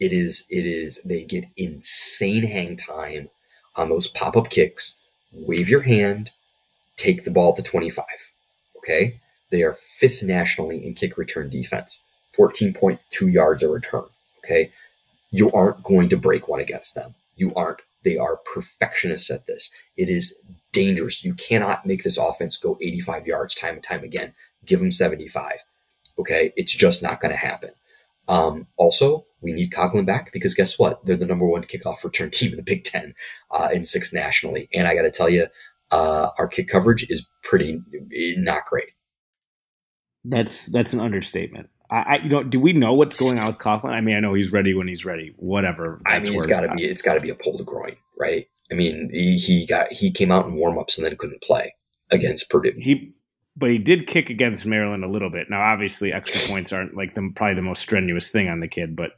[0.00, 3.30] It is, it is, they get insane hang time
[3.76, 4.98] on those pop up kicks.
[5.32, 6.30] Wave your hand,
[6.96, 8.04] take the ball to 25.
[8.78, 9.20] Okay.
[9.50, 12.02] They are fifth nationally in kick return defense,
[12.36, 14.04] 14.2 yards a return.
[14.38, 14.70] Okay.
[15.34, 17.14] You aren't going to break one against them.
[17.34, 17.80] You aren't.
[18.04, 19.70] They are perfectionists at this.
[19.96, 20.36] It is
[20.72, 21.24] dangerous.
[21.24, 24.34] You cannot make this offense go 85 yards time and time again.
[24.64, 25.64] Give them 75.
[26.18, 26.52] Okay.
[26.54, 27.70] It's just not going to happen.
[28.28, 31.04] Um, also, we need Conklin back because guess what?
[31.04, 33.14] They're the number one kickoff return team in the Big Ten
[33.50, 34.68] uh, in six nationally.
[34.72, 35.48] And I got to tell you,
[35.90, 37.80] uh, our kick coverage is pretty
[38.36, 38.90] not great.
[40.24, 41.68] That's that's an understatement.
[41.90, 43.90] I, I, you know, do we know what's going on with Coghlin?
[43.90, 45.34] I mean, I know he's ready when he's ready.
[45.36, 46.00] Whatever.
[46.06, 48.46] I mean, it's got to be it's got to be a pull to groin, right?
[48.70, 51.74] I mean, he, he got he came out in warm ups and then couldn't play
[52.10, 52.72] against Purdue.
[52.76, 53.14] He,
[53.56, 55.48] but he did kick against Maryland a little bit.
[55.50, 58.96] Now, obviously, extra points aren't like the, probably the most strenuous thing on the kid,
[58.96, 59.12] but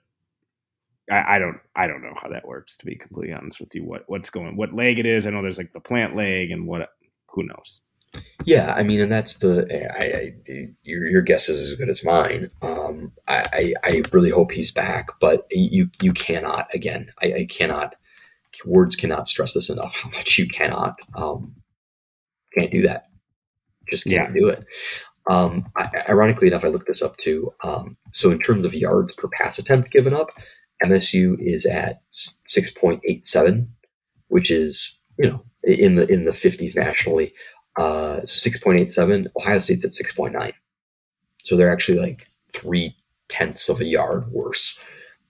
[1.10, 2.76] I, I, don't I don't know how that works.
[2.78, 5.26] To be completely honest with you, what what's going, what leg it is.
[5.26, 6.90] I know there's like the plant leg and what
[7.28, 7.80] who knows.
[8.44, 9.66] Yeah, I mean, and that's the
[9.98, 12.50] I, I, your your guess is as good as mine.
[12.62, 17.12] Um, I, I really hope he's back, but you you cannot again.
[17.22, 17.96] I, I cannot
[18.64, 19.94] words cannot stress this enough.
[19.94, 21.54] How much you cannot um,
[22.56, 23.08] can't do that.
[23.90, 24.40] Just can't yeah.
[24.40, 24.64] do it.
[25.28, 27.52] Um, I, ironically enough, I looked this up too.
[27.62, 30.30] Um, so in terms of yards per pass attempt given up,
[30.84, 33.74] MSU is at six point eight seven,
[34.28, 37.32] which is you know in the in the fifties nationally.
[37.78, 39.26] Uh, so 6.87.
[39.36, 40.52] Ohio State's at 6.9.
[41.44, 42.96] So they're actually like three
[43.28, 44.82] tenths of a yard worse.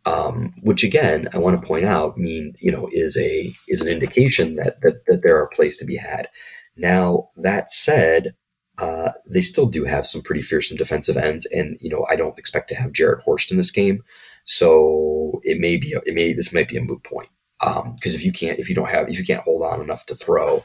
[0.05, 3.89] Um, which again, I want to point out, mean you know, is a is an
[3.89, 6.29] indication that that, that there are plays to be had.
[6.77, 8.37] Now that said,
[8.79, 12.39] uh, they still do have some pretty fearsome defensive ends, and you know, I don't
[12.39, 14.05] expect to have Jarrett Horst in this game,
[14.45, 17.29] so it may be it may this might be a moot point
[17.59, 20.07] because um, if you can't if you don't have if you can't hold on enough
[20.07, 20.63] to throw,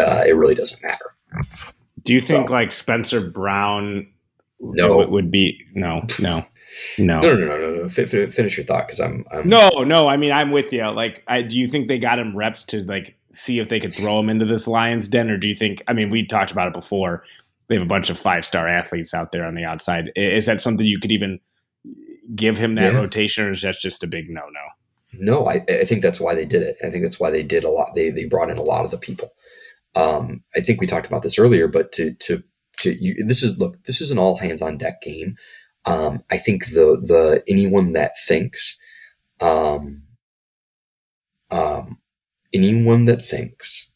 [0.00, 1.14] uh, it really doesn't matter.
[2.02, 4.08] Do you think so, like Spencer Brown?
[4.60, 6.44] No, would, would be no, no.
[6.98, 7.74] No, no, no, no, no.
[7.74, 7.84] no.
[7.84, 9.48] F- finish your thought because I'm, I'm.
[9.48, 10.08] No, no.
[10.08, 10.86] I mean, I'm with you.
[10.90, 13.94] Like, I do you think they got him reps to like see if they could
[13.94, 15.82] throw him into this Lions den, or do you think?
[15.88, 17.24] I mean, we talked about it before.
[17.68, 20.10] They have a bunch of five star athletes out there on the outside.
[20.14, 21.40] Is that something you could even
[22.34, 22.98] give him that yeah.
[22.98, 24.60] rotation, or is that just a big no no?
[25.12, 26.76] No, I, I think that's why they did it.
[26.84, 27.94] I think that's why they did a lot.
[27.94, 29.32] They they brought in a lot of the people.
[29.94, 32.42] Um, I think we talked about this earlier, but to to
[32.80, 35.36] to you, this is look, this is an all hands on deck game.
[35.86, 38.78] Um, I think the the anyone that thinks,
[39.40, 40.02] um,
[41.50, 41.98] um,
[42.52, 43.92] anyone that thinks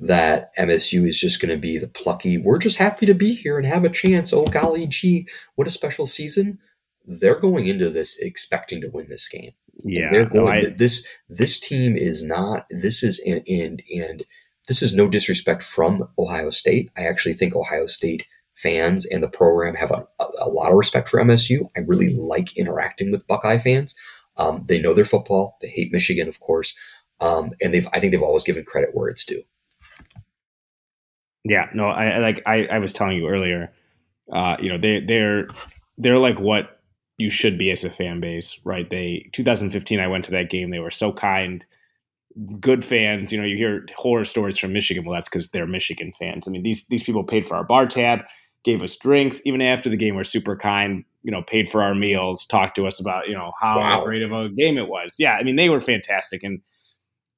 [0.00, 3.58] that MSU is just going to be the plucky, we're just happy to be here
[3.58, 4.32] and have a chance.
[4.32, 5.26] Oh golly gee,
[5.56, 6.58] what a special season!
[7.04, 9.52] They're going into this expecting to win this game.
[9.84, 10.44] Yeah, they're going.
[10.44, 12.66] No, I, this this team is not.
[12.70, 14.24] This is and and and
[14.68, 16.90] this is no disrespect from Ohio State.
[16.96, 21.08] I actually think Ohio State fans and the program have a, a lot of respect
[21.08, 21.68] for MSU.
[21.76, 23.94] I really like interacting with Buckeye fans.
[24.36, 25.56] Um, they know their football.
[25.60, 26.74] They hate Michigan, of course,
[27.20, 27.88] um, and they've.
[27.92, 29.42] I think they've always given credit where it's due.
[31.44, 32.42] Yeah, no, I like.
[32.46, 33.72] I, I was telling you earlier.
[34.32, 35.48] Uh, you know, they they're
[35.96, 36.80] they're like what
[37.16, 38.88] you should be as a fan base, right?
[38.88, 39.98] They 2015.
[39.98, 40.70] I went to that game.
[40.70, 41.64] They were so kind
[42.60, 43.32] good fans.
[43.32, 45.04] You know, you hear horror stories from Michigan.
[45.04, 46.46] Well, that's because they're Michigan fans.
[46.46, 48.20] I mean, these these people paid for our bar tab,
[48.64, 50.14] gave us drinks, even after the game.
[50.14, 51.04] Were super kind.
[51.22, 54.04] You know, paid for our meals, talked to us about you know how wow.
[54.04, 55.14] great of a game it was.
[55.18, 56.60] Yeah, I mean, they were fantastic, and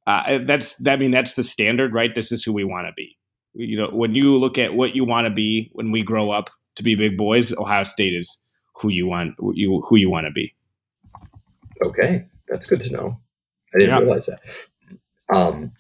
[0.07, 0.95] uh, that's that.
[0.95, 2.15] I mean, that's the standard, right?
[2.15, 3.17] This is who we want to be.
[3.55, 6.51] You know, when you look at what you want to be when we grow up
[6.77, 8.43] to be big boys, Ohio State is
[8.77, 10.55] who you want you who you want to be.
[11.85, 13.21] Okay, that's good to know.
[13.75, 14.01] I didn't yeah.
[14.01, 14.41] realize that.
[15.33, 15.73] Um,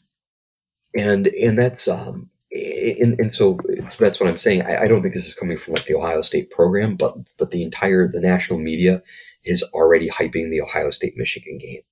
[0.96, 3.58] and and that's um, and, and so,
[3.88, 4.62] so that's what I'm saying.
[4.62, 7.52] I, I, don't think this is coming from like the Ohio State program, but but
[7.52, 9.02] the entire the national media
[9.44, 11.82] is already hyping the Ohio State Michigan game.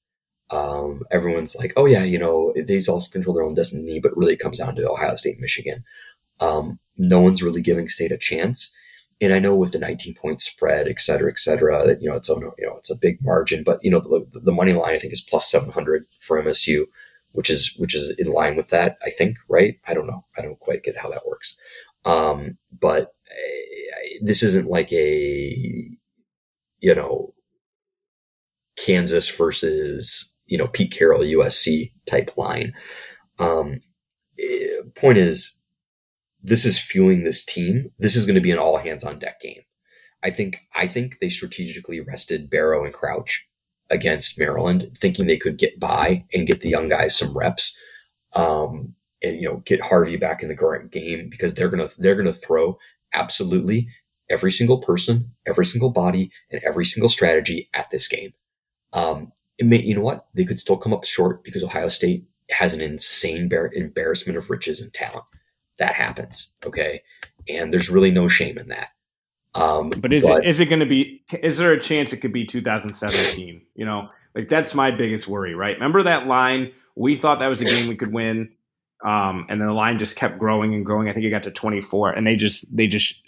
[0.51, 4.33] Um, everyone's like, oh yeah, you know, these all control their own destiny, but really
[4.33, 5.85] it comes down to Ohio State Michigan.
[6.41, 8.73] Um, no one's really giving State a chance.
[9.21, 12.17] And I know with the 19 point spread, et cetera, et cetera, that, you know,
[12.17, 14.95] it's a, you know, it's a big margin, but you know, the, the money line
[14.95, 16.85] I think is plus 700 for MSU
[17.33, 18.97] which is which is in line with that.
[19.05, 19.77] I think, right?
[19.87, 20.25] I don't know.
[20.37, 21.57] I don't quite get how that works.
[22.05, 25.91] Um, but uh, this isn't like a
[26.81, 27.35] you know
[28.77, 32.73] Kansas versus you know Pete Carroll USC type line.
[33.39, 33.81] Um,
[34.39, 35.61] eh, point is,
[36.43, 37.91] this is fueling this team.
[37.99, 39.63] This is going to be an all hands on deck game.
[40.23, 43.48] I think I think they strategically rested Barrow and Crouch
[43.91, 47.77] against Maryland, thinking they could get by and get the young guys some reps,
[48.35, 52.17] um, and you know get Harvey back in the current game because they're gonna they're
[52.17, 52.79] gonna throw
[53.15, 53.89] absolutely
[54.31, 58.33] every single person, every single body, and every single strategy at this game.
[58.93, 60.27] Um, may, you know what?
[60.35, 64.51] They could still come up short because Ohio State has an insane bar- embarrassment of
[64.51, 65.25] riches and talent.
[65.79, 67.03] That happens, okay,
[67.49, 68.91] and there's really no shame in that.
[69.59, 71.23] Um, but is but, it is it going to be?
[71.43, 73.63] Is there a chance it could be 2017?
[73.75, 75.55] you know, like that's my biggest worry.
[75.55, 75.75] Right?
[75.75, 76.73] Remember that line?
[76.95, 78.51] We thought that was a game we could win,
[79.05, 81.09] um, and then the line just kept growing and growing.
[81.09, 83.23] I think it got to 24, and they just they just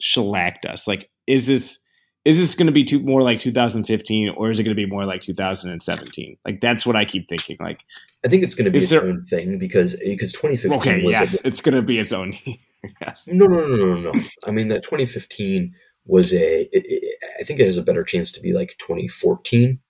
[0.00, 0.86] shellacked us.
[0.86, 1.80] Like, is this
[2.26, 4.84] is this going to be too, more like 2015 or is it going to be
[4.84, 6.36] more like 2017?
[6.44, 7.56] Like that's what I keep thinking.
[7.60, 7.84] Like,
[8.24, 10.72] I think it's going to be its there, own thing because because 2015.
[10.78, 12.34] Okay, yes, a, it's going to be its own.
[13.00, 13.28] yes.
[13.28, 14.20] No, no, no, no, no.
[14.46, 16.62] I mean that 2015 was a.
[16.62, 19.80] It, it, I think it has a better chance to be like 2014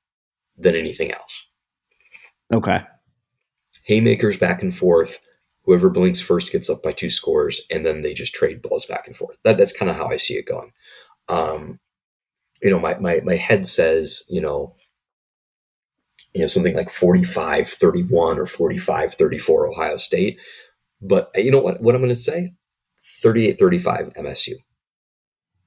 [0.57, 1.49] than anything else.
[2.53, 2.81] Okay.
[3.85, 5.21] Haymakers back and forth.
[5.65, 9.07] Whoever blinks first gets up by two scores, and then they just trade balls back
[9.07, 9.37] and forth.
[9.43, 10.73] That that's kind of how I see it going.
[11.29, 11.81] Um,
[12.63, 14.75] you know, my, my, my head says, you know,
[16.35, 20.41] you know, something like 45, 31 or 45, 34 Ohio State.
[21.01, 22.55] But you know what, what I'm going to say?
[23.23, 24.55] 38, 35 MSU.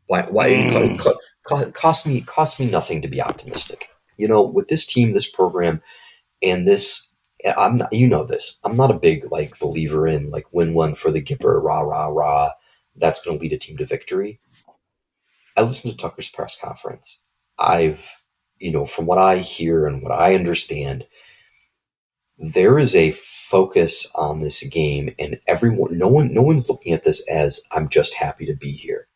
[0.08, 1.00] Why, why mm.
[1.44, 3.90] cost, cost me, cost me nothing to be optimistic.
[4.18, 5.82] You know, with this team, this program,
[6.42, 7.14] and this,
[7.58, 10.96] I'm not, you know this, I'm not a big like believer in like win one
[10.96, 12.52] for the Gipper, rah, rah, rah.
[12.96, 14.40] That's going to lead a team to victory.
[15.56, 17.24] I listened to Tucker's press conference.
[17.58, 18.22] I've,
[18.58, 21.06] you know, from what I hear and what I understand,
[22.40, 27.04] there is a focus on this game and everyone no one no one's looking at
[27.04, 29.08] this as I'm just happy to be here.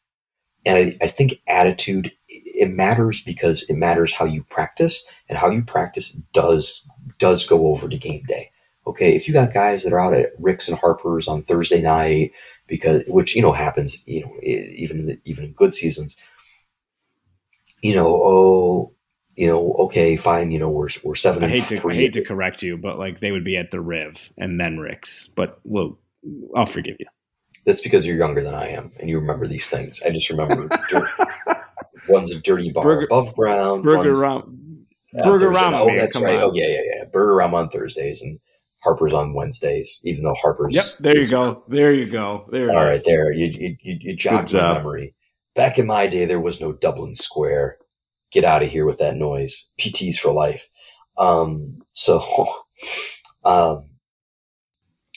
[0.65, 5.49] And I, I think attitude it matters because it matters how you practice and how
[5.49, 6.85] you practice does
[7.19, 8.49] does go over to game day.
[8.85, 12.31] Okay, if you got guys that are out at Rick's and Harper's on Thursday night
[12.67, 16.17] because which you know happens, you know, even in the, even in good seasons,
[17.81, 18.93] you know, oh,
[19.35, 21.43] you know, okay, fine, you know, we're we're seven.
[21.43, 23.81] I hate to I hate to correct you, but like they would be at the
[23.81, 25.97] Riv and then Rick's, but well,
[26.55, 27.07] I'll forgive you.
[27.65, 30.01] That's because you're younger than I am, and you remember these things.
[30.03, 31.07] I just remember dirt,
[32.09, 34.77] one's a dirty bar burger, above ground, burger ram,
[35.13, 35.73] burger ram.
[35.73, 36.37] Oh, that's right.
[36.37, 36.43] On.
[36.43, 37.03] Oh yeah, yeah, yeah.
[37.05, 38.39] Burger ram on Thursdays and
[38.83, 40.01] Harper's on Wednesdays.
[40.03, 40.75] Even though Harper's.
[40.75, 41.63] Yep, there you go.
[41.69, 42.45] There you go.
[42.51, 42.69] There.
[42.69, 43.31] All right, there.
[43.31, 45.15] You you you, you jogged my memory.
[45.55, 47.77] Back in my day, there was no Dublin Square.
[48.33, 49.69] Get out of here with that noise.
[49.79, 50.67] PTs for life.
[51.17, 52.19] Um, so,
[53.45, 53.85] um,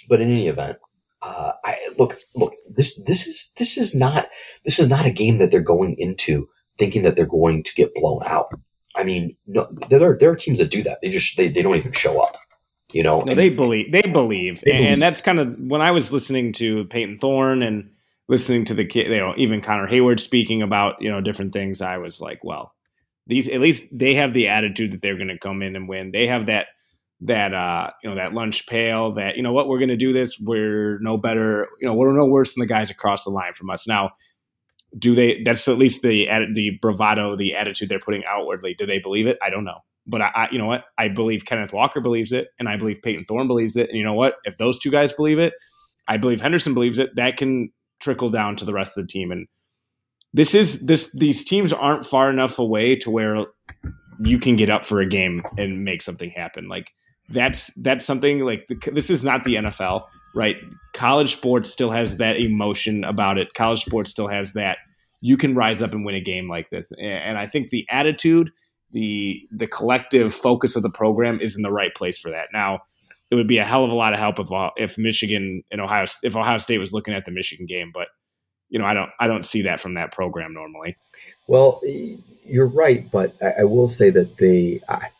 [0.08, 0.78] but in any event,
[1.22, 4.28] uh, I look, look, this, this is, this is not,
[4.64, 6.48] this is not a game that they're going into
[6.78, 8.48] thinking that they're going to get blown out.
[8.94, 10.98] I mean, no, there are, there are teams that do that.
[11.02, 12.36] They just, they, they don't even show up
[12.92, 15.00] you know no, they believe they believe they and believe.
[15.00, 17.90] that's kind of when i was listening to Payton Thorne and
[18.28, 21.80] listening to the kid, you know, even Connor Heyward speaking about, you know, different things,
[21.80, 22.74] I was like, well,
[23.26, 26.10] these at least they have the attitude that they're going to come in and win.
[26.12, 26.66] They have that
[27.22, 29.68] that uh you know that lunch pail that you know what?
[29.68, 30.38] We're going to do this.
[30.40, 33.70] We're no better you know we're no worse than the guys across the line from
[33.70, 33.86] us.
[33.86, 34.10] Now
[34.96, 38.74] do they that's at least the the bravado the attitude they're putting outwardly.
[38.74, 39.38] Do they believe it?
[39.42, 39.80] I don't know.
[40.08, 40.84] But I, I, you know what?
[40.96, 43.88] I believe kenneth walker believes it and i believe Payton Thorne believes it.
[43.88, 44.36] And you know what?
[44.44, 45.54] If those two guys believe it
[46.08, 47.10] i believe henderson believes it.
[47.16, 49.32] That can trickle down to the rest of the team.
[49.32, 49.46] And
[50.36, 53.46] this is this these teams aren't far enough away to where
[54.22, 56.68] you can get up for a game and make something happen.
[56.68, 56.92] Like
[57.30, 60.04] that's that's something like this is not the NFL,
[60.34, 60.56] right?
[60.92, 63.54] College sports still has that emotion about it.
[63.54, 64.76] College sports still has that
[65.22, 66.92] you can rise up and win a game like this.
[67.00, 68.50] And I think the attitude,
[68.92, 72.48] the the collective focus of the program is in the right place for that.
[72.52, 72.80] Now,
[73.30, 75.80] it would be a hell of a lot of help if uh, if Michigan and
[75.80, 78.08] Ohio if Ohio State was looking at the Michigan game, but
[78.68, 80.96] you know I don't I don't see that from that program normally.
[81.46, 81.80] Well,
[82.44, 85.10] you're right, but I, I will say that they I,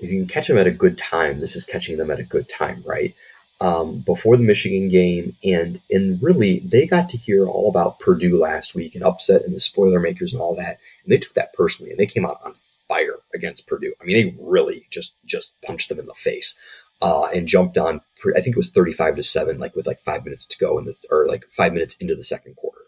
[0.00, 2.24] if you can catch them at a good time, this is catching them at a
[2.24, 3.14] good time, right?
[3.60, 8.38] Um, before the Michigan game, and and really they got to hear all about Purdue
[8.38, 11.52] last week and upset and the spoiler makers and all that, and they took that
[11.54, 13.92] personally and they came out on fire against Purdue.
[14.00, 16.56] I mean, they really just just punched them in the face
[17.00, 18.00] uh, and jumped on.
[18.36, 20.86] I think it was thirty-five to seven, like with like five minutes to go in
[20.86, 22.82] this, or like five minutes into the second quarter.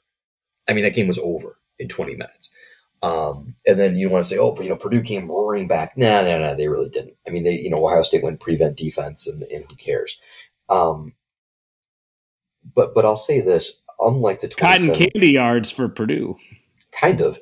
[0.68, 2.52] I mean, that game was over in twenty minutes.
[3.02, 5.96] Um, and then you want to say, oh, but you know, Purdue came roaring back.
[5.96, 7.14] Nah, nah, nah, they really didn't.
[7.26, 10.18] I mean, they, you know, Ohio State went prevent defense, and, and who cares?
[10.68, 11.14] Um,
[12.74, 16.36] but but I'll say this: unlike the cotton candy yards for Purdue,
[16.98, 17.38] kind of.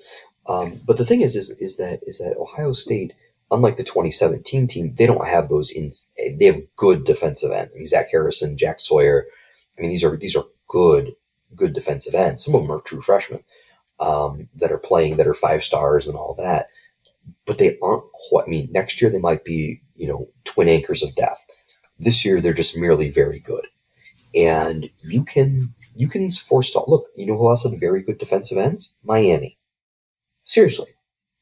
[0.48, 3.12] Um, but the thing is, is is that is that Ohio State,
[3.50, 5.90] unlike the 2017 team, they don't have those in.
[6.38, 7.70] They have good defensive end.
[7.72, 9.26] I mean, Zach Harrison, Jack Sawyer.
[9.76, 11.14] I mean, these are these are good
[11.54, 12.44] good defensive ends.
[12.44, 13.42] Some of them are true freshmen
[14.00, 16.66] um, that are playing that are five stars and all that.
[17.46, 18.44] But they aren't quite.
[18.46, 21.44] I mean, next year they might be you know twin anchors of death.
[21.98, 23.66] This year they're just merely very good,
[24.34, 26.84] and you can you can forestall.
[26.88, 28.94] Look, you know who else had very good defensive ends?
[29.02, 29.58] Miami.
[30.42, 30.88] Seriously,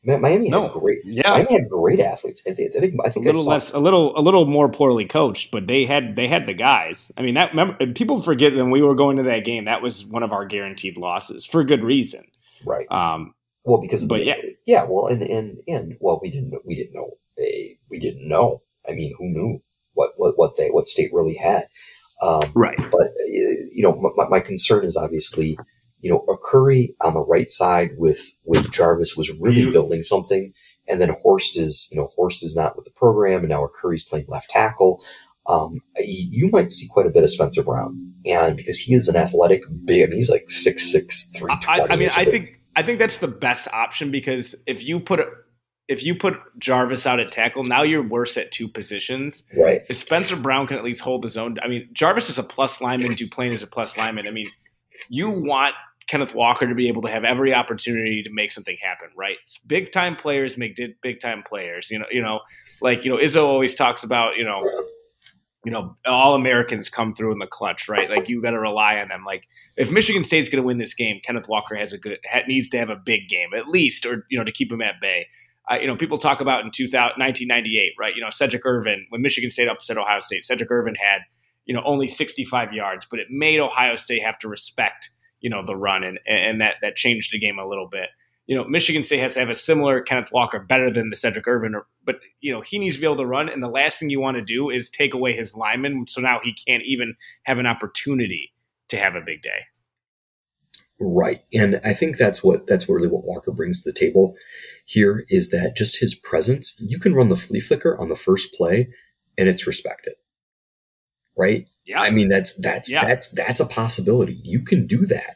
[0.07, 0.99] Miami no, had great.
[1.05, 2.43] Yeah, Miami had great athletes.
[2.47, 2.77] I think.
[2.77, 2.95] I think.
[3.05, 6.17] I think a little less, a little, a little more poorly coached, but they had
[6.17, 7.11] they had the guys.
[7.17, 9.65] I mean, that remember, people forget when we were going to that game.
[9.65, 12.25] That was one of our guaranteed losses for good reason.
[12.65, 12.91] Right.
[12.91, 13.35] Um.
[13.65, 14.87] Well, because but the, yeah, yeah.
[14.89, 18.63] Well, and and and well, we didn't we didn't know eh, we didn't know.
[18.89, 19.63] I mean, who knew
[19.95, 21.65] what what what they what state really had?
[22.23, 22.79] Um, right.
[22.91, 23.09] But
[23.73, 25.59] you know, my, my concern is obviously,
[26.07, 29.73] you know, Arcuri on the right side with with Jarvis was really mm-hmm.
[29.73, 30.53] building something,
[30.89, 34.05] and then Horst is, you know, Horst is not with the program, and now Arcuri's
[34.05, 35.03] playing left tackle.
[35.49, 39.17] Um, you might see quite a bit of Spencer Brown, and because he is an
[39.17, 41.51] athletic big, I mean, he's like six six three.
[41.51, 45.27] I, I mean, I think I think that's the best option because if you put
[45.89, 49.43] if you put Jarvis out at tackle, now you're worse at two positions.
[49.57, 49.81] Right.
[49.89, 51.59] If Spencer Brown can at least hold his own.
[51.65, 53.13] I mean, Jarvis is a plus lineman.
[53.17, 54.29] Duplain is a plus lineman.
[54.29, 54.47] I mean,
[55.09, 55.75] you want
[56.07, 59.37] Kenneth Walker to be able to have every opportunity to make something happen, right?
[59.67, 61.91] Big time players make big time players.
[61.91, 62.41] You know, you know,
[62.81, 64.61] like you know, Izzo always talks about you know,
[65.65, 68.09] you know, all Americans come through in the clutch, right?
[68.09, 69.25] Like you got to rely on them.
[69.27, 72.71] Like if Michigan State's going to win this game, Kenneth Walker has a good needs
[72.71, 75.27] to have a big game at least, or you know, to keep him at bay
[75.75, 78.15] you know, people talk about in 2000, 1998, right?
[78.15, 81.23] You know, Sedrick Irvin, when Michigan State upset Ohio State, Sedrick Irvin had,
[81.65, 85.11] you know, only 65 yards, but it made Ohio State have to respect,
[85.47, 88.09] you know, the run, and and that that changed the game a little bit.
[88.49, 91.47] You know, Michigan State has to have a similar Kenneth Walker, better than the Sedrick
[91.47, 94.11] Irvin, but you know, he needs to be able to run, and the last thing
[94.11, 97.15] you want to do is take away his lineman, so now he can't even
[97.45, 98.53] have an opportunity
[98.89, 99.67] to have a big day.
[100.99, 101.45] Right.
[101.55, 104.35] And I think that's what that's really what Walker brings to the table
[104.85, 108.53] here is that just his presence, you can run the flea flicker on the first
[108.55, 108.89] play
[109.39, 110.15] and it's respected.
[111.37, 111.67] Right?
[111.85, 112.01] Yeah.
[112.01, 113.05] I mean that's that's yeah.
[113.05, 114.41] that's that's a possibility.
[114.43, 115.35] You can do that.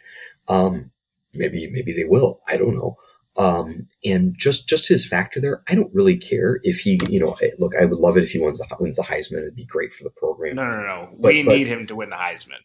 [0.49, 0.91] Um
[1.33, 2.41] maybe maybe they will.
[2.49, 2.97] I don't know.
[3.39, 7.37] Um, and just just his factor there, I don't really care if he, you know,
[7.59, 9.39] look, I would love it if he wins the wins the Heisman.
[9.39, 10.57] It'd be great for the program.
[10.57, 11.09] No, no, no.
[11.19, 12.59] But, we but, need him to win the Heisman.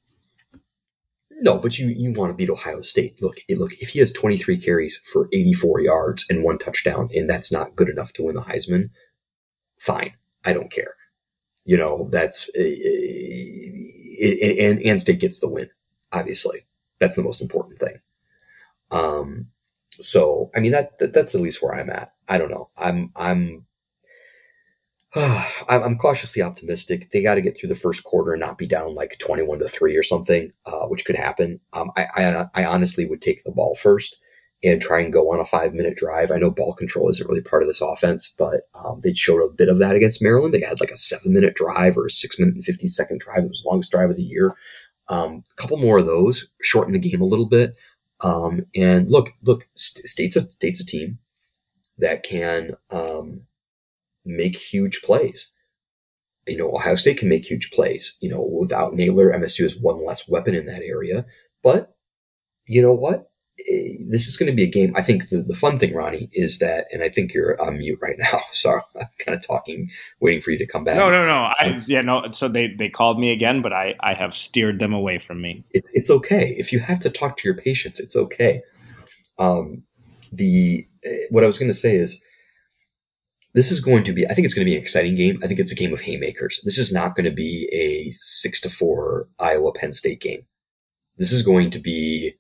[1.42, 3.22] No, but you you want to beat Ohio State.
[3.22, 3.74] Look, look.
[3.80, 7.90] If he has 23 carries for 84 yards and one touchdown, and that's not good
[7.90, 8.90] enough to win the Heisman,
[9.78, 10.14] fine.
[10.44, 10.96] I don't care.
[11.66, 12.62] You know, that's uh,
[14.62, 15.70] and and State gets the win.
[16.12, 16.66] Obviously,
[17.00, 18.00] that's the most important thing.
[18.92, 19.48] Um,
[20.00, 22.12] so I mean that, that that's at least where I'm at.
[22.28, 22.70] I don't know.
[22.78, 23.66] I'm I'm
[25.70, 27.10] I'm cautiously optimistic.
[27.12, 29.68] They got to get through the first quarter and not be down like 21 to
[29.68, 31.62] three or something, uh, which could happen.
[31.72, 34.20] Um, I, I, I, honestly would take the ball first
[34.64, 36.32] and try and go on a five minute drive.
[36.32, 39.54] I know ball control isn't really part of this offense, but um, they showed a
[39.54, 40.54] bit of that against Maryland.
[40.54, 43.44] They had like a seven minute drive or a six minute and 50 second drive.
[43.44, 44.56] It was the longest drive of the year.
[45.08, 47.76] Um, a couple more of those shorten the game a little bit.
[48.22, 51.20] Um, and look, look, state's a state's a team
[51.98, 53.42] that can um,
[54.26, 55.54] make huge plays.
[56.48, 58.18] You know, Ohio State can make huge plays.
[58.22, 61.26] You know, without Nailor, MSU has one less weapon in that area.
[61.64, 61.96] But
[62.68, 63.32] you know what?
[63.60, 64.94] Eh, this is going to be a game.
[64.96, 68.00] I think the, the fun thing, Ronnie, is that, and I think you're on mute
[68.02, 68.42] right now.
[68.52, 70.96] So I'm kind of talking, waiting for you to come back.
[70.96, 71.52] No, no, no.
[71.60, 72.32] I, yeah, no.
[72.32, 75.64] So they, they called me again, but I, I have steered them away from me.
[75.72, 76.56] It, it's okay.
[76.58, 78.62] If you have to talk to your patients, it's okay.
[79.38, 79.84] Um,
[80.32, 82.22] the, eh, what I was going to say is,
[83.54, 85.40] this is going to be, I think it's going to be an exciting game.
[85.42, 86.60] I think it's a game of haymakers.
[86.66, 90.46] This is not going to be a six to four Iowa Penn State game.
[91.18, 92.36] This is going to be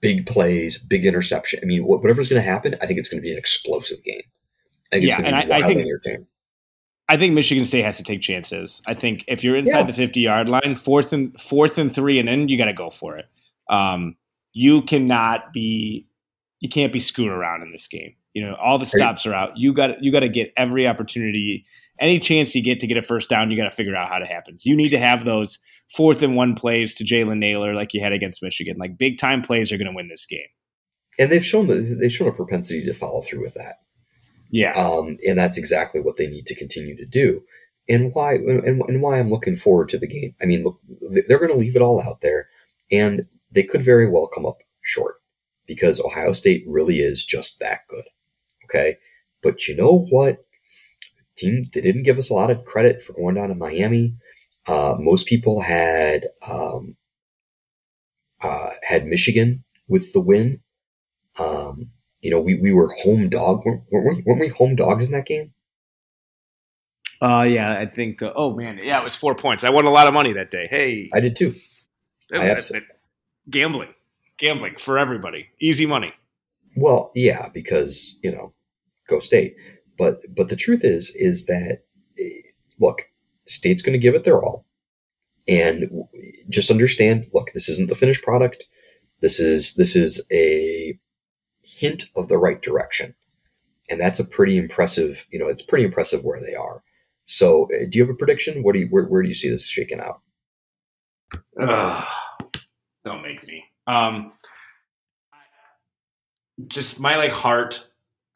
[0.00, 1.60] big plays, big interception.
[1.62, 4.22] I mean, whatever's going to happen, I think it's going to be an explosive game.
[4.92, 5.86] I think yeah, and I, I think,
[7.08, 8.82] I think Michigan State has to take chances.
[8.86, 9.86] I think if you're inside yeah.
[9.86, 12.90] the 50 yard line, fourth and fourth and three and then you got to go
[12.90, 13.26] for it.
[13.70, 14.16] Um,
[14.52, 16.06] you cannot be,
[16.60, 18.14] you can't be screwed around in this game.
[18.34, 19.56] You know, all the stops are out.
[19.56, 21.64] You got you got to get every opportunity,
[22.00, 23.50] any chance you get to get a first down.
[23.50, 24.56] You got to figure out how to happen.
[24.62, 25.58] You need to have those
[25.94, 28.76] fourth and one plays to Jalen Nailor like you had against Michigan.
[28.78, 30.40] Like big time plays are going to win this game.
[31.18, 33.76] And they've shown they've shown a propensity to follow through with that.
[34.50, 37.42] Yeah, um, and that's exactly what they need to continue to do.
[37.88, 40.34] And why and, and why I'm looking forward to the game.
[40.40, 40.78] I mean, look,
[41.26, 42.48] they're going to leave it all out there.
[42.90, 45.16] And they could very well come up short
[45.66, 48.04] because Ohio State really is just that good.
[48.64, 48.96] Okay.
[49.42, 50.44] But you know what?
[51.38, 54.16] Team, they didn't give us a lot of credit for going down to Miami.
[54.66, 56.96] Uh, most people had um,
[58.42, 60.60] uh, had Michigan with the win.
[61.38, 61.90] Um,
[62.20, 63.64] you know, we, we were home dog.
[63.64, 65.52] Weren't, weren't, weren't we home dogs in that game?
[67.20, 68.22] Uh, yeah, I think.
[68.22, 69.64] Uh, oh man, yeah, it was four points.
[69.64, 70.68] I won a lot of money that day.
[70.70, 71.54] Hey, I did too.
[72.32, 72.88] I absolutely.
[73.50, 73.94] Gambling,
[74.36, 76.12] gambling for everybody, easy money.
[76.76, 78.52] Well, yeah, because you know,
[79.08, 79.56] go state.
[79.98, 81.80] But but the truth is is that
[82.18, 82.48] eh,
[82.78, 83.02] look,
[83.46, 84.64] state's going to give it their all,
[85.46, 85.90] and
[86.48, 87.26] just understand.
[87.34, 88.64] Look, this isn't the finished product.
[89.20, 90.98] This is this is a
[91.62, 93.14] hint of the right direction,
[93.90, 95.26] and that's a pretty impressive.
[95.30, 96.82] You know, it's pretty impressive where they are.
[97.24, 98.62] So, uh, do you have a prediction?
[98.62, 100.20] What do you where, where do you see this shaking out?
[101.60, 102.04] Uh,
[103.04, 103.64] don't make me.
[103.86, 104.32] Um,
[106.66, 107.88] just my like heart.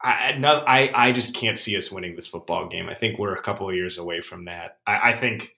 [0.03, 2.89] I, no, I I just can't see us winning this football game.
[2.89, 4.79] I think we're a couple of years away from that.
[4.85, 5.55] I, I think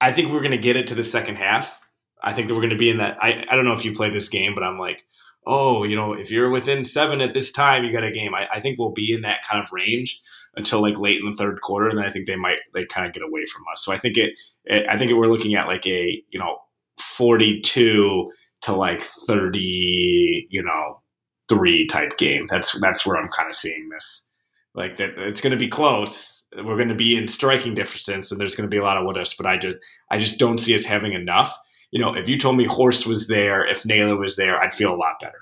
[0.00, 1.80] I think we're going to get it to the second half.
[2.22, 3.18] I think that we're going to be in that.
[3.22, 5.04] I, I don't know if you play this game, but I'm like,
[5.46, 8.34] oh, you know, if you're within seven at this time, you got a game.
[8.34, 10.20] I, I think we'll be in that kind of range
[10.56, 13.06] until like late in the third quarter, and then I think they might they kind
[13.06, 13.84] of get away from us.
[13.84, 14.34] So I think it,
[14.64, 16.58] it I think it, we're looking at like a you know
[16.98, 18.30] 42
[18.62, 21.02] to like 30, you know,
[21.48, 22.46] three type game.
[22.50, 24.28] That's that's where I'm kind of seeing this.
[24.74, 26.46] Like that, it's going to be close.
[26.56, 29.04] We're going to be in striking distance, and there's going to be a lot of
[29.04, 29.34] what ifs.
[29.34, 29.78] But I just
[30.10, 31.56] I just don't see us having enough.
[31.90, 34.92] You know, if you told me Horst was there, if Nailor was there, I'd feel
[34.92, 35.38] a lot better.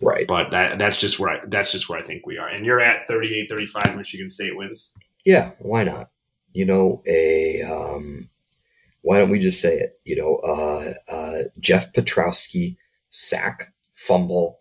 [0.00, 0.26] Right.
[0.26, 2.48] But that, that's just where I, that's just where I think we are.
[2.48, 4.92] And you're at 38, 35 Michigan State wins.
[5.24, 6.10] Yeah, why not?
[6.52, 8.28] You know, a um,
[9.02, 10.00] why don't we just say it?
[10.04, 12.76] You know, uh, uh, Jeff Pietrowski
[13.10, 14.60] sack fumble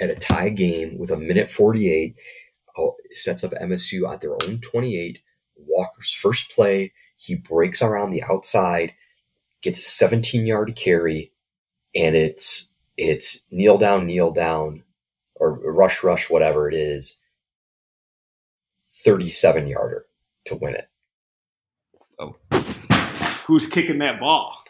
[0.00, 2.16] at a tie game with a minute 48
[2.76, 5.22] oh, sets up MSU at their own 28.
[5.56, 8.94] Walker's first play, he breaks around the outside,
[9.62, 11.32] gets a 17 yard carry,
[11.94, 14.82] and it's it's kneel down, kneel down,
[15.34, 17.18] or rush, rush, whatever it is,
[19.04, 20.04] 37 yarder
[20.46, 20.88] to win it.
[22.18, 22.36] Oh.
[23.46, 24.64] Who's kicking that ball?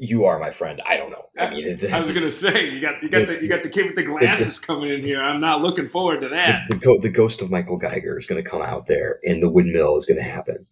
[0.00, 0.80] You are my friend.
[0.86, 1.26] I don't know.
[1.38, 3.62] I mean, it, I was gonna say you got you got the, the you got
[3.62, 5.20] the kid with the glasses the, coming in here.
[5.20, 6.68] I'm not looking forward to that.
[6.68, 9.50] The, the, the ghost of Michael Geiger is going to come out there, and the
[9.50, 10.62] windmill is going to happen.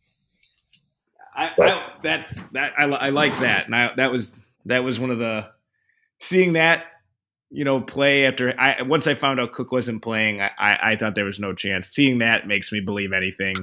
[1.36, 4.34] I, I, that's that I, I like that, and I, that was
[4.64, 5.48] that was one of the
[6.18, 6.84] seeing that
[7.50, 10.96] you know, play after I once I found out Cook wasn't playing, I, I, I
[10.96, 11.88] thought there was no chance.
[11.88, 13.54] Seeing that makes me believe anything.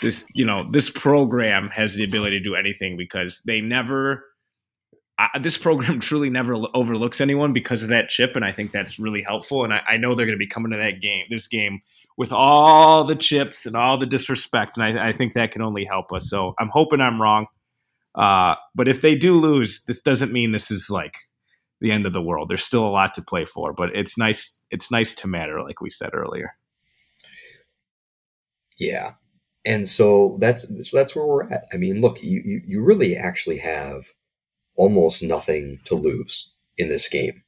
[0.00, 4.24] This you know this program has the ability to do anything because they never.
[5.16, 8.98] I, this program truly never overlooks anyone because of that chip, and I think that's
[8.98, 9.64] really helpful.
[9.64, 11.82] And I, I know they're going to be coming to that game, this game,
[12.16, 15.84] with all the chips and all the disrespect, and I, I think that can only
[15.84, 16.28] help us.
[16.28, 17.46] So I'm hoping I'm wrong.
[18.14, 21.16] Uh, but if they do lose, this doesn't mean this is like
[21.80, 22.48] the end of the world.
[22.48, 24.58] There's still a lot to play for, but it's nice.
[24.70, 26.56] It's nice to matter, like we said earlier.
[28.78, 29.12] Yeah,
[29.66, 31.66] and so that's so that's where we're at.
[31.72, 34.06] I mean, look, you you, you really actually have
[34.76, 37.42] almost nothing to lose in this game.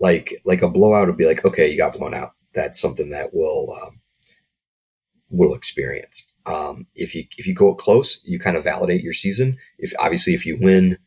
[0.00, 2.30] Like like a blowout would be like, okay, you got blown out.
[2.54, 4.00] That's something that we'll um,
[5.30, 6.34] will experience.
[6.44, 9.56] Um, if you if you go close, you kind of validate your season.
[9.78, 10.98] If obviously if you win,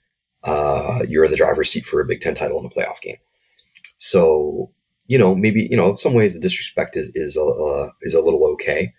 [0.44, 3.18] uh, you're in the driver's seat for a Big Ten title in a playoff game.
[3.98, 4.72] So,
[5.08, 8.14] you know, maybe, you know, in some ways the disrespect is, is, a, uh, is
[8.14, 8.94] a little okay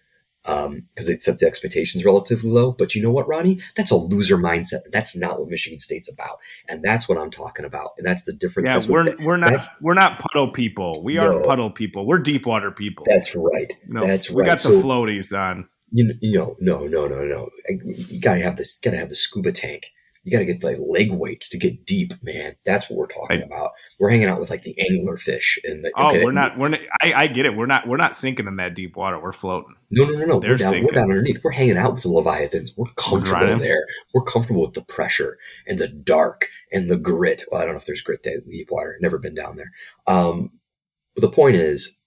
[0.47, 2.73] because um, it sets the expectations relatively low.
[2.73, 3.61] But you know what, Ronnie?
[3.75, 4.81] That's a loser mindset.
[4.93, 7.91] That's not what Michigan State's about, and that's what I'm talking about.
[7.99, 8.87] And that's the difference.
[8.87, 11.03] Yeah, we're we're not we're not puddle people.
[11.03, 12.07] We no, aren't puddle people.
[12.07, 13.07] We're deep water people.
[13.09, 13.73] That's right.
[13.89, 14.37] No, that's right.
[14.37, 15.69] We got the so, floaties on.
[15.93, 17.49] You know, no, no, no, no.
[17.69, 18.79] You gotta have this.
[18.79, 19.91] Gotta have the scuba tank
[20.27, 22.57] you got to get like leg weights to get deep, man.
[22.65, 23.71] That's what we're talking I, about.
[24.01, 25.93] We're hanging out with like the angler fish and the.
[25.97, 26.59] Oh, okay, we're not.
[26.59, 26.81] We're not.
[27.01, 27.57] I, I, get it.
[27.57, 27.87] We're not.
[27.87, 29.21] We're not sinking in that deep water.
[29.21, 29.77] We're floating.
[29.93, 30.41] No, no, no, no.
[30.41, 30.87] They're we're down, sinking.
[30.87, 31.41] We're down underneath.
[31.45, 32.73] We're hanging out with the leviathans.
[32.77, 33.87] We're comfortable we're there.
[34.15, 35.39] We're comfortable with the pressure
[35.69, 37.45] and the dark and the grit.
[37.53, 38.99] Well, I don't know if there's grit in deep water.
[39.01, 39.71] Never been down there.
[40.09, 40.51] Um,
[41.15, 41.99] but the point is,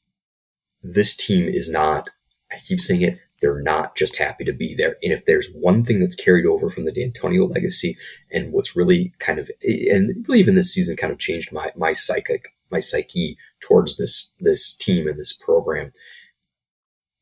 [0.83, 2.09] this team is not.
[2.51, 4.97] I keep saying it they're not just happy to be there.
[5.01, 7.97] And if there's one thing that's carried over from the D'Antonio legacy
[8.31, 11.93] and what's really kind of, and really even this season kind of changed my, my
[11.93, 15.91] psychic, my psyche towards this, this team and this program.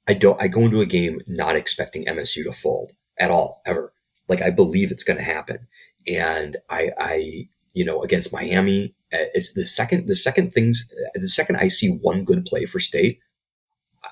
[0.07, 3.93] I don't, I go into a game not expecting MSU to fold at all, ever.
[4.27, 5.67] Like I believe it's going to happen.
[6.07, 8.95] And I, I, you know, against Miami.
[9.13, 12.79] Uh, it's the second, the second things, the second I see one good play for
[12.79, 13.19] State.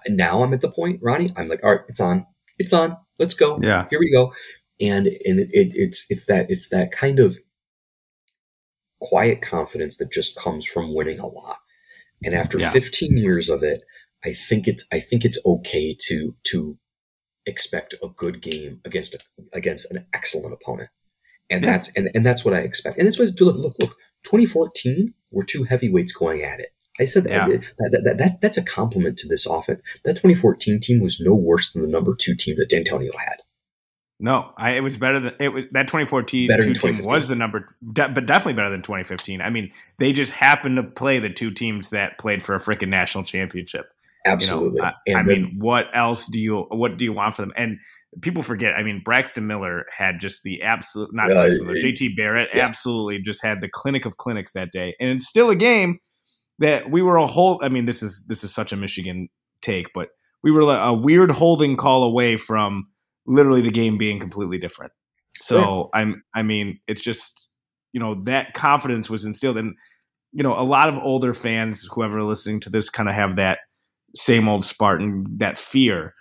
[0.08, 1.30] Now I'm at the point, Ronnie.
[1.38, 2.26] I'm like, all right, it's on,
[2.58, 2.98] it's on.
[3.20, 3.60] Let's go.
[3.62, 4.34] Yeah, here we go.
[4.80, 7.38] And and it, it, it's it's that it's that kind of
[9.02, 11.58] quiet confidence that just comes from winning a lot.
[12.24, 12.72] And after yeah.
[12.72, 13.82] 15 years of it,
[14.26, 16.78] I think it's I think it's okay to to
[17.46, 19.20] expect a good game against a,
[19.54, 20.90] against an excellent opponent.
[21.50, 21.72] And yeah.
[21.72, 22.98] that's and, and that's what I expect.
[22.98, 26.74] And this was look look look 2014 were two heavyweights going at it.
[27.00, 27.48] I said yeah.
[27.48, 29.82] that, that, that, that, that's a compliment to this offense.
[30.04, 33.38] That 2014 team was no worse than the number two team that Dantonio had.
[34.18, 35.66] No, I, it was better than it was.
[35.72, 39.42] That 2014 two team was the number, de- but definitely better than 2015.
[39.42, 42.88] I mean, they just happened to play the two teams that played for a freaking
[42.88, 43.88] national championship.
[44.26, 44.78] Absolutely.
[44.78, 47.52] You know, I, I mean, what else do you what do you want for them?
[47.58, 47.80] And
[48.22, 48.74] people forget.
[48.74, 52.66] I mean, Braxton Miller had just the absolute not uh, Miller, JT Barrett yeah.
[52.66, 56.00] absolutely just had the clinic of clinics that day, and it's still a game
[56.60, 57.60] that we were a whole.
[57.64, 59.30] I mean, this is this is such a Michigan
[59.62, 60.10] take, but
[60.44, 62.88] we were a weird holding call away from
[63.26, 64.92] literally the game being completely different.
[65.42, 66.00] So yeah.
[66.00, 67.50] I'm I mean, it's just
[67.94, 69.76] you know that confidence was instilled and
[70.32, 73.60] you know a lot of older fans whoever listening to this kind of have that
[74.16, 76.14] same old Spartan that fear.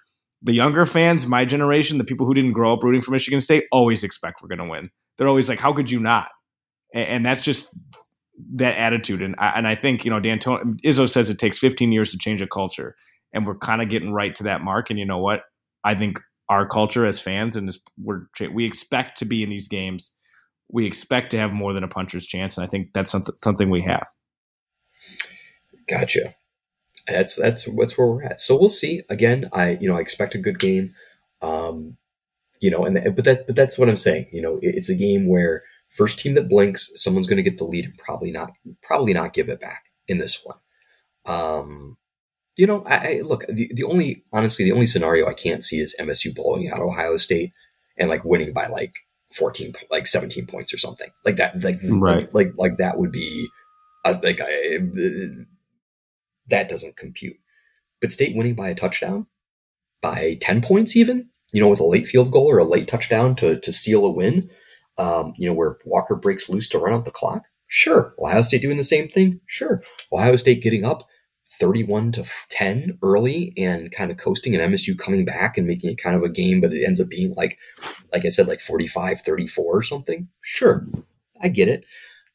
[0.43, 3.65] The younger fans, my generation, the people who didn't grow up rooting for Michigan State,
[3.73, 4.91] always expect we're going to win.
[5.17, 6.29] They're always like, "How could you not?"
[6.93, 7.69] And, and that's just
[8.55, 9.23] that attitude.
[9.23, 12.19] And I, and I think you know Dan Izzo says it takes 15 years to
[12.19, 12.97] change a culture,
[13.33, 14.91] and we're kind of getting right to that mark.
[14.91, 15.43] And you know what?
[15.85, 20.11] I think our culture as fans and we're we expect to be in these games.
[20.71, 23.71] We expect to have more than a puncher's chance, and I think that's something something
[23.71, 24.09] we have.
[25.89, 26.35] Gotcha.
[27.07, 28.41] That's that's that's where we're at.
[28.41, 29.03] So we'll see.
[29.11, 30.95] Again, I you know I expect a good game.
[31.43, 31.99] Um,
[32.61, 34.29] you know, and but that but that's what I'm saying.
[34.33, 35.63] You know, it's a game where
[35.95, 38.53] first team that blinks, someone's going to get the lead and probably not
[38.83, 40.59] probably not give it back in this one.
[41.25, 41.97] Um,
[42.57, 45.79] you know, I, I, look the, the only honestly the only scenario I can't see
[45.79, 47.53] is MSU blowing out Ohio State
[47.97, 48.95] and like winning by like
[49.35, 52.33] 14 like 17 points or something like that like right.
[52.33, 53.49] like, like like that would be
[54.05, 55.45] uh, like I, uh,
[56.49, 57.37] that doesn't compute
[58.01, 59.27] but state winning by a touchdown
[60.03, 63.35] by 10 points even you know with a late field goal or a late touchdown
[63.37, 64.51] to to seal a win
[64.99, 68.63] um, you know where walker breaks loose to run out the clock sure ohio state
[68.63, 71.09] doing the same thing sure ohio state getting up
[71.59, 76.03] 31 to 10 early and kind of coasting and MSU coming back and making it
[76.03, 77.59] kind of a game, but it ends up being like,
[78.13, 80.29] like I said, like 45, 34 or something.
[80.41, 80.87] Sure.
[81.43, 81.85] I get it.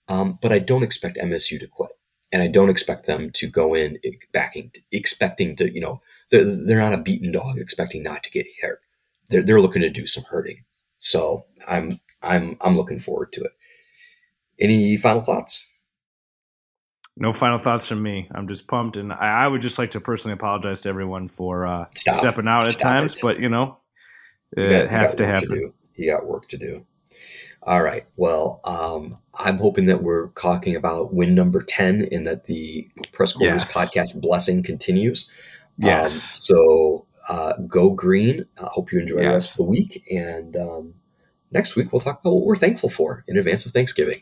[0.08, 1.92] Um, but I don't expect MSU to quit
[2.32, 4.00] and I don't expect them to go in
[4.32, 8.46] backing, expecting to, you know, they're, they're not a beaten dog expecting not to get
[8.62, 8.82] hurt.
[9.30, 10.64] They're, they're looking to do some hurting.
[10.98, 13.52] So I'm, I'm, I'm looking forward to it.
[14.60, 15.68] Any final thoughts?
[17.22, 18.30] No final thoughts from me.
[18.32, 21.68] I'm just pumped, and I, I would just like to personally apologize to everyone for
[21.68, 23.14] uh, stepping out at Stop times.
[23.16, 23.22] It.
[23.22, 23.78] But you know,
[24.56, 25.50] it got, has to happen.
[25.50, 26.86] To you got work to do.
[27.64, 28.06] All right.
[28.16, 33.34] Well, um, I'm hoping that we're talking about win number ten, and that the press
[33.34, 33.76] quarters yes.
[33.76, 35.30] podcast blessing continues.
[35.84, 36.14] Um, yes.
[36.14, 38.46] Um, so uh, go green.
[38.62, 39.26] I hope you enjoy yes.
[39.26, 40.94] the rest of the week, and um,
[41.52, 44.22] next week we'll talk about what we're thankful for in advance of Thanksgiving.